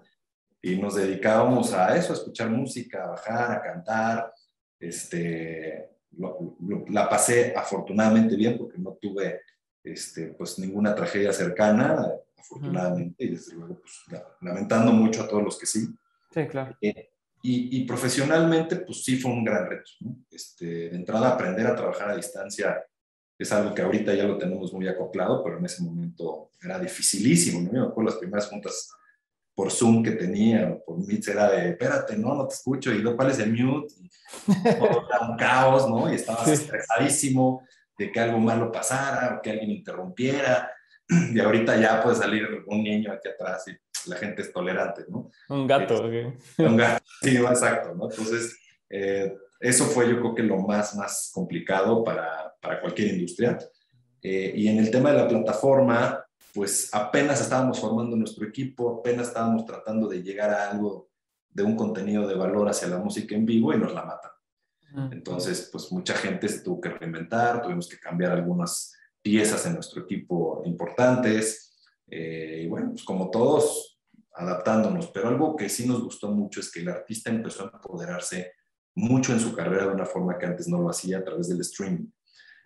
Y 0.61 0.77
nos 0.77 0.95
dedicábamos 0.95 1.73
a 1.73 1.95
eso, 1.95 2.13
a 2.13 2.15
escuchar 2.15 2.49
música, 2.49 3.03
a 3.03 3.09
bajar, 3.11 3.51
a 3.51 3.61
cantar. 3.61 4.33
Este, 4.79 5.91
la 6.89 7.07
pasé 7.07 7.53
afortunadamente 7.55 8.35
bien 8.35 8.57
porque 8.57 8.79
no 8.79 8.97
tuve 8.99 9.41
este, 9.83 10.27
pues 10.29 10.57
ninguna 10.57 10.95
tragedia 10.95 11.31
cercana, 11.31 12.11
afortunadamente, 12.37 13.23
y 13.23 13.29
desde 13.29 13.53
luego 13.53 13.79
pues, 13.79 14.21
lamentando 14.41 14.91
mucho 14.91 15.23
a 15.23 15.27
todos 15.27 15.43
los 15.43 15.59
que 15.59 15.67
sí. 15.67 15.87
Sí, 16.31 16.47
claro. 16.47 16.75
Eh, 16.81 17.11
y, 17.47 17.85
profesionalmente, 17.85 18.77
pues 18.77 19.03
sí 19.03 19.17
fue 19.17 19.31
un 19.31 19.43
gran 19.43 19.69
reto. 19.69 19.91
Este, 20.31 20.65
de 20.89 20.95
entrada, 20.95 21.29
aprender 21.29 21.67
a 21.67 21.75
trabajar 21.75 22.09
a 22.09 22.15
distancia 22.15 22.83
es 23.37 23.51
algo 23.51 23.73
que 23.73 23.81
ahorita 23.81 24.13
ya 24.13 24.23
lo 24.23 24.37
tenemos 24.37 24.73
muy 24.73 24.87
acoplado, 24.87 25.43
pero 25.43 25.57
en 25.57 25.65
ese 25.65 25.83
momento 25.83 26.51
era 26.63 26.79
dificilísimo. 26.79 27.61
¿no? 27.61 27.71
me 27.71 27.87
acuerdo 27.87 28.11
las 28.11 28.19
primeras 28.19 28.47
juntas 28.47 28.89
por 29.53 29.71
Zoom 29.71 30.03
que 30.03 30.11
tenía, 30.11 30.77
por 30.85 30.97
Meet, 31.05 31.27
era 31.29 31.49
de, 31.49 31.69
espérate, 31.69 32.17
no, 32.17 32.35
no 32.35 32.47
te 32.47 32.55
escucho, 32.55 32.93
y 32.93 33.03
¿cuál 33.03 33.31
es 33.31 33.39
el 33.39 33.53
mute? 33.53 33.93
Y 34.47 34.63
todo 34.77 35.07
era 35.09 35.29
un 35.29 35.37
caos, 35.37 35.89
¿no? 35.89 36.11
Y 36.11 36.15
estabas 36.15 36.47
estresadísimo 36.47 37.65
de 37.97 38.11
que 38.11 38.19
algo 38.19 38.39
malo 38.39 38.71
pasara 38.71 39.35
o 39.35 39.41
que 39.41 39.51
alguien 39.51 39.71
interrumpiera. 39.71 40.71
Y 41.33 41.39
ahorita 41.39 41.79
ya 41.79 42.01
puede 42.01 42.15
salir 42.15 42.47
un 42.65 42.83
niño 42.83 43.11
aquí 43.11 43.27
atrás 43.27 43.67
y 43.67 43.77
la 44.07 44.17
gente 44.17 44.41
es 44.41 44.51
tolerante, 44.51 45.05
¿no? 45.09 45.31
Un 45.49 45.67
gato, 45.67 46.09
este, 46.09 46.63
Un 46.63 46.77
gato, 46.77 47.03
sí, 47.21 47.37
exacto, 47.37 47.95
¿no? 47.95 48.09
Entonces, 48.09 48.57
eh, 48.89 49.35
eso 49.59 49.85
fue 49.85 50.09
yo 50.09 50.19
creo 50.19 50.35
que 50.35 50.43
lo 50.43 50.57
más, 50.59 50.95
más 50.95 51.31
complicado 51.33 52.03
para, 52.03 52.53
para 52.61 52.81
cualquier 52.81 53.15
industria. 53.15 53.57
Eh, 54.21 54.53
y 54.55 54.67
en 54.67 54.79
el 54.79 54.89
tema 54.89 55.11
de 55.11 55.17
la 55.17 55.27
plataforma, 55.27 56.25
pues 56.53 56.89
apenas 56.93 57.41
estábamos 57.41 57.79
formando 57.79 58.15
nuestro 58.15 58.45
equipo, 58.45 58.99
apenas 58.99 59.27
estábamos 59.27 59.65
tratando 59.65 60.07
de 60.07 60.23
llegar 60.23 60.49
a 60.49 60.71
algo 60.71 61.09
de 61.49 61.63
un 61.63 61.75
contenido 61.75 62.27
de 62.27 62.35
valor 62.35 62.69
hacia 62.69 62.87
la 62.87 62.97
música 62.97 63.35
en 63.35 63.45
vivo 63.45 63.73
y 63.73 63.77
nos 63.77 63.93
la 63.93 64.03
matan. 64.03 64.31
Entonces, 65.11 65.69
pues 65.71 65.91
mucha 65.91 66.13
gente 66.13 66.47
se 66.47 66.61
tuvo 66.61 66.79
que 66.79 66.89
reinventar, 66.89 67.61
tuvimos 67.61 67.89
que 67.89 67.99
cambiar 67.99 68.31
algunas 68.31 68.93
piezas 69.21 69.65
en 69.65 69.73
nuestro 69.73 70.03
equipo 70.03 70.61
importantes. 70.65 71.75
Eh, 72.07 72.61
y 72.63 72.67
bueno, 72.67 72.91
pues 72.91 73.03
como 73.03 73.29
todos, 73.29 73.94
adaptándonos, 74.35 75.11
pero 75.11 75.29
algo 75.29 75.55
que 75.55 75.69
sí 75.69 75.87
nos 75.87 76.03
gustó 76.03 76.29
mucho 76.29 76.59
es 76.59 76.71
que 76.71 76.81
el 76.81 76.89
artista 76.89 77.29
empezó 77.29 77.63
a 77.63 77.71
empoderarse 77.73 78.53
mucho 78.95 79.33
en 79.33 79.39
su 79.39 79.55
carrera 79.55 79.87
de 79.87 79.93
una 79.93 80.05
forma 80.05 80.37
que 80.37 80.45
antes 80.45 80.67
no 80.67 80.81
lo 80.81 80.89
hacía 80.89 81.19
a 81.19 81.23
través 81.23 81.49
del 81.49 81.61
streaming. 81.61 82.07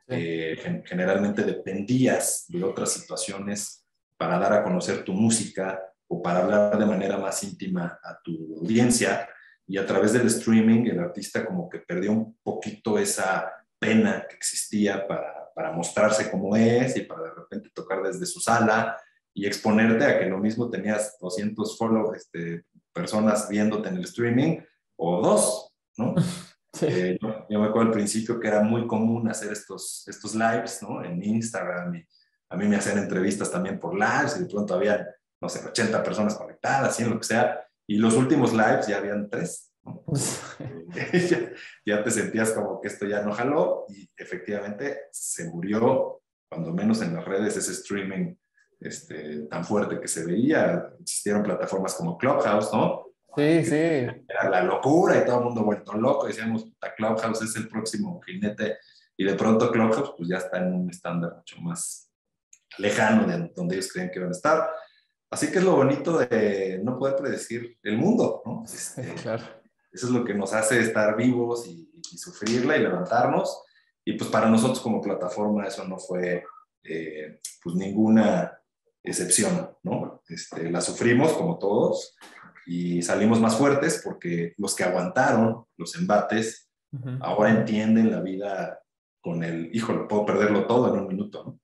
Eh, 0.08 0.84
generalmente 0.86 1.44
dependías 1.44 2.46
de 2.48 2.64
otras 2.64 2.92
situaciones 2.92 3.86
para 4.18 4.40
dar 4.40 4.54
a 4.54 4.64
conocer 4.64 5.04
tu 5.04 5.14
música 5.14 5.80
o 6.08 6.22
para 6.22 6.40
hablar 6.40 6.78
de 6.78 6.86
manera 6.86 7.18
más 7.18 7.44
íntima 7.44 8.00
a 8.04 8.20
tu 8.24 8.32
audiencia. 8.60 9.30
Y 9.68 9.78
a 9.78 9.86
través 9.86 10.14
del 10.14 10.26
streaming 10.28 10.88
el 10.88 11.00
artista 11.00 11.46
como 11.46 11.70
que 11.70 11.80
perdió 11.80 12.12
un 12.12 12.38
poquito 12.42 12.98
esa 12.98 13.52
pena 13.78 14.26
que 14.28 14.36
existía 14.36 15.08
para, 15.08 15.52
para 15.54 15.72
mostrarse 15.72 16.32
como 16.32 16.56
es 16.56 16.98
y 16.98 17.02
para 17.02 17.24
de 17.24 17.32
repente 17.32 17.70
tocar 17.74 18.02
desde 18.02 18.26
su 18.26 18.40
sala 18.40 18.98
y 19.40 19.46
exponerte 19.46 20.04
a 20.04 20.20
que 20.20 20.26
lo 20.26 20.38
mismo 20.38 20.70
tenías 20.70 21.18
200 21.22 21.78
follow, 21.78 22.14
este, 22.14 22.66
personas 22.94 23.48
viéndote 23.48 23.88
en 23.88 23.96
el 23.96 24.04
streaming 24.04 24.58
o 24.98 25.22
dos, 25.22 25.74
¿no? 25.98 26.16
Eh, 26.84 27.18
yo, 27.20 27.60
me 27.60 27.66
acuerdo 27.66 27.88
al 27.88 27.92
principio 27.92 28.40
que 28.40 28.48
era 28.48 28.62
muy 28.62 28.86
común 28.86 29.28
hacer 29.28 29.52
estos, 29.52 30.08
estos 30.08 30.36
lives, 30.36 30.84
¿no? 30.84 31.04
En 31.04 31.22
Instagram 31.22 31.96
y 31.96 32.06
a 32.48 32.56
mí 32.56 32.68
me 32.68 32.76
hacían 32.76 33.00
entrevistas 33.00 33.52
también 33.52 33.80
por 33.80 33.96
lives 33.96 34.38
y 34.38 34.44
de 34.44 34.46
pronto 34.46 34.76
había, 34.76 35.04
no 35.42 35.50
sé, 35.50 35.68
80 35.68 36.04
personas 36.04 36.36
conectadas 36.36 36.98
y 37.00 37.04
en 37.04 37.10
lo 37.10 37.18
que 37.18 37.26
sea. 37.26 37.60
Y 37.88 37.98
los 37.98 38.16
últimos 38.16 38.54
lives 38.54 38.86
ya 38.86 38.98
habían 38.98 39.32
tres. 39.32 39.74
¿no? 39.84 40.06
ya, 41.12 41.52
ya 41.84 42.04
te 42.04 42.12
sentías 42.12 42.52
como 42.52 42.80
que 42.80 42.90
esto 42.90 43.08
ya 43.08 43.24
no 43.24 43.34
jaló 43.34 43.86
y 43.90 44.08
efectivamente 44.16 45.08
se 45.12 45.50
murió 45.50 46.22
cuando 46.48 46.72
menos 46.72 47.02
en 47.02 47.16
las 47.16 47.26
redes, 47.26 47.58
ese 47.58 47.72
streaming 47.72 48.36
este, 48.80 49.42
tan 49.42 49.66
fuerte 49.66 50.00
que 50.00 50.08
se 50.08 50.26
veía. 50.26 50.94
Existieron 51.00 51.44
plataformas 51.44 51.96
como 51.96 52.18
Clubhouse, 52.18 52.72
¿no? 52.74 53.06
Sí, 53.36 53.64
sí. 53.66 53.76
Era 53.76 54.50
la 54.50 54.64
locura 54.64 55.18
y 55.18 55.26
todo 55.26 55.40
el 55.40 55.46
mundo 55.46 55.64
vuelto 55.64 55.94
loco. 55.94 56.28
Decíamos, 56.28 56.66
Clubhouse 56.98 57.42
es 57.42 57.56
el 57.56 57.68
próximo 57.68 58.22
jinete. 58.26 58.78
Y 59.16 59.26
de 59.26 59.34
pronto 59.36 59.72
Clubhouse 59.72 60.14
pues 60.18 60.30
ya 60.30 60.38
está 60.38 60.60
en 60.60 60.74
un 60.74 60.90
estándar 60.90 61.36
mucho 61.36 61.60
más 61.62 62.10
lejano 62.78 63.28
de 63.28 63.52
donde 63.56 63.76
ellos 63.76 63.92
creen 63.92 64.12
que 64.12 64.20
van 64.20 64.30
a 64.30 64.32
estar. 64.32 64.70
Así 65.30 65.52
que 65.52 65.60
es 65.60 65.64
lo 65.64 65.76
bonito 65.76 66.18
de 66.18 66.80
no 66.84 66.98
poder 66.98 67.16
predecir 67.16 67.78
el 67.84 67.98
mundo, 67.98 68.42
¿no? 68.46 68.64
Este, 68.66 69.14
claro. 69.22 69.44
Eso 69.92 70.08
es 70.08 70.12
lo 70.12 70.24
que 70.24 70.34
nos 70.34 70.54
hace 70.54 70.80
estar 70.80 71.16
vivos 71.16 71.68
y, 71.68 71.88
sufrirla 72.18 72.76
y 72.76 72.82
levantarnos. 72.82 73.64
Y 74.04 74.14
pues 74.14 74.30
para 74.32 74.50
nosotros 74.50 74.80
como 74.80 75.00
plataforma 75.00 75.68
eso 75.68 75.88
no 75.88 75.98
fue 76.00 76.44
eh, 76.84 77.40
pues 77.62 77.76
ninguna 77.76 78.59
excepción, 79.04 79.72
¿no? 79.84 80.22
Este, 80.28 80.70
la 80.70 80.82
sufrimos 80.82 81.34
como 81.34 81.58
todos 81.58 82.16
y 82.66 83.02
salimos 83.02 83.40
más 83.40 83.56
fuertes 83.56 84.02
porque 84.04 84.54
los 84.58 84.76
que 84.76 84.84
aguantaron 84.84 85.66
los 85.78 85.96
embates 85.96 86.70
ahora 87.20 87.52
entienden 87.52 88.12
la 88.12 88.22
vida 88.22 88.80
con 89.22 89.44
el, 89.44 89.70
híjole, 89.76 90.06
puedo 90.08 90.26
perderlo 90.26 90.66
todo 90.66 90.94
en 90.94 91.02
un 91.02 91.08
minuto, 91.08 91.44
¿no? 91.44 91.60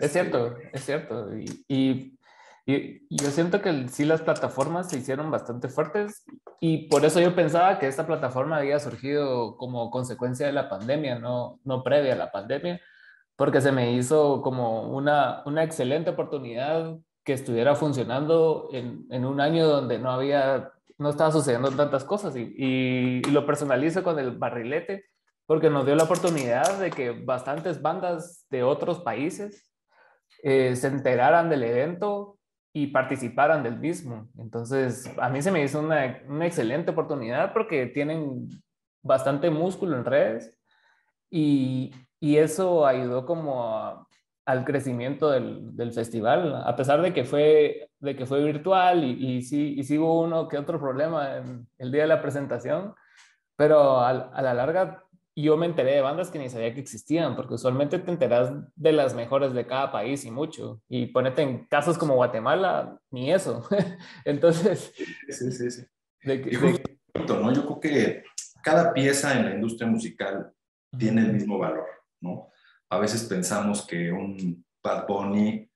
es 0.00 0.12
cierto, 0.12 0.56
este, 0.56 0.70
es 0.72 0.84
cierto. 0.84 1.36
Y, 1.36 2.16
y, 2.66 3.06
yo 3.10 3.30
siento 3.30 3.62
que 3.62 3.88
sí 3.88 4.04
las 4.04 4.22
plataformas 4.22 4.90
se 4.90 4.98
hicieron 4.98 5.30
bastante 5.30 5.68
fuertes 5.68 6.24
y 6.60 6.88
por 6.88 7.04
eso 7.04 7.20
yo 7.20 7.34
pensaba 7.34 7.78
que 7.78 7.86
esta 7.86 8.06
plataforma 8.06 8.56
había 8.56 8.80
surgido 8.80 9.56
como 9.56 9.90
consecuencia 9.90 10.46
de 10.46 10.52
la 10.52 10.68
pandemia, 10.68 11.18
no, 11.18 11.60
no 11.64 11.84
previa 11.84 12.14
a 12.14 12.16
la 12.16 12.32
pandemia, 12.32 12.80
porque 13.36 13.60
se 13.60 13.72
me 13.72 13.92
hizo 13.92 14.40
como 14.42 14.90
una, 14.96 15.42
una 15.44 15.62
excelente 15.62 16.10
oportunidad 16.10 16.96
que 17.22 17.34
estuviera 17.34 17.74
funcionando 17.74 18.68
en, 18.72 19.06
en, 19.10 19.24
un 19.24 19.40
año 19.40 19.66
donde 19.66 19.98
no 19.98 20.10
había, 20.10 20.72
no 20.96 21.10
estaba 21.10 21.30
sucediendo 21.30 21.70
tantas 21.70 22.04
cosas 22.04 22.34
y, 22.36 22.54
y, 22.56 23.20
lo 23.30 23.44
personalizo 23.44 24.02
con 24.02 24.18
el 24.18 24.30
barrilete 24.30 25.04
porque 25.44 25.70
nos 25.70 25.84
dio 25.84 25.94
la 25.96 26.04
oportunidad 26.04 26.78
de 26.78 26.90
que 26.90 27.10
bastantes 27.10 27.82
bandas 27.82 28.46
de 28.50 28.62
otros 28.62 29.00
países 29.00 29.70
eh, 30.42 30.74
se 30.76 30.88
enteraran 30.88 31.50
del 31.50 31.64
evento 31.64 32.38
y 32.72 32.88
participaran 32.88 33.62
del 33.62 33.78
mismo. 33.78 34.28
Entonces, 34.38 35.10
a 35.18 35.28
mí 35.28 35.42
se 35.42 35.50
me 35.50 35.62
hizo 35.62 35.80
una, 35.80 36.22
una 36.28 36.46
excelente 36.46 36.90
oportunidad 36.90 37.52
porque 37.52 37.86
tienen 37.86 38.48
bastante 39.02 39.50
músculo 39.50 39.96
en 39.96 40.04
redes 40.04 40.56
y, 41.30 41.92
y 42.20 42.36
eso 42.36 42.86
ayudó 42.86 43.26
como 43.26 44.06
al 44.46 44.64
crecimiento 44.64 45.30
del, 45.30 45.76
del, 45.76 45.92
festival, 45.92 46.62
a 46.64 46.76
pesar 46.76 47.02
de 47.02 47.12
que 47.12 47.24
fue, 47.24 47.90
de 47.98 48.14
que 48.14 48.26
fue 48.26 48.44
virtual 48.44 49.02
y, 49.04 49.38
y, 49.38 49.42
sí, 49.42 49.74
y 49.76 49.82
sí 49.82 49.98
hubo 49.98 50.22
uno 50.22 50.46
que 50.46 50.56
otro 50.56 50.78
problema 50.78 51.38
en 51.38 51.66
el 51.78 51.90
día 51.90 52.02
de 52.02 52.08
la 52.08 52.22
presentación, 52.22 52.94
pero 53.56 53.98
a, 53.98 54.10
a 54.10 54.42
la 54.42 54.54
larga 54.54 55.06
yo 55.36 55.56
me 55.58 55.66
enteré 55.66 55.92
de 55.92 56.00
bandas 56.00 56.30
que 56.30 56.38
ni 56.38 56.48
sabía 56.48 56.72
que 56.72 56.80
existían, 56.80 57.36
porque 57.36 57.54
usualmente 57.54 57.98
te 57.98 58.10
enteras 58.10 58.52
de 58.74 58.92
las 58.92 59.14
mejores 59.14 59.52
de 59.52 59.66
cada 59.66 59.92
país 59.92 60.24
y 60.24 60.30
mucho, 60.30 60.80
y 60.88 61.06
ponete 61.06 61.42
en 61.42 61.66
casos 61.66 61.98
como 61.98 62.14
Guatemala, 62.14 62.98
ni 63.10 63.32
eso. 63.32 63.62
Entonces... 64.24 64.94
Sí, 65.28 65.52
sí, 65.52 65.70
sí. 65.70 65.82
De, 66.22 66.38
¿no? 67.28 67.52
Yo 67.52 67.66
creo 67.66 67.80
que 67.80 68.24
cada 68.62 68.94
pieza 68.94 69.38
en 69.38 69.44
la 69.44 69.54
industria 69.54 69.88
musical 69.88 70.52
tiene 70.98 71.20
el 71.20 71.34
mismo 71.34 71.58
valor. 71.58 71.86
¿No? 72.20 72.50
A 72.90 72.98
veces 72.98 73.24
pensamos 73.24 73.86
que 73.86 74.12
un 74.12 74.64
Bad 74.82 75.06
Bunny 75.06 75.68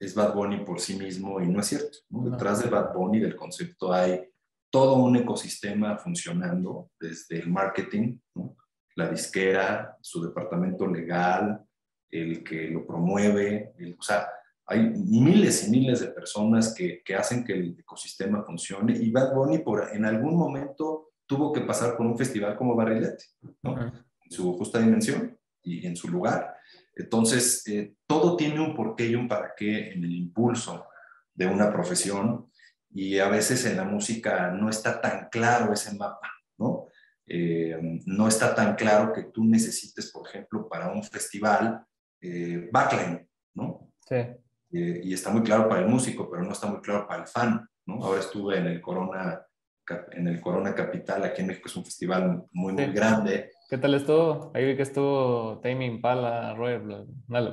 es 0.00 0.14
Bad 0.14 0.34
Bunny 0.34 0.64
por 0.64 0.80
sí 0.80 0.96
mismo 0.96 1.40
y 1.40 1.46
no 1.46 1.60
es 1.60 1.66
cierto. 1.66 1.98
Detrás 2.08 2.62
de 2.62 2.70
Bad 2.70 2.94
Bunny, 2.94 3.20
del 3.20 3.36
concepto, 3.36 3.92
hay 3.92 4.22
todo 4.70 4.96
un 4.96 5.16
ecosistema 5.16 5.96
funcionando, 5.98 6.90
desde 6.98 7.38
el 7.38 7.48
marketing, 7.48 8.18
la 8.96 9.08
disquera, 9.08 9.96
su 10.00 10.22
departamento 10.22 10.86
legal, 10.86 11.64
el 12.10 12.42
que 12.42 12.68
lo 12.68 12.86
promueve, 12.86 13.74
o 13.98 14.02
sea, 14.02 14.28
hay 14.66 14.80
miles 14.80 15.66
y 15.66 15.70
miles 15.70 16.00
de 16.00 16.08
personas 16.08 16.74
que, 16.74 17.02
que, 17.04 17.14
hacen 17.14 17.44
que 17.44 17.52
el 17.52 17.78
ecosistema 17.78 18.42
funcione 18.44 18.96
y 18.96 19.10
Bad 19.10 19.34
Bunny 19.34 19.58
por, 19.58 19.94
en 19.94 20.04
algún 20.04 20.36
momento 20.36 21.12
tuvo 21.26 21.52
que 21.52 21.60
pasar 21.60 21.96
por 21.96 22.06
un 22.06 22.16
festival 22.16 22.56
como 22.56 22.74
Barrilete, 22.74 23.24
¿no? 23.62 23.78
en 23.80 24.30
su 24.30 24.56
justa 24.56 24.78
dimensión, 24.78 25.38
y 25.64 25.86
en 25.86 25.96
su 25.96 26.08
lugar. 26.08 26.54
Entonces, 26.96 27.66
eh, 27.66 27.94
todo 28.06 28.36
tiene 28.36 28.60
un 28.60 28.74
porqué 28.74 29.06
y 29.06 29.14
un 29.14 29.26
para 29.26 29.54
qué 29.56 29.92
en 29.92 30.04
el 30.04 30.12
impulso 30.12 30.86
de 31.34 31.46
una 31.46 31.72
profesión 31.72 32.50
y 32.90 33.18
a 33.18 33.28
veces 33.28 33.66
en 33.66 33.76
la 33.76 33.84
música 33.84 34.50
no 34.52 34.70
está 34.70 35.00
tan 35.00 35.28
claro 35.28 35.72
ese 35.72 35.96
mapa, 35.96 36.30
¿no? 36.58 36.86
Eh, 37.26 37.76
no 38.06 38.28
está 38.28 38.54
tan 38.54 38.76
claro 38.76 39.12
que 39.12 39.24
tú 39.24 39.44
necesites, 39.44 40.12
por 40.12 40.28
ejemplo, 40.28 40.68
para 40.68 40.92
un 40.92 41.02
festival 41.02 41.84
eh, 42.20 42.68
backline, 42.70 43.26
¿no? 43.54 43.90
Sí. 44.06 44.16
y 44.70 45.14
está 45.14 45.30
muy 45.30 45.42
claro 45.42 45.66
para 45.66 45.80
el 45.80 45.88
músico, 45.88 46.28
pero 46.30 46.42
no 46.42 46.52
está 46.52 46.66
muy 46.66 46.80
claro 46.82 47.06
para 47.06 47.22
el 47.22 47.28
fan, 47.28 47.66
¿no? 47.86 48.04
Ahora 48.04 48.20
estuve 48.20 48.58
en 48.58 48.66
el 48.66 48.80
Corona, 48.82 49.42
en 50.12 50.28
el 50.28 50.40
Corona 50.40 50.74
Capital, 50.74 51.24
aquí 51.24 51.40
en 51.40 51.48
México 51.48 51.68
es 51.68 51.76
un 51.76 51.84
festival 51.84 52.44
muy, 52.52 52.72
muy 52.74 52.92
grande 52.92 53.50
¿Qué 53.68 53.78
tal 53.78 53.94
estuvo? 53.94 54.50
Ahí 54.54 54.66
vi 54.66 54.76
que 54.76 54.82
estuvo 54.82 55.58
Tame 55.62 55.86
Impala, 55.86 56.54
Roy. 56.54 56.80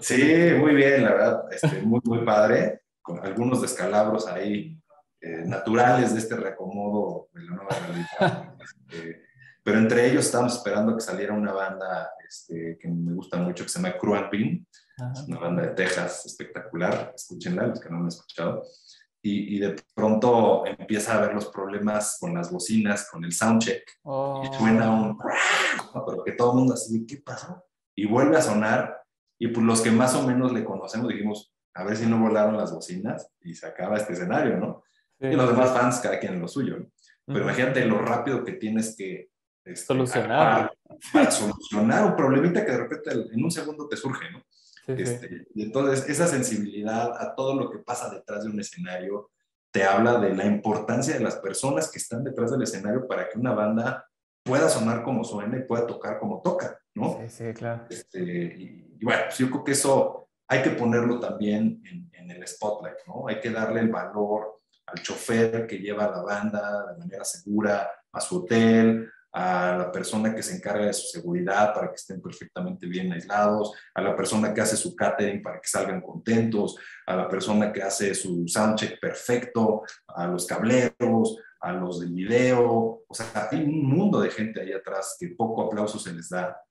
Sí, 0.01 0.51
muy 0.59 0.75
bien, 0.75 1.05
la 1.05 1.11
verdad, 1.11 1.43
este, 1.51 1.81
muy, 1.83 2.01
muy 2.03 2.25
padre, 2.25 2.81
con 3.01 3.25
algunos 3.25 3.61
descalabros 3.61 4.27
ahí 4.27 4.77
eh, 5.21 5.43
naturales 5.45 6.13
de 6.13 6.19
este 6.19 6.35
reacomodo 6.35 7.29
de 7.33 7.43
la 7.43 7.51
nueva 7.51 7.69
realidad. 7.69 8.55
Este, 8.61 9.23
pero 9.63 9.77
entre 9.77 10.09
ellos 10.09 10.25
estábamos 10.25 10.57
esperando 10.57 10.95
que 10.95 11.01
saliera 11.01 11.33
una 11.33 11.53
banda 11.53 12.09
este, 12.27 12.77
que 12.79 12.89
me 12.89 13.13
gusta 13.13 13.37
mucho, 13.37 13.63
que 13.63 13.69
se 13.69 13.81
llama 13.81 13.97
Cruan 13.97 14.29
Pin, 14.29 14.67
una 15.27 15.39
banda 15.39 15.63
de 15.63 15.69
Texas 15.69 16.25
espectacular, 16.25 17.13
escúchenla, 17.15 17.67
los 17.67 17.79
que 17.79 17.89
no 17.89 17.97
han 17.97 18.07
escuchado 18.07 18.63
y, 19.23 19.59
de 19.59 19.75
pronto 19.93 20.65
empieza 20.65 21.15
a 21.15 21.21
ver 21.21 21.33
los 21.33 21.47
problemas 21.47 22.17
con 22.19 22.33
las 22.33 22.51
bocinas, 22.51 23.07
con 23.09 23.23
el 23.23 23.31
soundcheck, 23.31 23.83
y 23.87 23.99
oh. 24.03 24.51
suena 24.57 24.91
un... 24.91 25.17
Pero 26.07 26.23
que 26.23 26.31
todo 26.31 26.51
el 26.51 26.57
mundo 26.57 26.73
así, 26.73 27.05
¿qué 27.05 27.17
pasó? 27.17 27.63
Y 27.95 28.07
vuelve 28.07 28.37
a 28.37 28.41
sonar, 28.41 29.01
y 29.39 29.47
pues 29.47 29.65
los 29.65 29.81
que 29.81 29.91
más 29.91 30.15
o 30.15 30.25
menos 30.25 30.51
le 30.51 30.63
conocemos 30.63 31.09
dijimos, 31.09 31.53
a 31.73 31.83
ver 31.83 31.97
si 31.97 32.05
no 32.05 32.19
volaron 32.19 32.57
las 32.57 32.73
bocinas, 32.73 33.31
y 33.41 33.53
se 33.53 33.67
acaba 33.67 33.97
este 33.97 34.13
escenario, 34.13 34.57
¿no? 34.57 34.83
Y 35.19 35.35
los 35.35 35.49
demás 35.49 35.71
fans, 35.71 35.99
cada 35.99 36.19
quien 36.19 36.33
en 36.33 36.41
lo 36.41 36.47
suyo. 36.47 36.77
Pero 37.25 37.43
imagínate 37.43 37.85
lo 37.85 37.99
rápido 37.99 38.43
que 38.43 38.53
tienes 38.53 38.95
que 38.95 39.29
este, 39.63 39.85
solucionar. 39.85 40.73
Para, 41.13 41.29
solucionar 41.29 42.05
un 42.05 42.15
problemita 42.15 42.65
que 42.65 42.71
de 42.71 42.77
repente 42.77 43.11
en 43.31 43.43
un 43.43 43.51
segundo 43.51 43.87
te 43.87 43.95
surge, 43.95 44.31
¿no? 44.31 44.43
Este, 44.87 45.47
y 45.53 45.63
entonces 45.63 46.09
esa 46.09 46.27
sensibilidad 46.27 47.11
a 47.21 47.35
todo 47.35 47.55
lo 47.55 47.69
que 47.69 47.79
pasa 47.79 48.09
detrás 48.09 48.43
de 48.43 48.49
un 48.49 48.59
escenario 48.59 49.29
te 49.71 49.83
habla 49.83 50.19
de 50.19 50.35
la 50.35 50.45
importancia 50.45 51.13
de 51.13 51.23
las 51.23 51.37
personas 51.37 51.89
que 51.89 51.99
están 51.99 52.23
detrás 52.23 52.51
del 52.51 52.63
escenario 52.63 53.07
para 53.07 53.29
que 53.29 53.39
una 53.39 53.53
banda 53.53 54.05
pueda 54.43 54.67
sonar 54.69 55.03
como 55.03 55.23
suena 55.23 55.57
y 55.57 55.63
pueda 55.63 55.87
tocar 55.87 56.19
como 56.19 56.41
toca, 56.41 56.79
¿no? 56.93 57.19
Sí, 57.21 57.29
sí, 57.29 57.53
claro. 57.53 57.85
Este, 57.89 58.19
y, 58.19 59.03
bueno, 59.03 59.23
pues 59.25 59.37
yo 59.37 59.49
creo 59.49 59.63
que 59.63 59.71
eso 59.71 60.29
hay 60.47 60.61
que 60.61 60.71
ponerlo 60.71 61.19
también 61.19 61.81
en, 61.85 62.09
en, 62.13 62.31
el 62.31 62.45
spotlight, 62.47 62.97
¿no? 63.07 63.27
Hay 63.27 63.39
que 63.39 63.51
darle 63.51 63.81
el 63.81 63.89
valor 63.89 64.61
al 64.87 65.01
chofer 65.01 65.67
que 65.67 65.77
lleva 65.77 66.05
a 66.05 66.11
la 66.11 66.21
banda 66.21 66.91
de 66.91 66.97
manera 66.97 67.23
segura 67.23 67.89
a 68.11 68.19
su 68.19 68.39
hotel, 68.39 69.09
a 69.33 69.77
la 69.77 69.91
persona 69.91 70.35
que 70.35 70.43
se 70.43 70.55
encarga 70.55 70.85
de 70.85 70.93
su 70.93 71.07
seguridad 71.07 71.73
para 71.73 71.89
que 71.89 71.95
estén 71.95 72.21
perfectamente 72.21 72.85
bien 72.85 73.11
aislados, 73.13 73.73
a 73.93 74.01
la 74.01 74.15
persona 74.15 74.53
que 74.53 74.61
hace 74.61 74.75
su 74.75 74.95
catering 74.95 75.41
para 75.41 75.61
que 75.61 75.67
salgan 75.67 76.01
contentos, 76.01 76.75
a 77.05 77.15
la 77.15 77.29
persona 77.29 77.71
que 77.71 77.81
hace 77.81 78.13
su 78.13 78.47
soundcheck 78.47 78.99
perfecto, 78.99 79.83
a 80.07 80.27
los 80.27 80.45
cableros, 80.45 81.37
a 81.61 81.71
los 81.71 82.01
del 82.01 82.13
video. 82.13 83.03
O 83.07 83.13
sea, 83.13 83.49
hay 83.49 83.63
un 83.63 83.85
mundo 83.85 84.19
de 84.19 84.29
gente 84.29 84.61
ahí 84.61 84.73
atrás 84.73 85.15
que 85.19 85.29
poco 85.29 85.63
aplauso 85.63 85.97
se 85.97 86.13
les 86.13 86.29
da. 86.29 86.61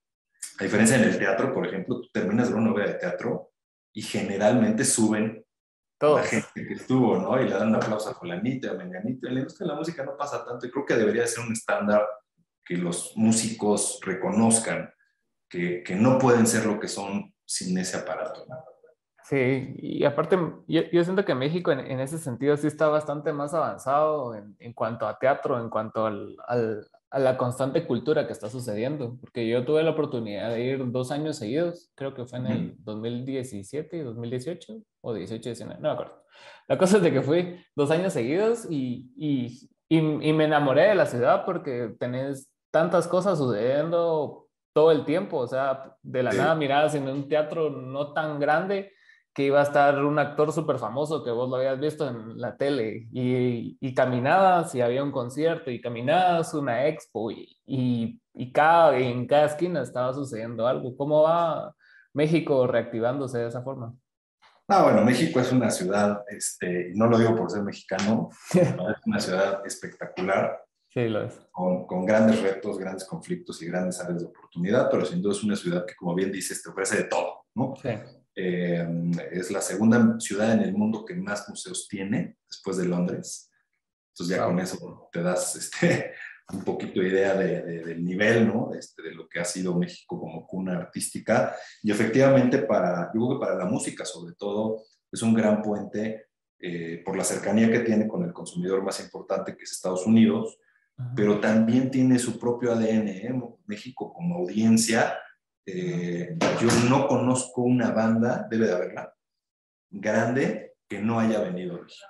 A 0.59 0.65
diferencia 0.65 0.97
en 0.97 1.05
el 1.05 1.19
teatro, 1.19 1.55
por 1.55 1.67
ejemplo, 1.67 2.01
tú 2.01 2.09
terminas 2.13 2.49
de 2.51 2.55
una 2.55 2.73
obra 2.73 2.87
de 2.87 2.95
teatro 2.95 3.53
y 3.93 4.03
generalmente 4.03 4.85
suben 4.85 5.45
Toda 6.01 6.23
la 6.23 6.27
gente 6.27 6.67
que 6.67 6.73
estuvo, 6.73 7.19
¿no? 7.19 7.39
Y 7.43 7.47
le 7.47 7.55
dan 7.55 7.69
un 7.69 7.75
aplauso 7.75 8.09
a 8.09 8.15
fulanito, 8.15 8.71
a 8.71 8.75
menganito. 8.75 9.29
En 9.29 9.35
la 9.35 9.41
industria 9.41 9.67
de 9.67 9.75
la 9.75 9.79
música 9.79 10.03
no 10.03 10.17
pasa 10.17 10.43
tanto 10.43 10.67
y 10.67 10.71
creo 10.71 10.87
que 10.87 10.95
debería 10.95 11.27
ser 11.27 11.45
un 11.45 11.53
estándar 11.53 12.09
que 12.71 12.77
los 12.77 13.17
músicos 13.17 13.99
reconozcan 14.03 14.95
que, 15.49 15.83
que, 15.83 15.97
no 15.97 16.21
pueden 16.21 16.47
ser 16.47 16.67
lo 16.67 16.79
que 16.79 16.87
son 16.87 17.35
sin 17.45 17.77
ese 17.77 17.97
aparato. 17.97 18.47
Sí, 19.25 19.75
y 19.77 20.05
aparte, 20.05 20.39
yo, 20.69 20.83
yo 20.93 21.03
siento 21.03 21.25
que 21.25 21.35
México 21.35 21.73
en, 21.73 21.81
en, 21.81 21.99
ese 21.99 22.17
sentido 22.17 22.57
sí 22.57 22.69
está 22.69 22.87
bastante 22.87 23.33
más 23.33 23.55
avanzado 23.55 24.37
en, 24.37 24.55
en 24.61 24.73
cuanto 24.73 25.09
a 25.09 25.19
teatro, 25.19 25.61
en 25.61 25.69
cuanto 25.69 26.07
al, 26.07 26.37
al, 26.47 26.87
a 27.11 27.19
la 27.19 27.37
constante 27.37 27.85
cultura 27.89 28.29
que 28.29 28.33
está 28.33 28.49
sucediendo, 28.49 29.19
porque 29.21 29.49
yo 29.49 29.65
tuve 29.65 29.83
la 29.83 29.91
oportunidad 29.91 30.51
de 30.51 30.63
ir 30.63 30.93
dos 30.93 31.11
años 31.11 31.39
seguidos, 31.39 31.91
creo 31.97 32.15
que 32.15 32.25
fue 32.25 32.39
en 32.39 32.47
el 32.47 32.75
2017 32.85 33.97
y 33.97 34.01
2018, 34.03 34.81
o 35.01 35.15
18 35.15 35.43
19, 35.43 35.81
no 35.81 35.89
me 35.89 35.95
acuerdo. 35.95 36.23
La 36.69 36.79
cosa 36.79 36.99
es 36.99 37.03
de 37.03 37.13
que 37.13 37.23
fui 37.23 37.65
dos 37.75 37.91
años 37.91 38.13
seguidos 38.13 38.65
y, 38.71 39.13
y, 39.17 39.69
y, 39.89 40.01
me 40.33 40.45
enamoré 40.45 40.89
de 40.89 40.95
la 40.95 41.07
ciudad 41.07 41.45
porque 41.45 41.97
tenés 41.99 42.50
tantas 42.71 43.09
cosas 43.09 43.39
sucediendo 43.39 44.49
todo 44.73 44.93
el 44.93 45.05
tiempo, 45.05 45.39
o 45.39 45.47
sea, 45.47 45.97
de 46.03 46.23
la 46.23 46.33
nada 46.33 46.55
mirabas 46.55 46.95
en 46.95 47.09
un 47.09 47.29
teatro 47.29 47.71
no 47.71 48.13
tan 48.13 48.39
grande 48.39 48.93
que 49.35 49.45
iba 49.45 49.61
a 49.61 49.65
estar 49.65 50.05
un 50.05 50.19
actor 50.19 50.53
súper 50.53 50.79
famoso 50.79 51.23
que 51.23 51.31
vos 51.31 51.49
lo 51.49 51.57
habías 51.57 51.79
visto 51.79 52.09
en 52.09 52.41
la 52.41 52.57
tele 52.57 53.09
y, 53.13 53.77
y 53.81 53.95
caminabas 53.95 54.75
y 54.75 54.81
había 54.81 55.05
un 55.05 55.13
concierto 55.13 55.71
y 55.71 55.81
caminabas 55.81 56.53
una 56.55 56.87
expo 56.87 57.31
y, 57.31 57.57
y, 57.65 58.21
y 58.35 58.53
cada, 58.53 58.97
en 58.99 59.27
cada 59.27 59.47
esquina 59.47 59.83
estaba 59.83 60.13
sucediendo 60.13 60.67
algo. 60.67 60.97
¿Cómo 60.97 61.23
va 61.23 61.75
México 62.13 62.67
reactivándose 62.67 63.39
de 63.39 63.49
esa 63.49 63.63
forma? 63.63 63.95
Ah, 64.67 64.85
bueno, 64.85 65.05
México 65.05 65.41
es 65.41 65.51
una 65.51 65.71
ciudad, 65.71 66.23
este, 66.29 66.93
no 66.95 67.07
lo 67.07 67.19
digo 67.19 67.35
por 67.35 67.51
ser 67.51 67.63
mexicano, 67.63 68.31
es 68.55 68.77
una 69.05 69.19
ciudad 69.19 69.67
espectacular. 69.67 70.65
Sí, 70.93 71.09
lo 71.09 71.25
es. 71.25 71.35
Con, 71.53 71.87
con, 71.87 72.05
grandes 72.05 72.43
retos, 72.43 72.79
grandes 72.79 73.05
conflictos 73.05 73.63
y 73.63 73.67
grandes 73.67 74.01
áreas 74.01 74.21
de 74.21 74.27
oportunidad, 74.27 74.91
pero 74.91 75.05
sin 75.05 75.23
duda 75.23 75.33
es 75.33 75.45
una 75.45 75.55
ciudad 75.55 75.87
que, 75.87 75.95
como 75.95 76.15
bien 76.17 76.33
dices, 76.33 76.63
te 76.63 76.69
ofrece 76.69 76.97
de 76.97 77.05
todo, 77.05 77.45
¿no? 77.55 77.75
Sí. 77.81 77.91
Eh, 78.35 78.87
es 79.31 79.51
la 79.51 79.61
segunda 79.61 80.19
ciudad 80.19 80.53
en 80.53 80.63
el 80.63 80.73
mundo 80.73 81.05
que 81.05 81.15
más 81.15 81.49
museos 81.49 81.87
tiene, 81.89 82.39
después 82.49 82.77
de 82.77 82.87
Londres. 82.87 83.51
Entonces 84.13 84.37
ya 84.37 84.45
con 84.45 84.59
eso 84.59 85.09
te 85.13 85.23
das 85.23 85.55
este, 85.57 86.13
un 86.53 86.65
poquito 86.65 87.03
idea 87.03 87.35
de, 87.35 87.85
del 87.85 88.05
nivel, 88.05 88.49
¿no? 88.49 88.73
Este, 88.75 89.03
de 89.03 89.13
lo 89.13 89.29
que 89.29 89.39
ha 89.39 89.45
sido 89.45 89.77
México 89.77 90.19
como 90.19 90.47
cuna 90.47 90.77
artística. 90.77 91.55
Y 91.83 91.93
efectivamente, 91.93 92.59
para, 92.59 93.11
yo 93.15 93.27
creo 93.27 93.39
que 93.39 93.47
para 93.47 93.57
la 93.57 93.67
música 93.67 94.05
sobre 94.05 94.35
todo, 94.35 94.83
es 95.13 95.23
un 95.23 95.35
gran 95.35 95.63
puente 95.63 96.27
eh, 96.59 97.03
por 97.05 97.17
la 97.17 97.25
cercanía 97.25 97.71
que 97.71 97.81
tiene 97.81 98.09
con 98.09 98.25
el 98.25 98.33
consumidor 98.33 98.83
más 98.83 99.01
importante, 99.01 99.57
que 99.57 99.65
es 99.65 99.73
Estados 99.73 100.07
Unidos, 100.07 100.59
pero 101.15 101.41
también 101.41 101.91
tiene 101.91 102.19
su 102.19 102.39
propio 102.39 102.73
ADN. 102.73 103.09
¿eh? 103.09 103.43
México 103.67 104.13
como 104.13 104.37
audiencia 104.37 105.17
eh, 105.67 106.37
yo 106.61 106.69
no 106.89 107.07
conozco 107.07 107.63
una 107.63 107.91
banda, 107.91 108.47
debe 108.51 108.67
de 108.67 108.73
haberla, 108.73 109.15
grande 109.91 110.75
que 110.89 111.01
no 111.01 111.21
haya 111.21 111.41
venido 111.41 111.77
a 111.77 111.83
México. 111.83 112.07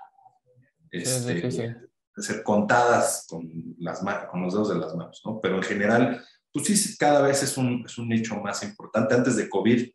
Este, 0.91 1.77
ser 2.17 2.43
contadas 2.43 3.27
con, 3.29 3.49
las 3.79 4.01
con 4.31 4.43
los 4.43 4.53
dedos 4.53 4.69
de 4.71 4.79
las 4.79 4.95
manos, 4.95 5.23
¿no? 5.25 5.41
Pero 5.41 5.57
en 5.57 5.63
general, 5.63 6.25
pues 6.53 6.67
sí, 6.67 6.97
cada 6.97 7.23
vez 7.23 7.43
es 7.43 7.57
un, 7.57 7.85
es 7.87 7.97
un 7.99 8.09
nicho 8.09 8.37
más 8.37 8.63
importante. 8.63 9.15
Antes 9.15 9.37
de 9.37 9.49
COVID 9.49 9.91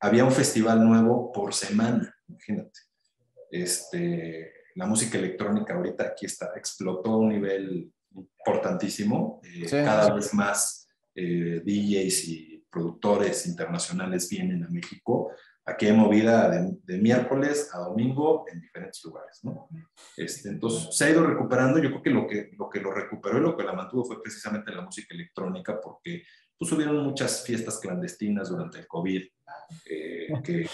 había 0.00 0.24
un 0.24 0.32
festival 0.32 0.84
nuevo 0.84 1.32
por 1.32 1.54
semana, 1.54 2.14
imagínate. 2.28 2.80
Este, 3.50 4.52
la 4.74 4.86
música 4.86 5.18
electrónica 5.18 5.74
ahorita 5.74 6.04
aquí 6.04 6.26
está, 6.26 6.52
explotó 6.56 7.12
a 7.12 7.18
un 7.18 7.28
nivel 7.28 7.92
importantísimo. 8.14 9.40
Eh, 9.44 9.66
cada 9.70 10.14
vez 10.14 10.32
más 10.34 10.88
eh, 11.14 11.62
DJs 11.64 12.28
y 12.28 12.64
productores 12.70 13.46
internacionales 13.46 14.28
vienen 14.28 14.64
a 14.64 14.68
México. 14.68 15.30
Aquí 15.64 15.86
hay 15.86 15.92
movida 15.92 16.50
de, 16.50 16.98
miércoles 16.98 17.70
a 17.72 17.78
domingo 17.78 18.44
en 18.52 18.60
diferentes 18.60 19.04
lugares, 19.04 19.38
¿no? 19.44 19.68
Este, 20.16 20.48
entonces, 20.48 20.88
se 20.96 21.04
ha 21.04 21.10
ido 21.10 21.24
recuperando. 21.24 21.78
Yo 21.78 21.90
creo 21.90 22.02
que 22.02 22.10
lo, 22.10 22.26
que 22.26 22.50
lo 22.58 22.68
que 22.68 22.80
lo 22.80 22.92
recuperó 22.92 23.38
y 23.38 23.42
lo 23.42 23.56
que 23.56 23.62
la 23.62 23.72
mantuvo 23.72 24.04
fue 24.04 24.22
precisamente 24.22 24.72
la 24.72 24.82
música 24.82 25.14
electrónica, 25.14 25.80
porque 25.80 26.24
pues, 26.58 26.72
hubieron 26.72 27.04
muchas 27.04 27.44
fiestas 27.44 27.78
clandestinas 27.78 28.48
durante 28.48 28.80
el 28.80 28.88
COVID, 28.88 29.22
eh, 29.88 30.26
que, 30.44 30.66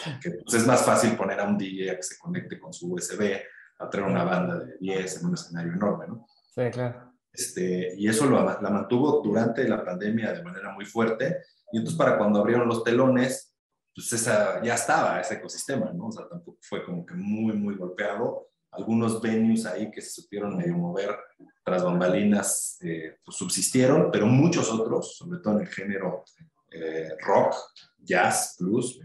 pues, 0.45 0.55
es 0.55 0.67
más 0.67 0.85
fácil 0.85 1.17
poner 1.17 1.41
a 1.41 1.49
un 1.49 1.59
DJ 1.59 1.91
a 1.91 1.97
que 1.97 2.03
se 2.03 2.19
conecte 2.19 2.59
con 2.59 2.73
su 2.73 2.95
USB, 2.95 3.41
a 3.79 3.91
traer 3.91 4.07
una 4.07 4.25
banda 4.25 4.59
de 4.59 4.77
10 4.79 5.21
en 5.21 5.27
un 5.27 5.35
escenario 5.35 5.73
enorme, 5.73 6.07
¿no? 6.09 6.27
Sí, 6.55 6.63
claro. 6.73 7.08
Este, 7.39 7.95
y 7.97 8.09
eso 8.09 8.27
lo, 8.27 8.45
la 8.45 8.71
mantuvo 8.71 9.23
durante 9.23 9.69
la 9.69 9.85
pandemia 9.85 10.33
de 10.33 10.43
manera 10.43 10.73
muy 10.73 10.85
fuerte 10.85 11.39
y 11.71 11.79
entonces 11.79 11.97
para 11.97 12.19
cuando 12.19 12.41
abrieron 12.41 12.67
los 12.67 12.83
telones, 12.83 13.55
pues 13.95 14.13
esa, 14.13 14.61
ya 14.61 14.75
estaba 14.75 15.21
ese 15.21 15.35
ecosistema, 15.35 15.93
¿no? 15.93 16.09
O 16.09 16.13
sea, 16.13 16.27
tampoco 16.29 16.59
fue 16.63 16.85
como 16.85 17.07
que 17.07 17.15
muy, 17.15 17.53
muy 17.53 17.77
golpeado. 17.77 18.49
Algunos 18.73 19.23
venues 19.23 19.67
ahí 19.67 19.89
que 19.91 20.01
se 20.01 20.11
supieron 20.21 20.57
medio 20.57 20.75
mover 20.75 21.17
tras 21.65 21.85
bambalinas, 21.85 22.79
eh, 22.83 23.19
pues 23.25 23.37
subsistieron, 23.37 24.11
pero 24.11 24.27
muchos 24.27 24.71
otros, 24.73 25.17
sobre 25.17 25.39
todo 25.39 25.55
en 25.55 25.61
el 25.61 25.69
género 25.69 26.25
eh, 26.73 27.11
rock, 27.21 27.55
jazz, 27.99 28.57
blues, 28.59 29.01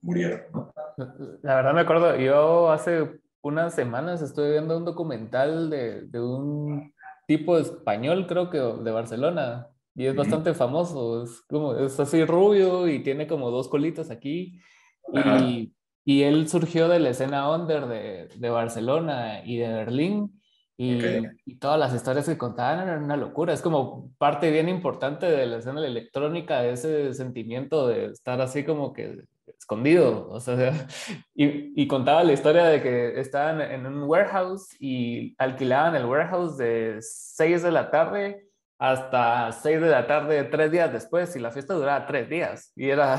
murieron, 0.00 0.42
¿no? 0.52 0.72
La 1.42 1.56
verdad 1.56 1.74
me 1.74 1.82
acuerdo, 1.82 2.16
yo 2.16 2.70
hace 2.70 3.20
unas 3.42 3.74
semanas 3.74 4.22
estuve 4.22 4.52
viendo 4.52 4.76
un 4.76 4.84
documental 4.84 5.70
de, 5.70 6.02
de 6.02 6.20
un 6.20 6.92
tipo 7.26 7.58
español, 7.58 8.26
creo 8.26 8.50
que 8.50 8.58
de 8.58 8.90
Barcelona, 8.90 9.68
y 9.94 10.06
es 10.06 10.14
bastante 10.14 10.54
famoso, 10.54 11.22
es 11.24 11.40
como, 11.48 11.74
es 11.74 11.98
así 11.98 12.24
rubio 12.24 12.86
y 12.86 13.02
tiene 13.02 13.26
como 13.26 13.50
dos 13.50 13.68
colitas 13.68 14.10
aquí. 14.10 14.60
Y, 15.12 15.72
y, 16.04 16.22
él 16.22 16.48
surgió 16.48 16.88
de 16.88 16.98
la 16.98 17.10
escena 17.10 17.50
under 17.50 17.86
de, 17.86 18.28
de 18.36 18.50
Barcelona 18.50 19.42
y 19.44 19.56
de 19.56 19.68
Berlín. 19.68 20.40
Y, 20.76 20.98
y, 21.46 21.56
todas 21.58 21.80
las 21.80 21.94
historias 21.94 22.26
que 22.26 22.36
contaban 22.36 22.86
eran 22.86 23.04
una 23.04 23.16
locura. 23.16 23.54
Es 23.54 23.62
como 23.62 24.12
parte 24.18 24.50
bien 24.50 24.68
importante 24.68 25.24
de 25.26 25.46
la 25.46 25.58
escena 25.58 25.84
electrónica, 25.86 26.66
ese 26.66 27.14
sentimiento 27.14 27.88
de 27.88 28.06
estar 28.06 28.38
así 28.42 28.64
como 28.64 28.92
que 28.92 29.22
escondido. 29.58 30.28
O 30.30 30.40
sea, 30.40 30.56
y, 31.34 31.82
y, 31.82 31.86
contaba 31.86 32.24
la 32.24 32.32
historia 32.32 32.64
de 32.64 32.82
que 32.82 33.20
estaban 33.20 33.60
en 33.60 33.86
un 33.86 34.04
warehouse 34.04 34.68
y 34.78 35.34
alquilaban 35.38 35.94
el 35.94 36.06
warehouse 36.06 36.56
de 36.56 36.98
6 37.00 37.62
de 37.62 37.70
la 37.70 37.90
tarde 37.90 38.46
hasta 38.78 39.52
6 39.52 39.80
de 39.80 39.88
la 39.88 40.06
tarde, 40.06 40.44
tres 40.44 40.70
días 40.70 40.92
después, 40.92 41.34
y 41.36 41.38
la 41.38 41.50
fiesta 41.50 41.74
duraba 41.74 42.06
tres 42.06 42.28
días. 42.28 42.72
Y 42.76 42.90
era... 42.90 43.18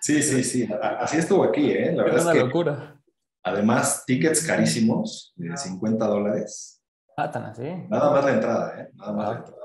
Sí, 0.00 0.22
sí, 0.22 0.42
sí, 0.42 0.68
así 0.98 1.18
estuvo 1.18 1.44
aquí, 1.44 1.70
¿eh? 1.70 1.92
La 1.92 2.02
verdad 2.02 2.18
es 2.18 2.24
una 2.26 2.34
locura. 2.34 3.00
Además, 3.44 4.04
tickets 4.04 4.46
carísimos, 4.46 5.32
de 5.36 5.56
50 5.56 6.06
dólares. 6.06 6.82
Ah, 7.16 7.30
tan 7.30 7.44
así. 7.44 7.62
Nada 7.88 8.10
más 8.10 8.24
la 8.24 8.32
entrada, 8.32 8.80
¿eh? 8.80 8.90
Nada 8.94 9.12
más 9.12 9.28
la 9.28 9.36
entrada. 9.36 9.62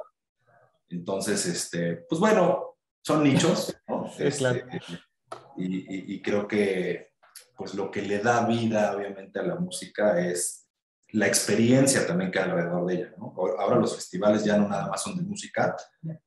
Entonces, 0.90 1.46
este, 1.46 2.06
pues 2.08 2.20
bueno, 2.20 2.78
son 3.02 3.24
nichos, 3.24 3.76
¿no? 3.88 4.10
Sí, 4.16 4.30
claro. 4.38 4.60
Este, 5.32 5.62
y, 5.62 6.16
y 6.16 6.22
creo 6.22 6.48
que, 6.48 7.12
pues 7.56 7.74
lo 7.74 7.90
que 7.90 8.02
le 8.02 8.20
da 8.20 8.46
vida, 8.46 8.96
obviamente, 8.96 9.40
a 9.40 9.44
la 9.44 9.56
música 9.56 10.20
es 10.20 10.68
la 11.12 11.28
experiencia 11.28 12.06
también 12.06 12.32
que 12.32 12.40
hay 12.40 12.50
alrededor 12.50 12.86
de 12.86 12.94
ella. 12.96 13.14
¿no? 13.18 13.34
Ahora 13.58 13.78
los 13.78 13.96
festivales 13.96 14.44
ya 14.44 14.58
no 14.58 14.68
nada 14.68 14.88
más 14.88 15.02
son 15.02 15.18
de 15.18 15.24
música, 15.24 15.76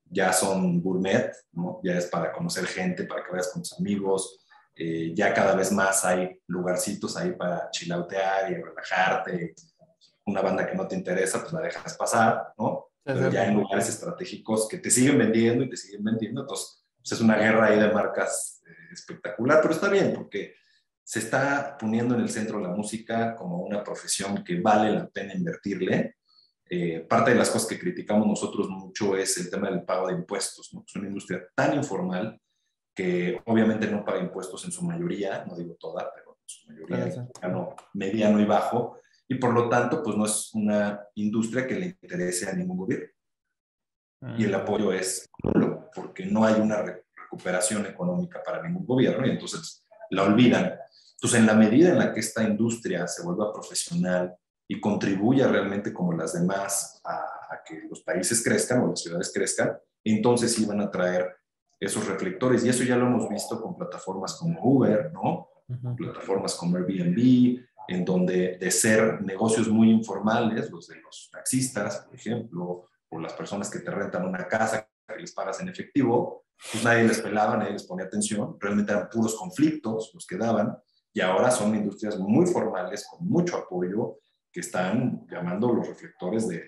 ya 0.05 0.33
son 0.33 0.81
gourmet, 0.81 1.33
¿no? 1.53 1.81
ya 1.83 1.95
es 1.95 2.07
para 2.07 2.33
conocer 2.33 2.67
gente, 2.67 3.05
para 3.05 3.25
que 3.25 3.31
vayas 3.31 3.49
con 3.53 3.63
tus 3.63 3.79
amigos, 3.79 4.47
eh, 4.75 5.13
ya 5.15 5.35
cada 5.35 5.55
vez 5.55 5.71
más 5.73 6.05
hay 6.05 6.41
lugarcitos 6.47 7.17
ahí 7.17 7.33
para 7.33 7.71
chilautear 7.71 8.51
y 8.51 8.55
relajarte. 8.55 9.55
Una 10.25 10.43
banda 10.43 10.67
que 10.67 10.75
no 10.75 10.87
te 10.87 10.97
interesa, 10.97 11.41
pues 11.41 11.53
la 11.53 11.61
dejas 11.61 11.97
pasar, 11.97 12.55
¿no? 12.57 12.87
Pero 13.03 13.31
ya 13.31 13.43
hay 13.43 13.55
lugares 13.55 13.89
estratégicos 13.89 14.69
que 14.69 14.79
te 14.79 14.91
siguen 14.91 15.19
vendiendo 15.19 15.65
y 15.65 15.71
te 15.71 15.77
siguen 15.77 16.05
vendiendo, 16.05 16.43
entonces 16.43 16.85
pues, 16.97 17.13
es 17.13 17.21
una 17.21 17.37
guerra 17.37 17.67
ahí 17.67 17.81
de 17.81 17.91
marcas 17.91 18.60
espectacular, 18.93 19.61
pero 19.61 19.75
está 19.75 19.89
bien 19.89 20.13
porque 20.15 20.55
se 21.03 21.19
está 21.19 21.77
poniendo 21.79 22.15
en 22.15 22.21
el 22.21 22.29
centro 22.29 22.61
la 22.61 22.69
música 22.69 23.35
como 23.35 23.63
una 23.63 23.83
profesión 23.83 24.45
que 24.45 24.61
vale 24.61 24.93
la 24.93 25.09
pena 25.09 25.35
invertirle. 25.35 26.17
Eh, 26.69 27.01
parte 27.01 27.33
de 27.33 27.37
las 27.37 27.51
cosas 27.51 27.69
que 27.69 27.81
criticamos 27.81 28.27
nosotros 28.29 28.69
mucho 28.69 29.17
es 29.17 29.37
el 29.39 29.51
tema 29.51 29.71
del 29.71 29.83
pago 29.83 30.07
de 30.07 30.15
impuestos. 30.15 30.73
¿no? 30.73 30.85
Es 30.87 30.95
una 30.95 31.09
industria 31.09 31.45
tan 31.55 31.75
informal 31.75 32.41
que 32.95 33.41
obviamente 33.47 33.91
no 33.91 34.05
paga 34.05 34.21
impuestos 34.21 34.65
en 34.65 34.73
su 34.73 34.85
mayoría, 34.85 35.45
no 35.47 35.57
digo 35.57 35.75
toda, 35.75 36.13
pero 36.15 36.39
en 36.41 36.49
su 36.49 36.69
mayoría 36.69 37.29
mediano 37.95 38.41
y 38.41 38.45
bajo, 38.45 39.01
y 39.27 39.37
por 39.37 39.53
lo 39.53 39.69
tanto 39.69 40.03
pues 40.03 40.17
no 40.17 40.27
es 40.27 40.51
una 40.55 41.01
industria 41.15 41.67
que 41.67 41.75
le 41.75 41.87
interese 41.87 42.49
a 42.49 42.53
ningún 42.53 42.77
gobierno. 42.77 43.09
Y 44.37 44.45
el 44.45 44.55
apoyo 44.55 44.93
es 44.93 45.27
nulo, 45.43 45.91
porque 45.95 46.27
no 46.27 46.45
hay 46.45 46.61
una 46.61 46.83
recuperación 47.31 47.87
económica 47.87 48.43
para 48.45 48.63
ningún 48.63 48.85
gobierno 48.85 49.27
y 49.27 49.31
entonces 49.31 49.85
la 50.11 50.25
olvidan. 50.25 50.75
Entonces, 51.15 51.39
en 51.39 51.47
la 51.47 51.55
medida 51.55 51.91
en 51.91 51.99
la 51.99 52.13
que 52.13 52.21
esta 52.21 52.43
industria 52.43 53.07
se 53.07 53.23
vuelva 53.23 53.53
profesional 53.53 54.35
y 54.67 54.81
contribuya 54.81 55.49
realmente 55.49 55.93
como 55.93 56.13
las 56.13 56.33
demás 56.33 57.01
a, 57.05 57.27
que 57.67 57.83
los 57.89 58.03
países 58.03 58.43
crezcan 58.43 58.81
o 58.81 58.89
las 58.89 59.01
ciudades 59.01 59.31
crezcan, 59.33 59.77
entonces 60.03 60.55
sí 60.55 60.65
van 60.65 60.81
a 60.81 60.91
traer 60.91 61.37
esos 61.79 62.07
reflectores. 62.07 62.65
Y 62.65 62.69
eso 62.69 62.83
ya 62.85 62.97
lo 62.97 63.07
hemos 63.07 63.29
visto 63.29 63.61
con 63.61 63.77
plataformas 63.77 64.35
como 64.35 64.61
Uber, 64.63 65.13
¿no? 65.13 65.49
Plataformas 65.97 66.55
como 66.55 66.79
Airbnb, 66.79 67.61
en 67.87 68.05
donde 68.05 68.57
de 68.59 68.71
ser 68.71 69.23
negocios 69.23 69.69
muy 69.69 69.91
informales, 69.91 70.71
los 70.71 70.89
de 70.89 71.01
los 71.01 71.29
taxistas, 71.31 71.99
por 71.99 72.15
ejemplo, 72.15 72.89
o 73.09 73.21
las 73.21 73.35
personas 73.35 73.71
que 73.71 73.81
te 73.81 73.91
rentan 73.91 74.27
una 74.27 74.49
casa 74.49 74.90
que 75.15 75.21
les 75.21 75.33
pagas 75.33 75.61
en 75.61 75.69
efectivo, 75.69 76.45
pues 76.71 76.85
nadie 76.85 77.05
les 77.05 77.21
pelaba, 77.21 77.57
nadie 77.57 77.73
les 77.73 77.85
ponía 77.85 78.07
atención, 78.07 78.57
realmente 78.59 78.93
eran 78.93 79.09
puros 79.09 79.35
conflictos 79.35 80.11
los 80.15 80.27
que 80.27 80.37
daban, 80.37 80.77
y 81.13 81.21
ahora 81.21 81.51
son 81.51 81.75
industrias 81.75 82.19
muy 82.19 82.47
formales, 82.47 83.07
con 83.09 83.27
mucho 83.27 83.57
apoyo, 83.57 84.19
que 84.53 84.61
están 84.61 85.27
llamando 85.29 85.73
los 85.73 85.87
reflectores 85.87 86.49
de 86.49 86.65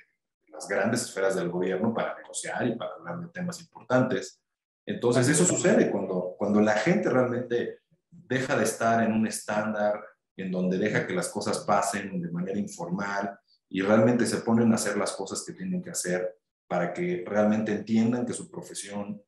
las 0.49 0.69
grandes 0.69 1.03
esferas 1.03 1.35
del 1.35 1.49
gobierno 1.49 1.93
para 1.93 2.17
negociar 2.17 2.67
y 2.67 2.77
para 2.77 2.95
hablar 2.95 3.21
de 3.21 3.29
temas 3.29 3.61
importantes. 3.61 4.41
Entonces, 4.87 5.29
eso 5.29 5.45
sucede 5.45 5.91
cuando, 5.91 6.35
cuando 6.37 6.61
la 6.61 6.75
gente 6.75 7.09
realmente 7.09 7.81
deja 8.11 8.57
de 8.57 8.65
estar 8.65 9.03
en 9.03 9.13
un 9.13 9.27
estándar 9.27 10.01
en 10.37 10.51
donde 10.51 10.79
deja 10.79 11.07
que 11.07 11.15
las 11.15 11.29
cosas 11.29 11.61
pasen 11.61 12.21
de 12.21 12.31
manera 12.31 12.59
informal 12.59 13.39
y 13.69 13.81
realmente 13.81 14.27
se 14.27 14.39
ponen 14.39 14.73
a 14.73 14.77
hacer 14.77 14.97
las 14.97 15.13
cosas 15.13 15.45
que 15.47 15.53
tienen 15.53 15.83
que 15.83 15.91
hacer 15.91 16.37
para 16.73 16.95
que 16.95 17.23
realmente 17.27 17.71
entiendan 17.71 18.25
que 18.25 18.33
su 18.33 18.51
profesión 18.51 19.23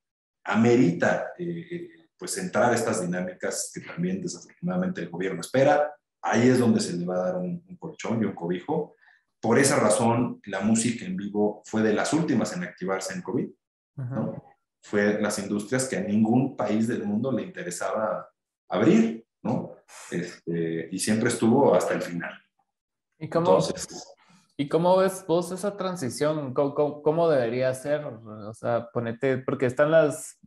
amerita 0.44 1.34
eh, 1.38 1.90
pues 2.16 2.38
entrar 2.38 2.72
a 2.72 2.74
estas 2.74 3.02
dinámicas 3.02 3.70
que 3.74 3.82
también 3.82 4.22
desafortunadamente 4.22 5.02
el 5.02 5.10
gobierno 5.10 5.42
espera. 5.42 5.94
Ahí 6.22 6.48
es 6.48 6.58
donde 6.58 6.80
se 6.80 6.96
le 6.96 7.04
va 7.04 7.16
a 7.16 7.32
dar 7.32 7.36
un, 7.36 7.62
colchón 7.78 8.22
y 8.22 8.24
un 8.24 8.34
cobijo. 8.34 8.94
Por 9.42 9.58
esa 9.58 9.78
razón, 9.78 10.40
la 10.46 10.60
música 10.60 11.04
en 11.04 11.18
vivo 11.18 11.60
fue 11.66 11.82
de 11.82 11.92
las 11.92 12.14
últimas 12.14 12.56
en 12.56 12.64
activarse 12.64 13.12
en 13.12 13.20
COVID. 13.20 13.50
Fue 14.82 15.20
las 15.20 15.38
industrias 15.38 15.86
que 15.86 15.98
a 15.98 16.00
ningún 16.00 16.56
país 16.56 16.88
del 16.88 17.04
mundo 17.04 17.30
le 17.30 17.42
interesaba 17.42 18.26
abrir, 18.70 19.26
¿no? 19.42 19.76
Este, 20.10 20.88
y 20.90 20.98
siempre 20.98 21.28
estuvo 21.28 21.74
hasta 21.74 21.92
el 21.92 22.00
final. 22.00 22.32
¿Y 23.18 23.28
cómo, 23.28 23.58
¿Y 24.56 24.68
cómo 24.68 24.96
ves 24.96 25.24
vos 25.26 25.50
esa 25.50 25.76
transición? 25.76 26.54
¿Cómo, 26.54 27.02
cómo, 27.02 27.28
debería 27.28 27.74
ser? 27.74 28.04
O 28.04 28.54
sea, 28.54 28.88
ponete, 28.92 29.38
porque 29.38 29.66
están 29.66 29.90
las, 29.90 30.38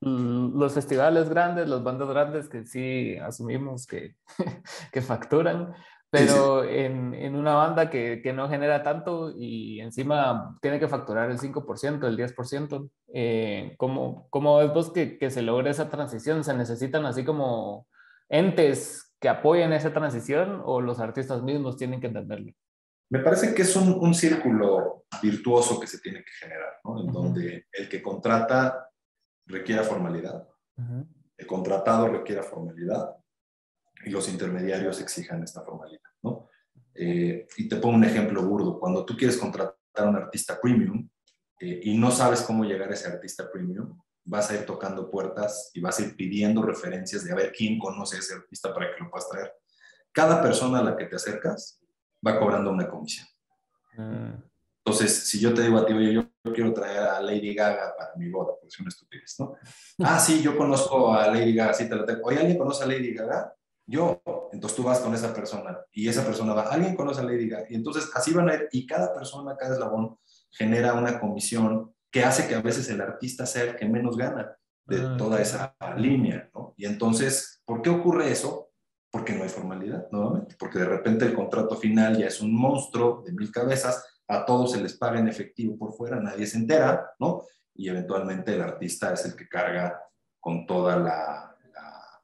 los 0.00 0.74
festivales 0.74 1.28
grandes, 1.28 1.68
las 1.68 1.82
bandas 1.82 2.08
grandes 2.08 2.48
que 2.48 2.64
sí 2.66 3.16
asumimos 3.18 3.86
que, 3.86 4.16
que 4.92 5.00
facturan, 5.00 5.74
pero 6.10 6.64
En, 6.64 7.14
en, 7.14 7.36
una 7.36 7.54
banda 7.54 7.90
que, 7.90 8.20
que, 8.22 8.32
no 8.32 8.48
genera 8.48 8.82
tanto 8.82 9.32
y 9.36 9.80
encima 9.80 10.56
tiene 10.62 10.80
que 10.80 10.88
facturar 10.88 11.30
el 11.30 11.38
5%, 11.38 12.06
el 12.06 12.16
10%, 12.16 12.90
eh, 13.12 13.74
¿cómo, 13.76 14.26
¿cómo 14.30 14.56
ves 14.58 14.72
vos 14.72 14.92
que, 14.92 15.18
que 15.18 15.30
se 15.30 15.42
logre 15.42 15.70
esa 15.70 15.90
transición? 15.90 16.42
¿Se 16.42 16.54
necesitan 16.54 17.04
así 17.06 17.24
como 17.24 17.86
entes 18.28 19.14
que 19.20 19.28
apoyen 19.28 19.72
esa 19.72 19.92
transición 19.92 20.62
o 20.64 20.80
los 20.80 21.00
artistas 21.00 21.42
mismos 21.42 21.76
tienen 21.76 22.00
que 22.00 22.06
entenderlo? 22.06 22.52
Me 23.10 23.20
parece 23.20 23.54
que 23.54 23.62
es 23.62 23.76
un, 23.76 23.92
un 23.92 24.14
círculo 24.14 25.06
virtuoso 25.22 25.78
que 25.78 25.86
se 25.86 25.98
tiene 25.98 26.24
que 26.24 26.32
generar, 26.40 26.80
¿no? 26.84 27.00
En 27.00 27.12
donde 27.12 27.66
el 27.72 27.88
que 27.88 28.02
contrata 28.02 28.90
requiera 29.46 29.82
formalidad, 29.84 30.48
el 31.36 31.46
contratado 31.46 32.08
requiera 32.08 32.42
formalidad 32.42 33.16
y 34.04 34.10
los 34.10 34.28
intermediarios 34.28 35.00
exijan 35.00 35.42
esta 35.42 35.62
formalidad, 35.62 36.10
¿no? 36.22 36.48
Eh, 36.94 37.46
y 37.56 37.68
te 37.68 37.76
pongo 37.76 37.96
un 37.96 38.04
ejemplo 38.04 38.42
burdo. 38.42 38.78
Cuando 38.78 39.04
tú 39.04 39.16
quieres 39.16 39.36
contratar 39.36 39.76
a 39.94 40.08
un 40.08 40.16
artista 40.16 40.58
premium 40.60 41.08
eh, 41.60 41.80
y 41.84 41.96
no 41.96 42.10
sabes 42.10 42.42
cómo 42.42 42.64
llegar 42.64 42.90
a 42.90 42.94
ese 42.94 43.08
artista 43.08 43.50
premium, 43.50 43.98
vas 44.24 44.50
a 44.50 44.54
ir 44.54 44.66
tocando 44.66 45.10
puertas 45.10 45.70
y 45.74 45.80
vas 45.80 45.98
a 45.98 46.02
ir 46.02 46.16
pidiendo 46.16 46.62
referencias 46.62 47.24
de 47.24 47.32
a 47.32 47.36
ver 47.36 47.52
quién 47.52 47.78
conoce 47.78 48.16
a 48.16 48.18
ese 48.18 48.34
artista 48.34 48.74
para 48.74 48.94
que 48.94 49.02
lo 49.02 49.10
puedas 49.10 49.28
traer. 49.28 49.52
Cada 50.12 50.42
persona 50.42 50.80
a 50.80 50.84
la 50.84 50.96
que 50.96 51.04
te 51.04 51.16
acercas 51.16 51.80
va 52.24 52.38
cobrando 52.38 52.70
una 52.70 52.88
comisión. 52.88 53.26
Mm. 53.96 54.42
Entonces, 54.84 55.28
si 55.28 55.40
yo 55.40 55.52
te 55.52 55.62
digo 55.62 55.78
a 55.78 55.86
ti, 55.86 55.92
oye, 55.92 56.12
yo 56.12 56.52
quiero 56.54 56.72
traer 56.72 56.98
a 56.98 57.20
Lady 57.20 57.54
Gaga 57.54 57.94
para 57.98 58.14
mi 58.14 58.30
boda, 58.30 58.52
pues 58.60 58.72
es 58.72 58.80
una 58.80 58.88
estupidez, 58.88 59.34
¿no? 59.40 59.56
Ah, 60.04 60.18
sí, 60.20 60.40
yo 60.40 60.56
conozco 60.56 61.12
a 61.12 61.26
Lady 61.28 61.54
Gaga, 61.54 61.74
sí 61.74 61.88
te 61.88 61.96
la 61.96 62.06
tengo. 62.06 62.20
Oye, 62.24 62.38
¿alguien 62.38 62.56
conoce 62.56 62.84
a 62.84 62.86
Lady 62.86 63.12
Gaga? 63.12 63.52
Yo. 63.84 64.22
Entonces 64.52 64.76
tú 64.76 64.84
vas 64.84 65.00
con 65.00 65.12
esa 65.12 65.34
persona 65.34 65.76
y 65.90 66.08
esa 66.08 66.24
persona 66.24 66.54
va, 66.54 66.62
¿alguien 66.70 66.94
conoce 66.94 67.20
a 67.20 67.24
Lady 67.24 67.48
Gaga? 67.48 67.66
Y 67.68 67.74
entonces 67.74 68.08
así 68.14 68.32
van 68.32 68.48
a 68.48 68.54
ir 68.54 68.68
y 68.70 68.86
cada 68.86 69.12
persona, 69.12 69.56
cada 69.56 69.74
eslabón 69.74 70.18
genera 70.50 70.94
una 70.94 71.18
comisión 71.18 71.92
que 72.10 72.24
hace 72.24 72.46
que 72.46 72.54
a 72.54 72.62
veces 72.62 72.88
el 72.88 73.00
artista 73.00 73.44
sea 73.44 73.64
el 73.64 73.76
que 73.76 73.86
menos 73.86 74.16
gana 74.16 74.56
de 74.86 75.00
ah, 75.00 75.16
toda 75.18 75.42
esa 75.42 75.76
línea, 75.96 76.48
¿no? 76.54 76.74
Y 76.76 76.86
entonces, 76.86 77.60
¿por 77.64 77.82
qué 77.82 77.90
ocurre 77.90 78.30
eso? 78.30 78.65
Porque 79.16 79.32
no 79.32 79.44
hay 79.44 79.48
formalidad, 79.48 80.08
nuevamente, 80.10 80.56
porque 80.58 80.78
de 80.78 80.84
repente 80.84 81.24
el 81.24 81.32
contrato 81.32 81.74
final 81.74 82.18
ya 82.18 82.26
es 82.26 82.42
un 82.42 82.54
monstruo 82.54 83.22
de 83.24 83.32
mil 83.32 83.50
cabezas 83.50 84.04
a 84.28 84.44
todos 84.44 84.72
se 84.72 84.82
les 84.82 84.94
paga 84.94 85.18
en 85.18 85.28
efectivo 85.28 85.78
por 85.78 85.94
fuera, 85.94 86.20
nadie 86.20 86.46
se 86.46 86.58
entera, 86.58 87.14
¿no? 87.18 87.44
Y 87.74 87.88
eventualmente 87.88 88.54
el 88.54 88.60
artista 88.60 89.14
es 89.14 89.24
el 89.24 89.36
que 89.36 89.48
carga 89.48 90.02
con 90.38 90.66
toda 90.66 90.98
la, 90.98 91.56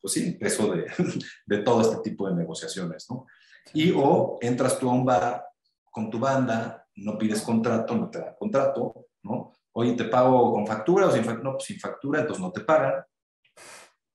pues 0.00 0.12
sí, 0.12 0.28
el 0.28 0.38
peso 0.38 0.74
de, 0.74 0.86
de, 1.46 1.58
todo 1.62 1.80
este 1.80 2.10
tipo 2.10 2.28
de 2.28 2.34
negociaciones, 2.34 3.06
¿no? 3.08 3.26
Y 3.72 3.92
o 3.96 4.36
entras 4.42 4.78
tú 4.78 4.90
a 4.90 4.92
un 4.92 5.06
bar 5.06 5.46
con 5.90 6.10
tu 6.10 6.18
banda, 6.18 6.86
no 6.96 7.16
pides 7.16 7.40
contrato, 7.40 7.94
no 7.94 8.10
te 8.10 8.18
dan 8.18 8.34
contrato, 8.38 9.06
¿no? 9.22 9.52
Oye, 9.72 9.94
¿te 9.94 10.04
pago 10.04 10.52
con 10.52 10.66
factura 10.66 11.06
o 11.06 11.10
sin 11.10 11.24
factura? 11.24 11.44
No, 11.44 11.52
pues 11.52 11.64
sin 11.64 11.80
factura, 11.80 12.20
entonces 12.20 12.42
no 12.42 12.52
te 12.52 12.60
pagan. 12.60 13.02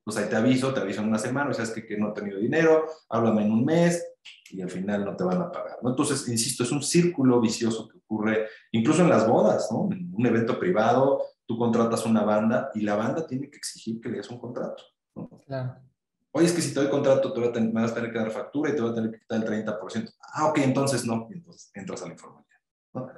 Pues 0.08 0.16
ahí 0.16 0.30
te 0.30 0.38
aviso, 0.38 0.74
te 0.74 0.80
aviso 0.80 1.02
en 1.02 1.10
una 1.10 1.18
semana, 1.18 1.50
o 1.52 1.54
sea, 1.54 1.66
es 1.66 1.72
que, 1.72 1.86
que 1.86 1.98
no 1.98 2.12
he 2.12 2.14
tenido 2.14 2.40
dinero, 2.40 2.86
háblame 3.10 3.42
en 3.42 3.52
un 3.52 3.66
mes, 3.66 4.02
y 4.50 4.62
al 4.62 4.70
final 4.70 5.04
no 5.04 5.18
te 5.18 5.26
van 5.26 5.42
a 5.42 5.52
pagar. 5.52 5.80
¿no? 5.82 5.90
Entonces, 5.90 6.26
insisto, 6.30 6.64
es 6.64 6.72
un 6.72 6.82
círculo 6.82 7.42
vicioso 7.42 7.90
que 7.90 7.98
ocurre 7.98 8.48
incluso 8.72 9.02
en 9.02 9.10
las 9.10 9.28
bodas, 9.28 9.68
¿no? 9.70 9.90
En 9.92 10.10
un 10.16 10.26
evento 10.26 10.58
privado, 10.58 11.26
tú 11.46 11.58
contratas 11.58 12.06
una 12.06 12.24
banda 12.24 12.72
y 12.74 12.84
la 12.84 12.96
banda 12.96 13.28
tiene 13.28 13.50
que 13.50 13.58
exigir 13.58 14.00
que 14.00 14.08
le 14.08 14.20
des 14.20 14.30
un 14.30 14.40
contrato. 14.40 14.82
¿no? 15.14 15.30
Claro. 15.46 15.76
Oye, 16.32 16.46
es 16.46 16.54
que 16.54 16.62
si 16.62 16.74
te 16.74 16.80
doy 16.80 16.90
contrato, 16.90 17.34
te 17.34 17.60
me 17.60 17.82
vas 17.82 17.92
a 17.92 17.96
tener 17.96 18.10
que 18.10 18.20
dar 18.20 18.32
factura 18.32 18.72
y 18.72 18.76
te 18.76 18.82
voy 18.82 18.92
a 18.92 18.96
tener 18.96 19.12
que 19.12 19.20
quitar 19.20 19.44
el 19.44 19.66
30%. 19.66 20.14
Ah, 20.22 20.46
ok, 20.46 20.60
entonces 20.60 21.04
no. 21.04 21.28
entonces 21.30 21.70
entras 21.74 22.02
a 22.02 22.06
la 22.06 22.14
informalidad. 22.14 22.48
¿no? 22.94 23.10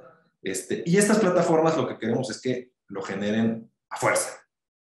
Este, 0.42 0.82
y 0.84 0.96
estas 0.96 1.20
plataformas 1.20 1.76
lo 1.76 1.86
que 1.86 1.98
queremos 1.98 2.28
es 2.32 2.40
que 2.40 2.72
lo 2.88 3.00
generen 3.00 3.70
a 3.90 3.96
fuerza. 3.96 4.39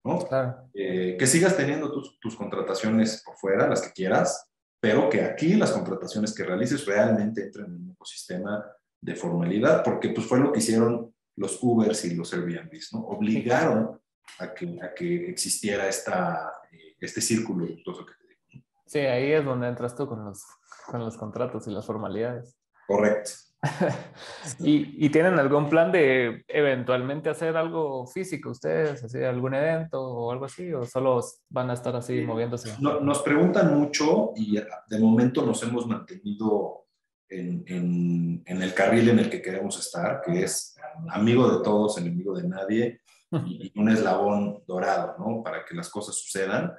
¿No? 0.07 0.19
Claro. 0.21 0.69
Eh, 0.73 1.17
que 1.19 1.27
sigas 1.27 1.57
teniendo 1.57 1.93
tus, 1.93 2.19
tus 2.21 2.37
contrataciones 2.37 3.23
por 3.25 3.37
fuera, 3.37 3.69
las 3.69 3.83
que 3.83 3.93
quieras, 3.93 4.51
pero 4.81 5.09
que 5.09 5.23
aquí 5.23 5.55
las 5.55 5.73
contrataciones 5.73 6.35
que 6.35 6.45
realices 6.45 6.87
realmente 6.87 7.43
entren 7.43 7.67
en 7.67 7.75
un 7.75 7.91
ecosistema 7.91 8.65
de 9.01 9.15
formalidad, 9.15 9.83
porque 9.83 10.11
pues 10.11 10.27
fue 10.27 10.39
lo 10.39 10.53
que 10.53 10.61
hicieron 10.61 11.15
los 11.37 11.59
Ubers 11.63 12.05
y 12.05 12.15
los 12.15 12.33
Airbnbs, 12.33 12.95
¿no? 12.95 13.01
Obligaron 13.01 14.01
a 14.39 14.55
que, 14.55 14.79
a 14.83 14.95
que 14.95 15.31
existiera 15.31 15.89
esta, 15.89 16.53
eh, 16.73 16.97
este 17.01 17.21
círculo 17.21 17.67
virtuoso 17.67 18.07
que 18.07 18.13
te 18.15 18.27
digo. 18.27 18.65
Sí, 18.87 18.99
ahí 19.01 19.33
es 19.33 19.45
donde 19.45 19.69
entras 19.69 19.95
tú 19.95 20.07
con 20.07 20.25
los, 20.25 20.43
con 20.87 21.01
los 21.01 21.17
contratos 21.17 21.67
y 21.67 21.71
las 21.71 21.85
formalidades. 21.85 22.57
Correcto. 22.87 23.31
¿Y, 24.61 25.09
tienen 25.11 25.39
algún 25.39 25.69
plan 25.69 25.91
de 25.91 26.45
eventualmente 26.49 27.31
hacer 27.31 27.57
algo 27.57 28.07
físico 28.07 28.51
ustedes, 28.51 29.03
así, 29.03 29.23
algún 29.23 29.55
evento 29.55 30.01
o 30.01 30.33
algo 30.33 30.45
así, 30.45 30.73
o 30.73 30.85
solo 30.85 31.21
van 31.51 31.71
a 31.71 31.75
estar 31.75 31.95
así 31.97 32.21
moviéndose? 32.23 32.75
nos 32.81 33.23
preguntan 33.23 33.79
mucho 33.79 34.33
y 34.37 34.57
de 34.57 34.99
momento 34.99 35.45
nos 35.45 35.63
hemos 35.63 35.87
mantenido 35.87 36.87
en, 37.29 37.65
en, 37.67 38.43
en, 38.47 38.63
el 38.63 38.73
carril 38.75 39.09
en 39.09 39.19
el 39.19 39.31
que 39.31 39.43
queremos 39.43 39.79
estar, 39.79 40.23
que 40.23 40.45
es 40.45 40.77
amigo 41.11 41.51
de 41.51 41.65
todos, 41.65 41.99
enemigo 41.99 42.35
de 42.35 42.49
nadie 42.49 43.01
y, 43.47 43.73
un 43.79 43.89
eslabón 43.89 44.63
dorado, 44.67 45.17
¿no? 45.19 45.43
Para 45.43 45.65
que 45.65 45.75
las 45.75 45.89
cosas 45.89 46.15
sucedan. 46.17 46.73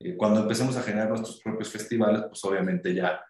Eh, 0.00 0.16
cuando 0.16 0.40
empecemos 0.40 0.76
a 0.76 0.82
generar 0.82 1.10
nuestros 1.10 1.40
propios 1.42 1.70
festivales, 1.70 2.22
pues 2.28 2.42
obviamente 2.44 2.94
ya 2.94 3.22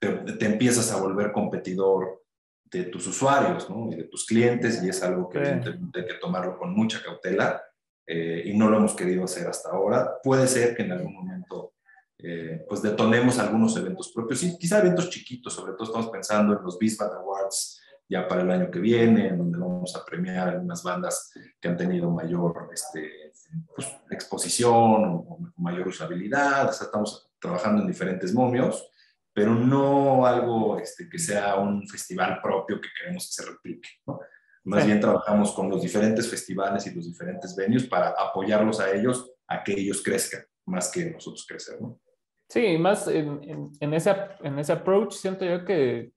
te, 0.00 0.08
te 0.10 0.46
empiezas 0.46 0.90
a 0.92 1.00
volver 1.00 1.32
competidor 1.32 2.25
de 2.70 2.84
tus 2.84 3.06
usuarios 3.06 3.68
¿no? 3.70 3.90
y 3.92 3.96
de 3.96 4.04
tus 4.04 4.26
clientes 4.26 4.82
y 4.82 4.88
es 4.88 5.02
algo 5.02 5.28
que 5.28 5.38
hay 5.38 5.60
que 5.60 6.14
tomarlo 6.20 6.58
con 6.58 6.74
mucha 6.74 7.02
cautela 7.02 7.62
eh, 8.06 8.42
y 8.46 8.56
no 8.56 8.68
lo 8.68 8.78
hemos 8.78 8.94
querido 8.94 9.24
hacer 9.24 9.46
hasta 9.46 9.70
ahora. 9.70 10.18
Puede 10.22 10.46
ser 10.46 10.76
que 10.76 10.82
en 10.82 10.92
algún 10.92 11.14
momento 11.14 11.74
eh, 12.18 12.64
pues 12.68 12.82
detonemos 12.82 13.38
algunos 13.38 13.76
eventos 13.76 14.10
propios 14.12 14.42
y 14.42 14.56
quizá 14.58 14.78
eventos 14.78 15.10
chiquitos, 15.10 15.52
sobre 15.52 15.72
todo 15.72 15.84
estamos 15.84 16.08
pensando 16.08 16.56
en 16.56 16.62
los 16.62 16.78
Bisbat 16.78 17.12
Awards 17.12 17.80
ya 18.08 18.28
para 18.28 18.42
el 18.42 18.50
año 18.50 18.70
que 18.70 18.78
viene, 18.78 19.28
en 19.28 19.38
donde 19.38 19.58
vamos 19.58 19.94
a 19.96 20.04
premiar 20.04 20.48
algunas 20.48 20.82
bandas 20.82 21.32
que 21.60 21.68
han 21.68 21.76
tenido 21.76 22.08
mayor 22.10 22.70
este, 22.72 23.32
pues, 23.74 23.88
exposición 24.10 25.24
o, 25.26 25.38
mayor 25.56 25.88
usabilidad. 25.88 26.70
estamos 26.70 27.28
trabajando 27.40 27.82
en 27.82 27.88
diferentes 27.88 28.32
momios 28.32 28.88
pero 29.36 29.54
no 29.54 30.24
algo 30.24 30.78
este, 30.78 31.10
que 31.10 31.18
sea 31.18 31.56
un 31.56 31.86
festival 31.86 32.40
propio 32.42 32.80
que 32.80 32.88
queremos 32.98 33.26
que 33.26 33.42
se 33.42 33.50
replique. 33.50 33.90
¿no? 34.06 34.18
Más 34.64 34.86
bien 34.86 34.98
trabajamos 34.98 35.52
con 35.52 35.68
los 35.68 35.82
diferentes 35.82 36.26
festivales 36.26 36.86
y 36.86 36.94
los 36.94 37.06
diferentes 37.06 37.54
venues 37.54 37.86
para 37.86 38.14
apoyarlos 38.18 38.80
a 38.80 38.90
ellos 38.94 39.30
a 39.46 39.62
que 39.62 39.74
ellos 39.74 40.02
crezcan, 40.02 40.40
más 40.64 40.90
que 40.90 41.10
nosotros 41.10 41.44
crecer. 41.46 41.78
¿no? 41.82 42.00
Sí, 42.48 42.78
más 42.78 43.08
en, 43.08 43.70
en, 43.78 43.92
ese, 43.92 44.14
en 44.40 44.58
ese 44.58 44.72
approach 44.72 45.12
siento 45.12 45.44
yo 45.44 45.66
que, 45.66 46.12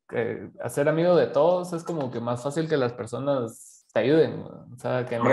hacer 0.61 0.87
amigo 0.87 1.13
de 1.17 1.27
todos 1.27 1.73
es 1.73 1.83
como 1.83 2.09
que 2.09 2.21
más 2.21 2.41
fácil 2.41 2.69
que 2.69 2.77
las 2.77 2.93
personas 2.93 3.68
te 3.91 3.99
ayuden, 3.99 4.41
o 4.41 4.77
sea, 4.77 5.05
que 5.05 5.17
no, 5.17 5.25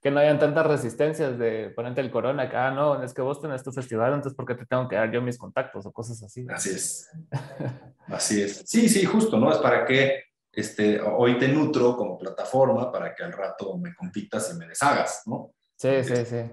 que 0.00 0.10
no 0.10 0.20
hayan 0.20 0.38
tantas 0.38 0.66
resistencias 0.66 1.38
de 1.38 1.70
ponerte 1.70 2.00
el 2.00 2.10
corona, 2.10 2.44
acá, 2.44 2.68
ah, 2.68 2.70
no, 2.70 3.02
es 3.02 3.12
que 3.12 3.22
vos 3.22 3.40
tenés 3.40 3.62
tu 3.62 3.70
festival, 3.70 4.14
entonces 4.14 4.34
¿por 4.34 4.46
qué 4.46 4.54
te 4.54 4.64
tengo 4.64 4.88
que 4.88 4.96
dar 4.96 5.10
yo 5.10 5.20
mis 5.20 5.36
contactos 5.36 5.84
o 5.84 5.92
cosas 5.92 6.22
así? 6.22 6.46
Así 6.50 6.70
es, 6.70 7.10
así 8.06 8.42
es. 8.42 8.62
Sí, 8.66 8.88
sí, 8.88 9.04
justo, 9.04 9.38
¿no? 9.38 9.52
Es 9.52 9.58
para 9.58 9.84
que 9.84 10.22
este, 10.52 11.00
hoy 11.00 11.38
te 11.38 11.48
nutro 11.48 11.96
como 11.96 12.18
plataforma 12.18 12.90
para 12.90 13.14
que 13.14 13.22
al 13.22 13.32
rato 13.32 13.76
me 13.76 13.94
compitas 13.94 14.52
y 14.52 14.58
me 14.58 14.66
deshagas, 14.66 15.22
¿no? 15.26 15.52
Sí, 15.76 16.02
sí, 16.02 16.24
sí. 16.24 16.50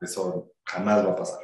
Eso 0.00 0.52
jamás 0.64 1.04
va 1.04 1.12
a 1.12 1.16
pasar. 1.16 1.40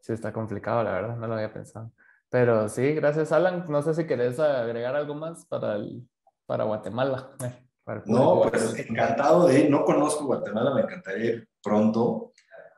Sí, 0.00 0.12
está 0.12 0.32
complicado, 0.32 0.82
la 0.82 0.92
verdad, 0.92 1.16
no 1.16 1.26
lo 1.26 1.34
había 1.34 1.52
pensado. 1.52 1.92
Pero 2.28 2.68
sí, 2.68 2.92
gracias 2.92 3.32
Alan. 3.32 3.64
No 3.68 3.82
sé 3.82 3.94
si 3.94 4.06
querés 4.06 4.38
agregar 4.38 4.94
algo 4.94 5.14
más 5.14 5.46
para, 5.46 5.76
el, 5.76 6.06
para 6.44 6.64
Guatemala. 6.64 7.30
No, 8.06 8.42
pues 8.50 8.78
encantado 8.78 9.46
de 9.46 9.60
ir. 9.60 9.70
No 9.70 9.84
conozco 9.84 10.26
Guatemala, 10.26 10.74
me 10.74 10.82
encantaría 10.82 11.26
ir 11.26 11.48
pronto. 11.62 12.32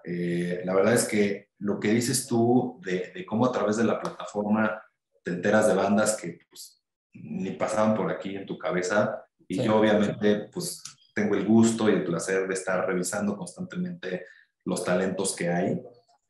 Eh, 0.04 0.62
la 0.64 0.74
verdad 0.74 0.94
es 0.94 1.06
que 1.09 1.48
lo 1.59 1.80
que 1.80 1.92
dices 1.92 2.26
tú 2.26 2.80
de, 2.84 3.24
cómo 3.26 3.46
a 3.46 3.52
través 3.52 3.76
de 3.76 3.84
la 3.84 4.00
plataforma 4.00 4.82
te 5.24 5.32
enteras 5.32 5.66
de 5.66 5.74
bandas 5.74 6.16
que 6.16 6.38
pues, 6.48 6.82
ni 7.14 7.50
pasaban 7.52 7.94
por 7.94 8.11
aquí 8.11 8.36
en 8.36 8.46
tu 8.46 8.56
cabeza 8.59 9.24
y 9.48 9.62
yo 9.62 9.76
obviamente 9.76 10.48
pues 10.52 10.82
tengo 11.14 11.34
el 11.34 11.44
gusto 11.44 11.88
y 11.88 11.94
el 11.94 12.04
placer 12.04 12.46
de 12.46 12.54
estar 12.54 12.86
revisando 12.86 13.36
constantemente 13.36 14.26
los 14.64 14.84
talentos 14.84 15.34
que 15.34 15.48
hay 15.48 15.82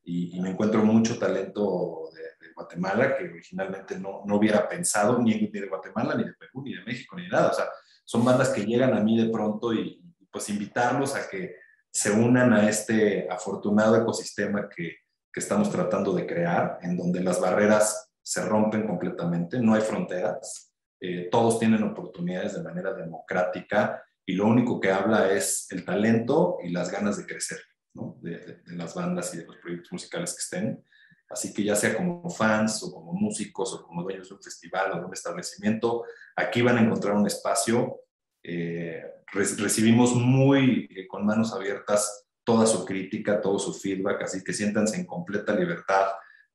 y, 0.03 0.39
me 0.41 0.49
encuentro 0.49 0.83
mucho 0.83 1.19
talento 1.19 2.09
de, 2.13 2.29
Guatemala 2.55 3.15
que 3.15 3.23
originalmente 3.23 3.97
no, 3.97 4.23
no 4.25 4.35
hubiera 4.35 4.67
pensado 4.67 5.17
ni, 5.19 5.33
ni 5.33 5.47
de 5.47 5.67
Guatemala, 5.67 6.13
ni 6.15 6.25
de 6.25 6.33
Perú, 6.33 6.61
ni 6.61 6.75
de 6.75 6.83
México, 6.83 7.15
ni 7.15 7.23
de 7.23 7.29
nada. 7.29 7.51
O 7.51 7.53
sea, 7.53 7.65
son 8.09 8.25
bandas 8.25 8.49
que 8.49 8.65
llegan 8.65 8.95
a 8.95 9.01
mí 9.01 9.15
de 9.23 9.29
pronto 9.29 9.71
y, 9.71 10.03
pues 10.31 10.49
invitarlos 10.49 11.15
a 11.15 11.29
que 11.29 11.57
se 11.91 12.09
unan 12.09 12.53
a 12.53 12.67
este 12.67 13.27
afortunado 13.29 13.95
ecosistema 13.95 14.67
que, 14.67 14.97
que 15.31 15.39
estamos 15.39 15.69
tratando 15.69 16.13
de 16.13 16.25
crear, 16.25 16.79
en 16.81 16.97
donde 16.97 17.21
las 17.21 17.39
barreras 17.39 18.11
se 18.23 18.43
rompen 18.43 18.87
completamente, 18.87 19.59
no 19.59 19.75
hay 19.75 19.81
fronteras, 19.81 20.73
eh, 20.99 21.29
todos 21.31 21.59
tienen 21.59 21.83
oportunidades 21.83 22.55
de 22.55 22.63
manera 22.63 22.93
democrática 22.93 24.03
y 24.25 24.33
lo 24.33 24.47
único 24.47 24.79
que 24.79 24.91
habla 24.91 25.31
es 25.31 25.67
el 25.69 25.85
talento 25.85 26.57
y 26.63 26.71
las 26.71 26.91
ganas 26.91 27.17
de 27.17 27.27
crecer 27.27 27.59
¿no? 27.93 28.17
de, 28.21 28.59
de, 28.65 28.75
las 28.75 28.95
bandas 28.95 29.35
y 29.35 29.37
de 29.37 29.45
los 29.45 29.57
proyectos 29.57 29.91
musicales 29.91 30.31
que 30.31 30.39
estén. 30.39 30.83
Así 31.29 31.53
que 31.53 31.63
ya 31.63 31.75
sea 31.75 31.95
como 31.95 32.29
fans 32.29 32.81
o 32.83 32.91
como 32.91 33.13
músicos 33.13 33.73
o 33.73 33.83
como 33.83 34.03
dueños 34.03 34.29
de 34.29 34.35
un 34.35 34.41
festival 34.41 34.91
o 34.93 34.99
de 34.99 35.05
un 35.05 35.13
establecimiento, 35.13 36.03
aquí 36.35 36.61
van 36.61 36.77
a 36.77 36.81
encontrar 36.81 37.15
un 37.15 37.27
espacio. 37.27 38.01
Eh, 38.41 39.03
recibimos 39.31 40.15
muy 40.15 40.89
eh, 40.89 41.07
con 41.07 41.25
manos 41.25 41.53
abiertas 41.53 42.25
toda 42.43 42.65
su 42.65 42.83
crítica, 42.83 43.41
todo 43.41 43.59
su 43.59 43.73
feedback, 43.73 44.23
así 44.23 44.43
que 44.43 44.53
siéntanse 44.53 44.97
en 44.97 45.05
completa 45.05 45.53
libertad 45.53 46.07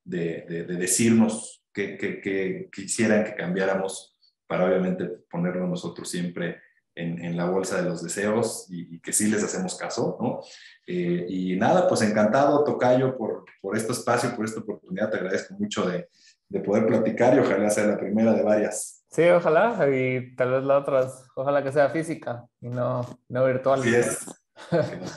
de, 0.03 0.45
de, 0.49 0.65
decirnos 0.65 1.65
qué 1.73 2.69
quisieran 2.73 3.25
que 3.25 3.35
cambiáramos 3.37 4.19
para 4.47 4.67
obviamente 4.67 5.07
ponerlo 5.31 5.67
nosotros 5.67 6.11
siempre 6.11 6.61
en, 6.95 7.37
la 7.37 7.47
bolsa 7.47 7.83
de 7.83 7.89
los 7.89 8.03
deseos 8.03 8.67
y, 8.71 9.01
que 9.01 9.13
sí 9.13 9.29
les 9.29 9.43
hacemos 9.43 9.77
caso, 9.77 10.17
¿no? 10.21 10.41
Eh, 10.87 11.27
y 11.29 11.57
nada, 11.57 11.89
pues 11.89 12.03
encantado, 12.03 12.63
Tocayo, 12.65 13.17
por, 13.17 13.45
por 13.61 13.77
este 13.77 13.93
espacio, 13.93 14.35
por 14.37 14.45
esta 14.45 14.61
oportunidad. 14.61 15.11
Te 15.11 15.17
agradezco 15.17 15.55
mucho 15.55 15.89
de, 15.89 16.09
de, 16.49 16.61
poder 16.61 16.87
platicar 16.87 17.35
y 17.35 17.41
ojalá 17.41 17.71
sea 17.71 17.87
la 17.87 17.99
primera 17.99 18.33
de 18.33 18.43
varias. 18.43 19.05
Sí, 19.11 19.23
ojalá, 19.29 19.89
y 19.91 20.35
tal 20.35 20.53
vez 20.53 20.65
la 20.65 20.79
otra, 20.79 21.09
ojalá 21.37 21.63
que 21.63 21.73
sea 21.73 21.89
física 21.89 22.45
y 22.61 22.69
no, 22.69 23.03
no 23.29 23.45
virtual. 23.45 23.81
Así 23.81 23.95
es. 23.95 24.27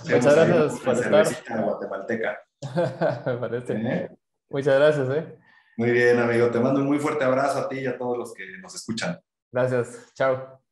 Muchas 0.03 0.35
gracias 0.35 0.79
por 0.79 0.93
estar. 0.95 1.63
guatemalteca. 1.63 2.39
Me 3.25 3.37
parece. 3.37 3.73
¿Eh? 3.73 4.09
Muchas 4.49 4.79
gracias, 4.79 5.09
¿eh? 5.09 5.37
Muy 5.77 5.91
bien, 5.91 6.17
amigo. 6.17 6.49
Te 6.49 6.59
mando 6.59 6.79
un 6.79 6.87
muy 6.87 6.97
fuerte 6.97 7.23
abrazo 7.23 7.59
a 7.59 7.69
ti 7.69 7.79
y 7.79 7.87
a 7.87 7.97
todos 7.97 8.17
los 8.17 8.33
que 8.33 8.45
nos 8.59 8.73
escuchan. 8.73 9.19
Gracias. 9.51 10.11
Chao. 10.15 10.59